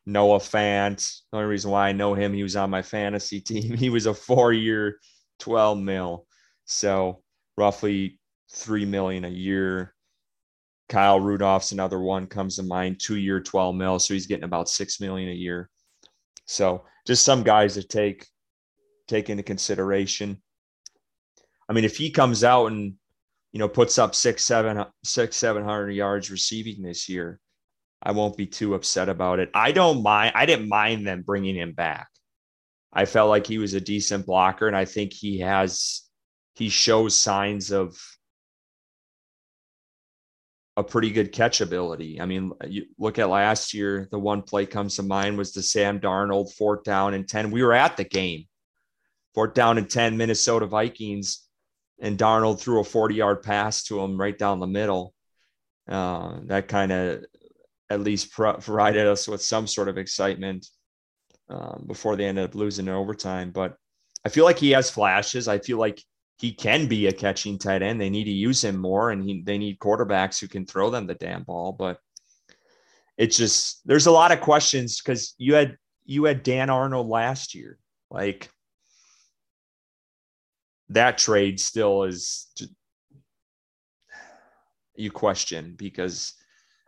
Noah 0.06 0.40
Fant. 0.40 0.98
The 1.32 1.38
only 1.38 1.50
reason 1.50 1.72
why 1.72 1.90
I 1.90 1.94
know 1.94 2.14
him, 2.14 2.34
he 2.34 2.44
was 2.44 2.56
on 2.56 2.70
my 2.70 2.82
fantasy 2.82 3.42
team. 3.42 3.76
He 3.76 3.90
was 3.90 4.06
a 4.06 4.14
four 4.14 4.54
year, 4.54 5.00
12 5.40 5.80
mil. 5.80 6.28
So 6.66 7.24
roughly 7.58 8.20
3 8.54 8.86
million 8.86 9.26
a 9.26 9.30
year. 9.30 9.95
Kyle 10.88 11.20
Rudolph's 11.20 11.72
another 11.72 12.00
one 12.00 12.28
comes 12.28 12.58
to 12.58 12.64
mind, 12.64 13.00
two 13.00 13.18
year, 13.18 13.42
12 13.42 13.76
mil. 13.76 14.00
So 14.00 14.14
he's 14.14 14.28
getting 14.28 14.44
about 14.44 14.70
6 14.70 15.02
million 15.02 15.30
a 15.30 15.34
year. 15.34 15.70
So 16.46 16.86
just 17.08 17.26
some 17.26 17.44
guys 17.44 17.74
to 17.74 17.84
take, 17.84 18.28
take 19.08 19.30
into 19.30 19.44
consideration. 19.44 20.42
I 21.68 21.74
mean, 21.74 21.84
if 21.86 21.98
he 21.98 22.12
comes 22.12 22.44
out 22.44 22.68
and, 22.68 22.94
you 23.52 23.60
know, 23.60 23.68
puts 23.68 23.98
up 23.98 24.14
six, 24.14 24.44
seven, 24.44 24.86
six, 25.04 25.38
700 25.38 25.92
yards 25.92 26.30
receiving 26.30 26.84
this 26.84 27.10
year, 27.10 27.40
I 28.04 28.12
won't 28.12 28.38
be 28.38 28.46
too 28.46 28.76
upset 28.76 29.10
about 29.10 29.40
it. 29.40 29.50
I 29.54 29.72
don't 29.72 30.04
mind. 30.04 30.34
I 30.36 30.46
didn't 30.46 30.70
mind 30.70 31.08
them 31.08 31.24
bringing 31.24 31.56
him 31.56 31.74
back. 31.74 32.08
I 32.94 33.06
felt 33.06 33.30
like 33.30 33.48
he 33.48 33.58
was 33.58 33.74
a 33.74 33.82
decent 33.82 34.26
blocker, 34.26 34.68
and 34.68 34.78
I 34.78 34.86
think 34.86 35.12
he 35.12 35.40
has 35.40 36.04
he 36.54 36.70
shows 36.70 37.16
signs 37.16 37.72
of 37.72 37.98
a 40.78 40.84
pretty 40.84 41.10
good 41.10 41.32
catch 41.32 41.62
ability. 41.62 42.20
I 42.20 42.26
mean, 42.26 42.52
you 42.68 42.86
look 42.98 43.18
at 43.18 43.30
last 43.30 43.74
year, 43.74 44.08
the 44.12 44.20
one 44.20 44.42
play 44.42 44.66
comes 44.66 44.96
to 44.96 45.04
mind 45.04 45.38
was 45.38 45.54
the 45.54 45.62
Sam 45.62 46.00
Darnold 46.00 46.54
fourth 46.54 46.84
down 46.84 47.14
and 47.14 47.28
10. 47.28 47.52
We 47.52 47.64
were 47.64 47.74
at 47.74 47.96
the 47.96 48.04
game, 48.04 48.46
fourth 49.34 49.54
down 49.54 49.78
and 49.78 49.90
10, 49.90 50.18
Minnesota 50.18 50.66
Vikings, 50.66 51.48
and 52.00 52.18
Darnold 52.18 52.60
threw 52.60 52.82
a 52.82 52.84
40 52.84 53.16
yard 53.16 53.42
pass 53.42 53.84
to 53.86 54.02
him 54.02 54.20
right 54.20 54.38
down 54.38 54.60
the 54.60 54.68
middle. 54.68 55.14
Uh, 55.88 56.40
that 56.46 56.68
kind 56.68 56.92
of 56.92 57.24
at 57.90 58.02
least 58.02 58.34
provided 58.34 59.08
us 59.08 59.28
with 59.28 59.42
some 59.42 59.68
sort 59.68 59.88
of 59.88 59.98
excitement 59.98 60.68
um, 61.50 61.86
before 61.88 62.16
they 62.16 62.26
ended 62.26 62.44
up 62.44 62.56
losing 62.56 62.88
in 62.88 62.94
overtime. 62.94 63.52
But 63.52 63.78
I 64.26 64.30
feel 64.30 64.44
like 64.44 64.58
he 64.58 64.72
has 64.72 64.90
flashes. 64.90 65.48
I 65.48 65.60
feel 65.60 65.78
like 65.78 66.04
he 66.38 66.54
can 66.54 66.88
be 66.88 67.08
a 67.08 67.14
catching 67.14 67.58
tight 67.58 67.82
end. 67.82 68.00
They 68.00 68.10
need 68.10 68.26
to 68.26 68.32
use 68.32 68.64
him 68.64 68.78
more, 68.78 69.12
and 69.12 69.24
he, 69.24 69.42
they 69.42 69.58
need 69.58 69.80
quarterbacks 69.80 70.40
who 70.40 70.48
can 70.48 70.66
throw 70.66 70.90
them 70.90 71.08
the 71.08 71.16
damn 71.16 71.44
ball. 71.44 71.72
But 71.72 71.98
it's 73.18 73.38
just 73.38 73.82
there's 73.86 74.08
a 74.08 74.12
lot 74.12 74.32
of 74.32 74.42
questions 74.42 75.02
because 75.02 75.34
you 75.38 75.56
had 75.56 75.78
you 76.06 76.26
had 76.26 76.44
Dan 76.44 76.70
Arnold 76.70 77.08
last 77.08 77.56
year, 77.56 77.80
like 78.12 78.50
that 80.90 81.18
trade 81.18 81.60
still 81.60 82.04
is 82.04 82.48
you 84.96 85.12
question 85.12 85.74
because 85.78 86.34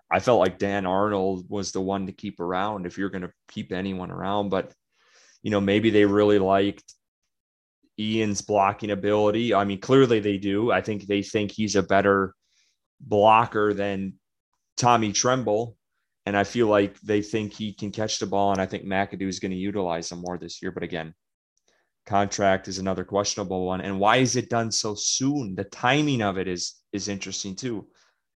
I 0.10 0.20
felt 0.20 0.40
like 0.40 0.60
Dan 0.60 0.86
Arnold 0.86 1.46
was 1.50 1.72
the 1.72 1.82
one 1.82 2.06
to 2.06 2.12
keep 2.12 2.40
around 2.40 2.86
if 2.86 2.98
you're 2.98 3.10
going 3.10 3.24
to 3.24 3.34
keep 3.50 3.72
anyone 3.72 4.12
around. 4.12 4.50
But, 4.50 4.72
you 5.42 5.52
know, 5.52 5.60
maybe 5.60 5.90
they 5.90 6.06
really 6.06 6.40
liked 6.40 6.94
Ian's 8.00 8.42
blocking 8.42 8.92
ability. 8.92 9.54
I 9.54 9.64
mean, 9.64 9.80
clearly 9.80 10.20
they 10.20 10.38
do. 10.38 10.72
I 10.72 10.82
think 10.82 11.08
they 11.08 11.24
think 11.24 11.52
he's 11.52 11.76
a 11.76 11.84
better 11.84 12.34
blocker 13.00 13.74
than 13.74 14.14
Tommy 14.76 15.12
Tremble. 15.12 15.76
And 16.26 16.36
I 16.38 16.44
feel 16.44 16.68
like 16.68 17.00
they 17.02 17.22
think 17.22 17.54
he 17.54 17.74
can 17.74 17.92
catch 17.92 18.20
the 18.20 18.26
ball. 18.26 18.52
And 18.52 18.62
I 18.62 18.66
think 18.66 18.84
McAdoo 18.84 19.28
is 19.28 19.40
going 19.40 19.52
to 19.52 19.58
utilize 19.58 20.12
him 20.12 20.20
more 20.20 20.38
this 20.38 20.62
year. 20.62 20.72
But 20.72 20.84
again, 20.84 21.14
contract 22.06 22.68
is 22.68 22.80
another 22.80 23.04
questionable 23.04 23.66
one. 23.66 23.82
And 23.82 24.00
why 24.00 24.18
is 24.18 24.36
it 24.36 24.50
done 24.50 24.72
so 24.72 24.94
soon? 24.96 25.56
The 25.56 25.64
timing 25.64 26.22
of 26.22 26.38
it 26.38 26.48
is 26.48 26.76
is 26.92 27.08
interesting 27.08 27.56
too. 27.56 27.88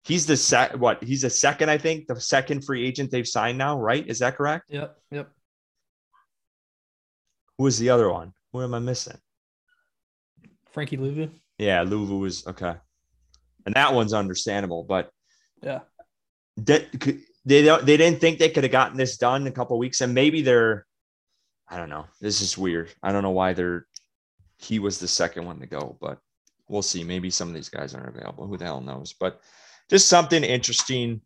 He's 0.04 0.24
the 0.24 0.36
sec 0.36 0.76
what 0.76 1.02
he's 1.02 1.22
the 1.22 1.30
second, 1.30 1.68
I 1.68 1.78
think, 1.78 2.06
the 2.06 2.20
second 2.20 2.64
free 2.64 2.86
agent 2.86 3.10
they've 3.10 3.26
signed 3.26 3.58
now, 3.58 3.78
right? 3.78 4.06
Is 4.06 4.20
that 4.20 4.36
correct? 4.36 4.66
Yep. 4.70 4.96
Yep. 5.10 5.30
Who 7.58 7.66
is 7.66 7.78
the 7.78 7.90
other 7.90 8.10
one? 8.10 8.32
Who 8.52 8.62
am 8.62 8.74
I 8.74 8.78
missing? 8.78 9.18
Frankie 10.72 10.96
Luvu. 10.96 11.30
Yeah, 11.58 11.84
Luvu 11.84 12.20
was 12.20 12.46
okay. 12.46 12.74
And 13.66 13.74
that 13.74 13.92
one's 13.92 14.12
understandable, 14.12 14.84
but 14.84 15.10
yeah. 15.62 15.80
They, 16.56 16.86
they 17.44 17.62
don't 17.62 17.84
they 17.86 17.96
didn't 17.96 18.20
think 18.20 18.38
they 18.38 18.50
could 18.50 18.64
have 18.64 18.72
gotten 18.72 18.96
this 18.96 19.16
done 19.16 19.42
in 19.42 19.48
a 19.48 19.52
couple 19.52 19.78
weeks 19.78 20.00
and 20.00 20.14
maybe 20.14 20.42
they're 20.42 20.86
I 21.68 21.76
don't 21.76 21.88
know. 21.88 22.06
This 22.20 22.40
is 22.40 22.58
weird. 22.58 22.92
I 23.02 23.12
don't 23.12 23.22
know 23.22 23.30
why 23.30 23.52
they're 23.52 23.86
he 24.58 24.78
was 24.78 24.98
the 24.98 25.08
second 25.08 25.46
one 25.46 25.60
to 25.60 25.66
go, 25.66 25.96
but 26.00 26.18
we'll 26.68 26.82
see. 26.82 27.04
Maybe 27.04 27.30
some 27.30 27.48
of 27.48 27.54
these 27.54 27.68
guys 27.68 27.94
aren't 27.94 28.14
available. 28.14 28.46
Who 28.46 28.56
the 28.56 28.64
hell 28.64 28.80
knows? 28.80 29.14
But 29.18 29.40
just 29.88 30.08
something 30.08 30.44
interesting 30.44 31.20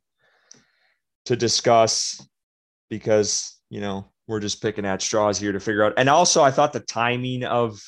to 1.26 1.36
discuss 1.36 2.26
because, 2.88 3.60
you 3.70 3.80
know, 3.80 4.06
we're 4.26 4.40
just 4.40 4.62
picking 4.62 4.86
at 4.86 5.02
straws 5.02 5.38
here 5.38 5.52
to 5.52 5.60
figure 5.60 5.84
out. 5.84 5.94
And 5.96 6.08
also, 6.08 6.42
I 6.42 6.50
thought 6.50 6.72
the 6.72 6.80
timing 6.80 7.44
of 7.44 7.80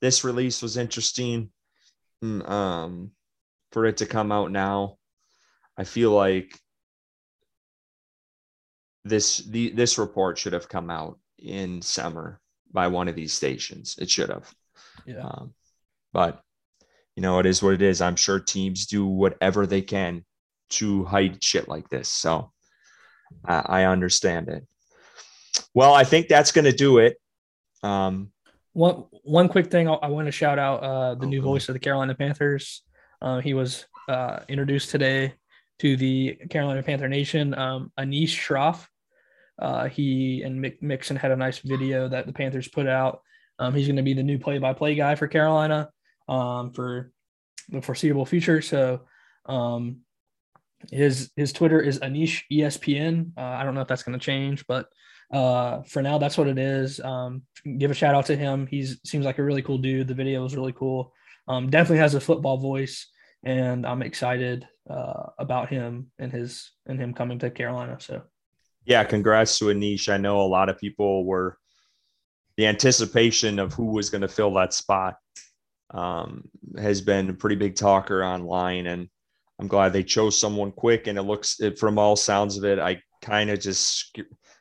this 0.00 0.24
release 0.24 0.62
was 0.62 0.76
interesting 0.76 1.50
mm, 2.22 2.48
um, 2.48 3.12
for 3.72 3.86
it 3.86 3.98
to 3.98 4.06
come 4.06 4.32
out 4.32 4.50
now. 4.50 4.96
I 5.76 5.84
feel 5.84 6.10
like 6.10 6.58
this 9.04 9.38
the 9.38 9.70
this 9.70 9.98
report 9.98 10.38
should 10.38 10.52
have 10.52 10.68
come 10.68 10.90
out 10.90 11.18
in 11.38 11.80
summer 11.80 12.40
by 12.72 12.88
one 12.88 13.08
of 13.08 13.16
these 13.16 13.32
stations. 13.32 13.96
It 13.98 14.10
should 14.10 14.28
have. 14.28 14.52
Yeah. 15.06 15.20
Um, 15.20 15.54
but 16.12 16.42
you 17.16 17.22
know, 17.22 17.38
it 17.38 17.46
is 17.46 17.62
what 17.62 17.74
it 17.74 17.82
is. 17.82 18.00
I'm 18.00 18.16
sure 18.16 18.38
teams 18.38 18.86
do 18.86 19.06
whatever 19.06 19.66
they 19.66 19.82
can 19.82 20.24
to 20.70 21.04
hide 21.04 21.42
shit 21.42 21.68
like 21.68 21.88
this. 21.88 22.08
So 22.08 22.52
I, 23.44 23.58
I 23.58 23.84
understand 23.84 24.48
it. 24.48 24.66
Well, 25.74 25.92
I 25.92 26.04
think 26.04 26.28
that's 26.28 26.52
going 26.52 26.64
to 26.64 26.72
do 26.72 26.98
it. 26.98 27.16
Um, 27.82 28.30
one 28.72 29.04
one 29.24 29.48
quick 29.48 29.70
thing 29.70 29.88
I, 29.88 29.94
I 29.94 30.08
want 30.08 30.26
to 30.26 30.32
shout 30.32 30.58
out 30.58 30.82
uh, 30.82 31.14
the 31.14 31.26
new 31.26 31.42
voice 31.42 31.68
of 31.68 31.74
the 31.74 31.78
Carolina 31.78 32.14
Panthers. 32.14 32.82
Uh, 33.20 33.40
he 33.40 33.54
was 33.54 33.86
uh, 34.08 34.40
introduced 34.48 34.90
today 34.90 35.34
to 35.80 35.96
the 35.96 36.38
Carolina 36.50 36.82
Panther 36.82 37.08
Nation. 37.08 37.54
Um, 37.54 37.92
Anish 37.98 38.36
Shroff. 38.36 38.86
Uh, 39.58 39.88
he 39.88 40.42
and 40.42 40.62
Mick 40.62 40.80
Mixon 40.80 41.16
had 41.16 41.30
a 41.30 41.36
nice 41.36 41.58
video 41.58 42.08
that 42.08 42.26
the 42.26 42.32
Panthers 42.32 42.68
put 42.68 42.86
out. 42.86 43.20
Um, 43.58 43.74
he's 43.74 43.86
going 43.86 43.96
to 43.96 44.02
be 44.02 44.14
the 44.14 44.22
new 44.22 44.38
play-by-play 44.38 44.94
guy 44.94 45.14
for 45.16 45.28
Carolina 45.28 45.90
um, 46.28 46.72
for 46.72 47.12
the 47.68 47.82
foreseeable 47.82 48.24
future. 48.24 48.62
So 48.62 49.02
um, 49.44 50.00
his 50.90 51.30
his 51.36 51.52
Twitter 51.52 51.80
is 51.80 51.98
Anish 51.98 52.42
ESPN. 52.50 53.32
Uh, 53.36 53.40
I 53.40 53.64
don't 53.64 53.74
know 53.74 53.82
if 53.82 53.88
that's 53.88 54.02
going 54.02 54.18
to 54.18 54.24
change, 54.24 54.66
but 54.66 54.86
uh, 55.32 55.82
for 55.82 56.02
now, 56.02 56.18
that's 56.18 56.36
what 56.36 56.48
it 56.48 56.58
is. 56.58 57.00
Um, 57.00 57.42
give 57.78 57.90
a 57.90 57.94
shout 57.94 58.14
out 58.14 58.26
to 58.26 58.36
him. 58.36 58.66
He's 58.66 59.00
seems 59.04 59.24
like 59.24 59.38
a 59.38 59.44
really 59.44 59.62
cool 59.62 59.78
dude. 59.78 60.08
The 60.08 60.14
video 60.14 60.44
is 60.44 60.56
really 60.56 60.72
cool. 60.72 61.12
Um, 61.48 61.70
definitely 61.70 61.98
has 61.98 62.14
a 62.14 62.20
football 62.20 62.58
voice, 62.58 63.08
and 63.44 63.86
I'm 63.86 64.02
excited 64.02 64.66
uh, 64.88 65.30
about 65.38 65.68
him 65.68 66.10
and 66.18 66.32
his 66.32 66.72
and 66.86 66.98
him 66.98 67.14
coming 67.14 67.38
to 67.40 67.50
Carolina. 67.50 67.96
So, 68.00 68.22
yeah, 68.84 69.04
congrats 69.04 69.58
to 69.58 69.66
Anish. 69.66 70.12
I 70.12 70.16
know 70.16 70.40
a 70.40 70.42
lot 70.42 70.68
of 70.68 70.78
people 70.78 71.24
were 71.24 71.58
the 72.56 72.66
anticipation 72.66 73.58
of 73.58 73.72
who 73.72 73.86
was 73.86 74.10
going 74.10 74.22
to 74.22 74.28
fill 74.28 74.52
that 74.54 74.74
spot 74.74 75.16
um, 75.92 76.48
has 76.78 77.00
been 77.00 77.30
a 77.30 77.34
pretty 77.34 77.56
big 77.56 77.76
talker 77.76 78.24
online, 78.24 78.86
and 78.86 79.08
I'm 79.60 79.68
glad 79.68 79.92
they 79.92 80.02
chose 80.02 80.38
someone 80.38 80.72
quick. 80.72 81.06
And 81.06 81.18
it 81.18 81.22
looks, 81.22 81.60
it, 81.60 81.78
from 81.78 81.98
all 81.98 82.16
sounds 82.16 82.56
of 82.56 82.64
it, 82.64 82.78
I 82.78 83.02
kind 83.22 83.50
of 83.50 83.60
just 83.60 84.16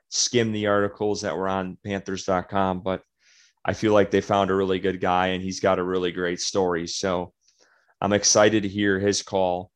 sk- 0.10 0.30
skimmed 0.30 0.54
the 0.54 0.68
articles 0.68 1.22
that 1.22 1.38
were 1.38 1.48
on 1.48 1.78
Panthers.com, 1.86 2.82
but 2.82 3.02
I 3.64 3.74
feel 3.74 3.94
like 3.94 4.12
they 4.12 4.22
found 4.22 4.52
a 4.52 4.56
really 4.56 4.80
good 4.80 5.00
guy, 5.00 5.28
and 5.28 5.44
he's 5.44 5.60
got 5.60 5.80
a 5.80 5.84
really 5.84 6.12
great 6.12 6.40
story. 6.40 6.88
So 6.88 7.34
I'm 8.02 8.14
excited 8.14 8.64
to 8.64 8.70
hear 8.70 9.00
his 9.00 9.22
call. 9.22 9.72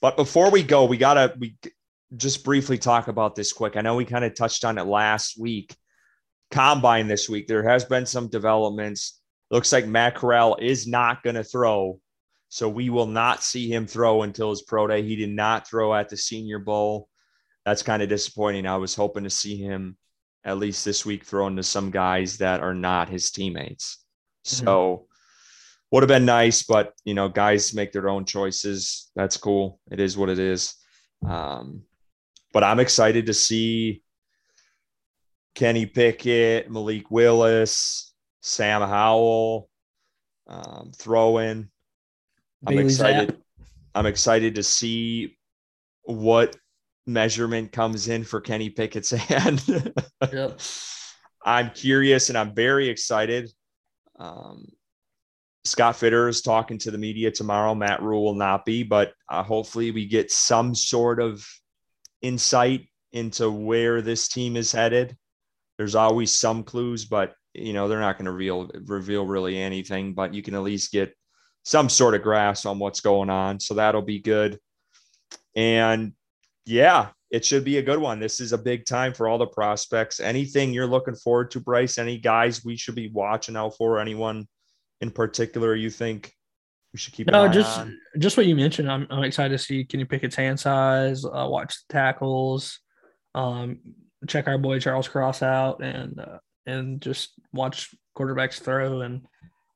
But 0.00 0.16
before 0.16 0.50
we 0.50 0.62
go, 0.62 0.84
we 0.84 0.96
gotta 0.96 1.34
we 1.38 1.56
just 2.16 2.44
briefly 2.44 2.78
talk 2.78 3.08
about 3.08 3.34
this 3.34 3.52
quick. 3.52 3.76
I 3.76 3.82
know 3.82 3.96
we 3.96 4.04
kind 4.04 4.24
of 4.24 4.34
touched 4.34 4.64
on 4.64 4.78
it 4.78 4.84
last 4.84 5.38
week. 5.38 5.76
Combine 6.50 7.08
this 7.08 7.28
week. 7.28 7.46
There 7.46 7.68
has 7.68 7.84
been 7.84 8.06
some 8.06 8.28
developments 8.28 9.20
looks 9.50 9.72
like 9.72 9.86
Matt 9.86 10.14
Corral 10.14 10.56
is 10.60 10.86
not 10.86 11.22
going 11.22 11.36
to 11.36 11.44
throw 11.44 12.00
So 12.48 12.68
we 12.68 12.90
will 12.90 13.06
not 13.06 13.44
see 13.44 13.72
him 13.72 13.86
throw 13.86 14.22
until 14.22 14.50
his 14.50 14.62
pro 14.62 14.86
day. 14.88 15.02
He 15.02 15.14
did 15.14 15.30
not 15.30 15.68
throw 15.68 15.94
at 15.94 16.08
the 16.08 16.16
Senior 16.16 16.58
Bowl. 16.58 17.08
That's 17.64 17.82
kind 17.82 18.02
of 18.02 18.08
disappointing. 18.08 18.66
I 18.66 18.76
was 18.76 18.94
hoping 18.94 19.24
to 19.24 19.30
see 19.30 19.56
him 19.56 19.96
at 20.44 20.58
least 20.58 20.84
this 20.84 21.04
week 21.04 21.24
throwing 21.24 21.56
to 21.56 21.62
some 21.62 21.90
guys 21.90 22.38
that 22.38 22.60
are 22.60 22.74
not 22.74 23.08
his 23.08 23.30
teammates. 23.30 24.04
Mm-hmm. 24.46 24.66
So 24.66 25.06
would 25.90 26.02
have 26.02 26.08
been 26.08 26.24
nice, 26.24 26.62
but 26.62 26.94
you 27.04 27.14
know, 27.14 27.28
guys 27.28 27.74
make 27.74 27.92
their 27.92 28.08
own 28.08 28.24
choices. 28.24 29.10
That's 29.16 29.36
cool. 29.36 29.80
It 29.90 30.00
is 30.00 30.16
what 30.16 30.28
it 30.28 30.38
is. 30.38 30.74
Um, 31.26 31.82
but 32.52 32.64
I'm 32.64 32.80
excited 32.80 33.26
to 33.26 33.34
see 33.34 34.02
Kenny 35.54 35.86
Pickett, 35.86 36.70
Malik 36.70 37.10
Willis, 37.10 38.14
Sam 38.40 38.80
Howell 38.82 39.68
um, 40.46 40.92
throw 40.96 41.38
in. 41.38 41.70
I'm 42.66 42.78
excited. 42.78 43.36
I'm 43.94 44.06
excited 44.06 44.54
to 44.56 44.62
see 44.62 45.36
what 46.02 46.56
measurement 47.06 47.72
comes 47.72 48.08
in 48.08 48.24
for 48.24 48.40
Kenny 48.40 48.70
Pickett's 48.70 49.10
hand. 49.10 49.64
yep. 50.32 50.60
I'm 51.44 51.70
curious 51.70 52.28
and 52.28 52.36
I'm 52.36 52.54
very 52.54 52.88
excited. 52.88 53.50
Um, 54.18 54.66
Scott 55.64 55.96
Fitter 55.96 56.28
is 56.28 56.42
talking 56.42 56.78
to 56.78 56.90
the 56.90 56.98
media 56.98 57.30
tomorrow. 57.30 57.74
Matt 57.74 58.02
Rhule 58.02 58.24
will 58.24 58.34
not 58.34 58.64
be, 58.64 58.82
but 58.82 59.12
uh, 59.28 59.42
hopefully 59.42 59.90
we 59.90 60.06
get 60.06 60.30
some 60.30 60.74
sort 60.74 61.20
of 61.20 61.46
insight 62.22 62.86
into 63.12 63.50
where 63.50 64.00
this 64.02 64.28
team 64.28 64.56
is 64.56 64.72
headed. 64.72 65.16
There's 65.78 65.94
always 65.94 66.38
some 66.38 66.62
clues, 66.62 67.04
but 67.04 67.34
you 67.54 67.72
know 67.72 67.88
they're 67.88 68.00
not 68.00 68.16
going 68.16 68.26
to 68.26 68.32
reveal 68.32 68.70
reveal 68.86 69.26
really 69.26 69.58
anything. 69.58 70.14
But 70.14 70.34
you 70.34 70.42
can 70.42 70.54
at 70.54 70.62
least 70.62 70.92
get 70.92 71.14
some 71.64 71.88
sort 71.88 72.14
of 72.14 72.22
grasp 72.22 72.66
on 72.66 72.78
what's 72.78 73.00
going 73.00 73.30
on. 73.30 73.60
So 73.60 73.74
that'll 73.74 74.02
be 74.02 74.20
good. 74.20 74.58
And 75.54 76.12
yeah, 76.70 77.08
it 77.30 77.44
should 77.44 77.64
be 77.64 77.78
a 77.78 77.82
good 77.82 77.98
one. 77.98 78.20
This 78.20 78.40
is 78.40 78.52
a 78.52 78.58
big 78.58 78.86
time 78.86 79.12
for 79.12 79.28
all 79.28 79.38
the 79.38 79.46
prospects. 79.46 80.20
Anything 80.20 80.72
you're 80.72 80.86
looking 80.86 81.16
forward 81.16 81.50
to, 81.50 81.60
Bryce? 81.60 81.98
Any 81.98 82.18
guys 82.18 82.64
we 82.64 82.76
should 82.76 82.94
be 82.94 83.08
watching 83.08 83.56
out 83.56 83.76
for? 83.76 83.98
Anyone 83.98 84.46
in 85.00 85.10
particular 85.10 85.74
you 85.74 85.90
think 85.90 86.32
we 86.92 86.98
should 86.98 87.12
keep? 87.12 87.26
No, 87.26 87.48
just 87.48 87.78
on? 87.78 87.98
just 88.18 88.36
what 88.36 88.46
you 88.46 88.54
mentioned. 88.54 88.90
I'm, 88.90 89.06
I'm 89.10 89.24
excited 89.24 89.56
to 89.56 89.62
see 89.62 89.84
Kenny 89.84 90.04
Pickett's 90.04 90.36
hand 90.36 90.58
size. 90.58 91.24
Uh, 91.24 91.46
watch 91.48 91.74
the 91.86 91.92
tackles. 91.92 92.78
Um, 93.34 93.80
check 94.28 94.46
our 94.46 94.58
boy 94.58 94.78
Charles 94.78 95.08
Cross 95.08 95.42
out, 95.42 95.82
and 95.82 96.20
uh, 96.20 96.38
and 96.66 97.00
just 97.00 97.32
watch 97.52 97.94
quarterbacks 98.16 98.60
throw. 98.60 99.00
And 99.00 99.22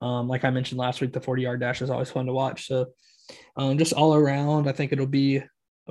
um, 0.00 0.28
like 0.28 0.44
I 0.44 0.50
mentioned 0.50 0.78
last 0.78 1.00
week, 1.00 1.12
the 1.12 1.20
40 1.20 1.42
yard 1.42 1.60
dash 1.60 1.82
is 1.82 1.90
always 1.90 2.10
fun 2.10 2.26
to 2.26 2.32
watch. 2.32 2.68
So 2.68 2.86
um, 3.56 3.78
just 3.78 3.92
all 3.94 4.14
around, 4.14 4.68
I 4.68 4.72
think 4.72 4.92
it'll 4.92 5.06
be 5.06 5.42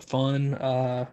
fun. 0.01 0.55
Uh, 0.55 1.05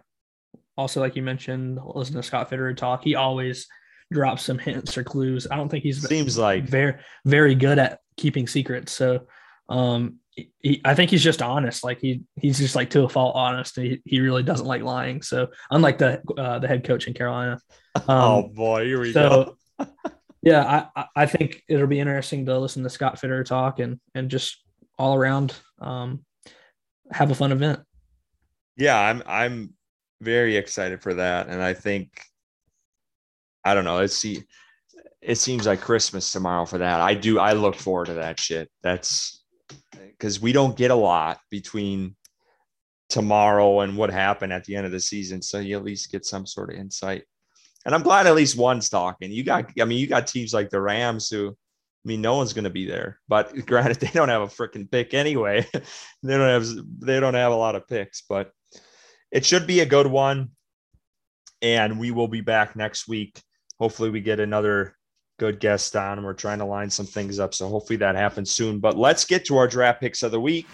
also, 0.77 0.99
like 0.99 1.15
you 1.15 1.21
mentioned, 1.21 1.79
listen 1.83 2.15
to 2.15 2.23
Scott 2.23 2.49
Fitterer 2.49 2.75
talk. 2.75 3.03
He 3.03 3.15
always 3.15 3.67
drops 4.11 4.43
some 4.43 4.57
hints 4.57 4.97
or 4.97 5.03
clues. 5.03 5.47
I 5.49 5.55
don't 5.55 5.69
think 5.69 5.83
he's 5.83 6.05
seems 6.07 6.37
like 6.37 6.65
very 6.65 6.95
very 7.25 7.55
good 7.55 7.79
at 7.79 7.99
keeping 8.17 8.47
secrets. 8.47 8.91
So 8.91 9.27
um, 9.69 10.17
he, 10.35 10.81
I 10.83 10.95
think 10.95 11.11
he's 11.11 11.23
just 11.23 11.41
honest. 11.41 11.83
Like 11.83 11.99
he 11.99 12.23
he's 12.35 12.57
just 12.57 12.75
like 12.75 12.89
to 12.91 13.03
a 13.03 13.09
fault 13.09 13.35
honest. 13.35 13.75
He, 13.77 14.01
he 14.05 14.19
really 14.19 14.43
doesn't 14.43 14.65
like 14.65 14.81
lying. 14.81 15.21
So 15.21 15.47
unlike 15.69 15.97
the 15.97 16.21
uh, 16.37 16.59
the 16.59 16.67
head 16.67 16.83
coach 16.83 17.07
in 17.07 17.13
Carolina. 17.13 17.59
Um, 17.93 18.03
oh 18.07 18.47
boy, 18.47 18.85
here 18.85 19.01
we 19.01 19.11
so, 19.11 19.57
go. 19.77 19.87
yeah, 20.41 20.87
I 20.95 21.05
I 21.13 21.25
think 21.25 21.61
it'll 21.67 21.87
be 21.87 21.99
interesting 21.99 22.45
to 22.45 22.57
listen 22.57 22.83
to 22.83 22.89
Scott 22.89 23.19
Fitter 23.19 23.43
talk 23.43 23.79
and 23.79 23.99
and 24.15 24.31
just 24.31 24.63
all 24.97 25.13
around 25.13 25.53
um, 25.81 26.23
have 27.11 27.31
a 27.31 27.35
fun 27.35 27.51
event. 27.51 27.81
Yeah, 28.81 28.99
I'm 28.99 29.21
I'm 29.27 29.73
very 30.21 30.57
excited 30.57 31.03
for 31.03 31.13
that, 31.13 31.49
and 31.49 31.61
I 31.61 31.75
think 31.75 32.09
I 33.63 33.75
don't 33.75 33.83
know. 33.83 33.99
It's 33.99 34.15
see, 34.15 34.43
it 35.21 35.35
seems 35.35 35.67
like 35.67 35.81
Christmas 35.81 36.31
tomorrow 36.31 36.65
for 36.65 36.79
that. 36.79 36.99
I 36.99 37.13
do. 37.13 37.37
I 37.37 37.53
look 37.53 37.75
forward 37.75 38.07
to 38.07 38.15
that 38.15 38.39
shit. 38.39 38.71
That's 38.81 39.43
because 39.99 40.41
we 40.41 40.51
don't 40.51 40.75
get 40.75 40.89
a 40.89 40.95
lot 40.95 41.39
between 41.51 42.15
tomorrow 43.07 43.81
and 43.81 43.95
what 43.95 44.09
happened 44.09 44.51
at 44.51 44.63
the 44.65 44.75
end 44.75 44.87
of 44.87 44.91
the 44.91 44.99
season. 44.99 45.43
So 45.43 45.59
you 45.59 45.77
at 45.77 45.83
least 45.83 46.11
get 46.11 46.25
some 46.25 46.47
sort 46.47 46.73
of 46.73 46.79
insight. 46.79 47.23
And 47.85 47.93
I'm 47.93 48.01
glad 48.01 48.25
at 48.25 48.35
least 48.35 48.57
one's 48.57 48.89
talking. 48.89 49.31
You 49.31 49.43
got, 49.43 49.69
I 49.79 49.85
mean, 49.85 49.99
you 49.99 50.07
got 50.07 50.25
teams 50.25 50.53
like 50.53 50.69
the 50.69 50.81
Rams 50.81 51.29
who, 51.29 51.55
I 52.03 52.07
mean, 52.07 52.21
no 52.21 52.35
one's 52.35 52.53
going 52.53 52.63
to 52.63 52.69
be 52.69 52.85
there. 52.85 53.19
But 53.27 53.53
granted, 53.65 53.99
they 53.99 54.09
don't 54.13 54.29
have 54.29 54.41
a 54.41 54.47
freaking 54.47 54.89
pick 54.89 55.13
anyway. 55.13 55.65
they 56.23 56.37
don't 56.37 56.47
have, 56.47 56.67
they 56.99 57.19
don't 57.19 57.35
have 57.35 57.51
a 57.51 57.55
lot 57.55 57.75
of 57.75 57.87
picks. 57.87 58.21
But 58.27 58.51
it 59.31 59.45
should 59.45 59.67
be 59.67 59.81
a 59.81 59.85
good 59.85 60.07
one. 60.07 60.51
And 61.61 61.99
we 61.99 62.09
will 62.09 62.27
be 62.27 62.41
back 62.41 62.75
next 62.75 63.07
week. 63.07 63.39
Hopefully, 63.79 64.09
we 64.09 64.21
get 64.21 64.39
another 64.39 64.95
good 65.41 65.59
guest 65.59 65.95
on 65.95 66.23
we're 66.23 66.33
trying 66.33 66.59
to 66.59 66.65
line 66.65 66.89
some 66.89 67.05
things 67.07 67.39
up. 67.39 67.51
So 67.53 67.67
hopefully 67.67 67.97
that 67.97 68.15
happens 68.15 68.51
soon. 68.51 68.79
But 68.79 68.95
let's 68.95 69.25
get 69.25 69.45
to 69.45 69.57
our 69.57 69.67
draft 69.67 69.99
picks 69.99 70.21
of 70.21 70.31
the 70.31 70.39
week. 70.39 70.67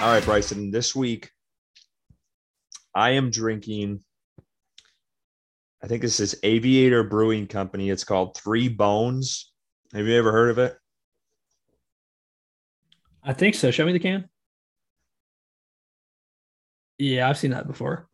All 0.00 0.10
right, 0.10 0.24
Bryson, 0.24 0.70
this 0.70 0.96
week 0.96 1.30
I 2.94 3.10
am 3.10 3.30
drinking 3.30 4.00
I 5.84 5.88
think 5.88 6.00
this 6.00 6.20
is 6.20 6.40
Aviator 6.42 7.02
Brewing 7.02 7.46
Company. 7.46 7.90
It's 7.90 8.04
called 8.04 8.34
Three 8.34 8.68
Bones. 8.68 9.52
Have 9.92 10.06
you 10.06 10.16
ever 10.16 10.32
heard 10.32 10.48
of 10.48 10.58
it? 10.58 10.74
I 13.22 13.34
think 13.34 13.54
so. 13.54 13.70
Show 13.70 13.84
me 13.84 13.92
the 13.92 13.98
can. 13.98 14.26
Yeah, 16.96 17.28
I've 17.28 17.36
seen 17.36 17.50
that 17.50 17.66
before. 17.66 18.08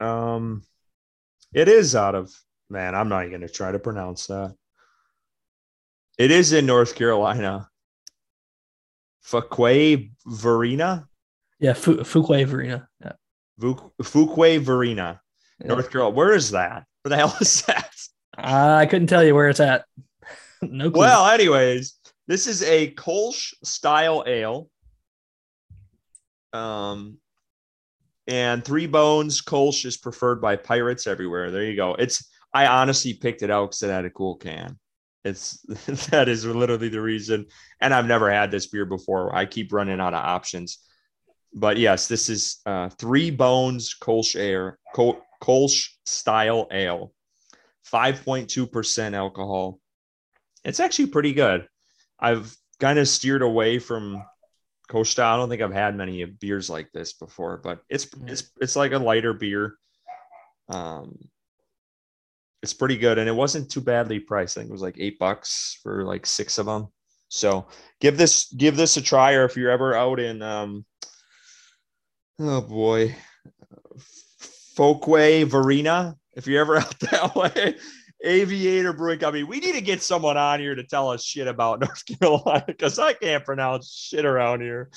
Um, 0.00 0.62
it 1.54 1.68
is 1.68 1.96
out 1.96 2.14
of 2.14 2.30
man. 2.68 2.94
I'm 2.94 3.08
not 3.08 3.20
even 3.20 3.30
going 3.30 3.48
to 3.48 3.48
try 3.48 3.72
to 3.72 3.78
pronounce 3.78 4.26
that. 4.26 4.54
It 6.18 6.30
is 6.30 6.52
in 6.52 6.66
North 6.66 6.94
Carolina. 6.94 7.70
Fuquay 9.26 10.10
Varina. 10.26 11.08
Yeah, 11.58 11.72
Fuquay 11.72 12.46
Varina. 12.46 12.88
Yeah. 13.02 13.12
Fuquay 13.60 14.60
Varina. 14.60 15.20
North 15.64 15.90
Carolina. 15.90 16.14
Where 16.14 16.34
is 16.34 16.50
that? 16.50 16.84
Where 17.02 17.10
the 17.10 17.16
hell 17.16 17.36
is 17.40 17.62
that? 17.62 17.90
Uh, 18.36 18.76
I 18.80 18.86
couldn't 18.86 19.08
tell 19.08 19.24
you 19.24 19.34
where 19.34 19.48
it's 19.48 19.60
at. 19.60 19.86
no 20.62 20.90
clue. 20.90 21.00
Well, 21.00 21.26
anyways, 21.26 21.98
this 22.28 22.46
is 22.46 22.62
a 22.62 22.92
Kolsch 22.92 23.54
style 23.64 24.24
ale. 24.26 24.68
Um, 26.52 27.18
and 28.26 28.64
Three 28.64 28.86
Bones 28.86 29.40
Kolsch 29.42 29.84
is 29.84 29.96
preferred 29.96 30.40
by 30.40 30.56
pirates 30.56 31.06
everywhere. 31.06 31.50
There 31.50 31.64
you 31.64 31.76
go. 31.76 31.94
It's 31.94 32.28
I 32.52 32.66
honestly 32.66 33.14
picked 33.14 33.42
it 33.42 33.50
out 33.50 33.66
because 33.66 33.82
it 33.82 33.90
had 33.90 34.04
a 34.04 34.10
cool 34.10 34.36
can. 34.36 34.78
It's 35.26 35.60
that 36.10 36.28
is 36.28 36.46
literally 36.46 36.88
the 36.88 37.00
reason. 37.00 37.46
And 37.80 37.92
I've 37.92 38.06
never 38.06 38.30
had 38.30 38.50
this 38.50 38.66
beer 38.66 38.86
before. 38.86 39.34
I 39.34 39.44
keep 39.44 39.72
running 39.72 40.00
out 40.00 40.14
of 40.14 40.24
options. 40.24 40.78
But 41.52 41.78
yes, 41.78 42.06
this 42.06 42.28
is 42.28 42.60
uh, 42.66 42.90
Three 42.90 43.30
Bones 43.30 43.94
Kolsch 44.00 44.36
Air 44.36 44.78
Kol- 44.94 45.22
Kolsch 45.42 45.88
style 46.04 46.68
ale, 46.70 47.12
5.2% 47.92 49.14
alcohol. 49.14 49.80
It's 50.64 50.80
actually 50.80 51.06
pretty 51.06 51.32
good. 51.32 51.66
I've 52.18 52.54
kind 52.78 52.98
of 52.98 53.08
steered 53.08 53.42
away 53.42 53.78
from 53.78 54.22
Kolsch 54.88 55.08
style. 55.08 55.34
I 55.34 55.38
don't 55.38 55.48
think 55.48 55.62
I've 55.62 55.72
had 55.72 55.96
many 55.96 56.24
beers 56.24 56.70
like 56.70 56.92
this 56.92 57.12
before, 57.14 57.58
but 57.58 57.80
it's 57.88 58.06
mm. 58.06 58.28
it's 58.30 58.50
it's 58.60 58.76
like 58.76 58.92
a 58.92 58.98
lighter 58.98 59.32
beer. 59.32 59.76
Um, 60.68 61.18
it's 62.62 62.74
pretty 62.74 62.96
good, 62.96 63.18
and 63.18 63.28
it 63.28 63.34
wasn't 63.34 63.70
too 63.70 63.80
badly 63.80 64.18
priced. 64.18 64.56
I 64.56 64.60
think 64.60 64.70
it 64.70 64.72
was 64.72 64.82
like 64.82 64.96
eight 64.98 65.18
bucks 65.18 65.78
for 65.82 66.04
like 66.04 66.26
six 66.26 66.58
of 66.58 66.66
them. 66.66 66.88
So 67.28 67.66
give 68.00 68.16
this 68.16 68.52
give 68.52 68.76
this 68.76 68.96
a 68.96 69.02
try, 69.02 69.34
or 69.34 69.44
if 69.44 69.56
you're 69.56 69.70
ever 69.70 69.94
out 69.94 70.20
in 70.20 70.42
um, 70.42 70.84
oh 72.38 72.60
boy, 72.60 73.14
Folkway 74.76 75.44
Varina. 75.44 76.16
If 76.34 76.46
you're 76.46 76.60
ever 76.60 76.76
out 76.80 76.98
that 77.00 77.34
way, 77.34 77.76
Aviator 78.24 78.92
Brewing 78.92 79.18
Company. 79.18 79.44
We 79.44 79.60
need 79.60 79.74
to 79.74 79.80
get 79.80 80.02
someone 80.02 80.36
on 80.36 80.60
here 80.60 80.74
to 80.74 80.84
tell 80.84 81.10
us 81.10 81.24
shit 81.24 81.46
about 81.46 81.80
North 81.80 82.04
Carolina 82.06 82.64
because 82.66 82.98
I 82.98 83.12
can't 83.12 83.44
pronounce 83.44 83.92
shit 83.92 84.24
around 84.24 84.60
here. 84.60 84.90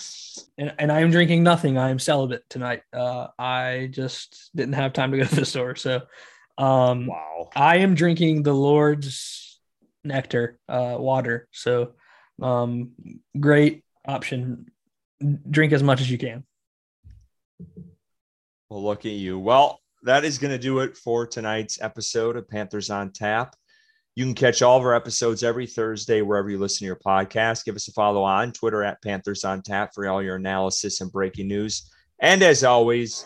And, 0.57 0.73
and 0.79 0.91
I 0.91 1.01
am 1.01 1.11
drinking 1.11 1.43
nothing. 1.43 1.77
I 1.77 1.89
am 1.89 1.99
celibate 1.99 2.43
tonight. 2.49 2.83
Uh, 2.93 3.27
I 3.37 3.89
just 3.91 4.51
didn't 4.55 4.73
have 4.73 4.93
time 4.93 5.11
to 5.11 5.17
go 5.17 5.25
to 5.25 5.35
the 5.35 5.45
store. 5.45 5.75
So, 5.75 6.01
um, 6.59 7.07
wow. 7.07 7.49
I 7.55 7.77
am 7.77 7.95
drinking 7.95 8.43
the 8.43 8.53
Lord's 8.53 9.59
nectar, 10.03 10.59
uh, 10.67 10.97
water. 10.99 11.47
So, 11.51 11.93
um, 12.41 12.91
great 13.39 13.83
option. 14.05 14.67
Drink 15.49 15.73
as 15.73 15.83
much 15.83 16.01
as 16.01 16.11
you 16.11 16.17
can. 16.17 16.43
Well, 18.69 18.83
look 18.83 19.05
at 19.05 19.13
you. 19.13 19.39
Well, 19.39 19.79
that 20.03 20.23
is 20.25 20.37
going 20.37 20.51
to 20.51 20.59
do 20.59 20.79
it 20.79 20.95
for 20.95 21.25
tonight's 21.25 21.81
episode 21.81 22.35
of 22.35 22.47
Panthers 22.47 22.89
on 22.89 23.11
Tap. 23.11 23.55
You 24.15 24.25
can 24.25 24.35
catch 24.35 24.61
all 24.61 24.77
of 24.77 24.83
our 24.83 24.95
episodes 24.95 25.43
every 25.43 25.65
Thursday 25.65 26.21
wherever 26.21 26.49
you 26.49 26.57
listen 26.57 26.79
to 26.79 26.85
your 26.85 26.95
podcast. 26.97 27.63
Give 27.63 27.75
us 27.75 27.87
a 27.87 27.93
follow 27.93 28.23
on 28.23 28.51
Twitter 28.51 28.83
at 28.83 29.01
Panthers 29.01 29.45
on 29.45 29.61
Tap 29.61 29.91
for 29.93 30.07
all 30.09 30.21
your 30.21 30.35
analysis 30.35 30.99
and 30.99 31.11
breaking 31.11 31.47
news. 31.47 31.89
And 32.19 32.43
as 32.43 32.65
always, 32.65 33.25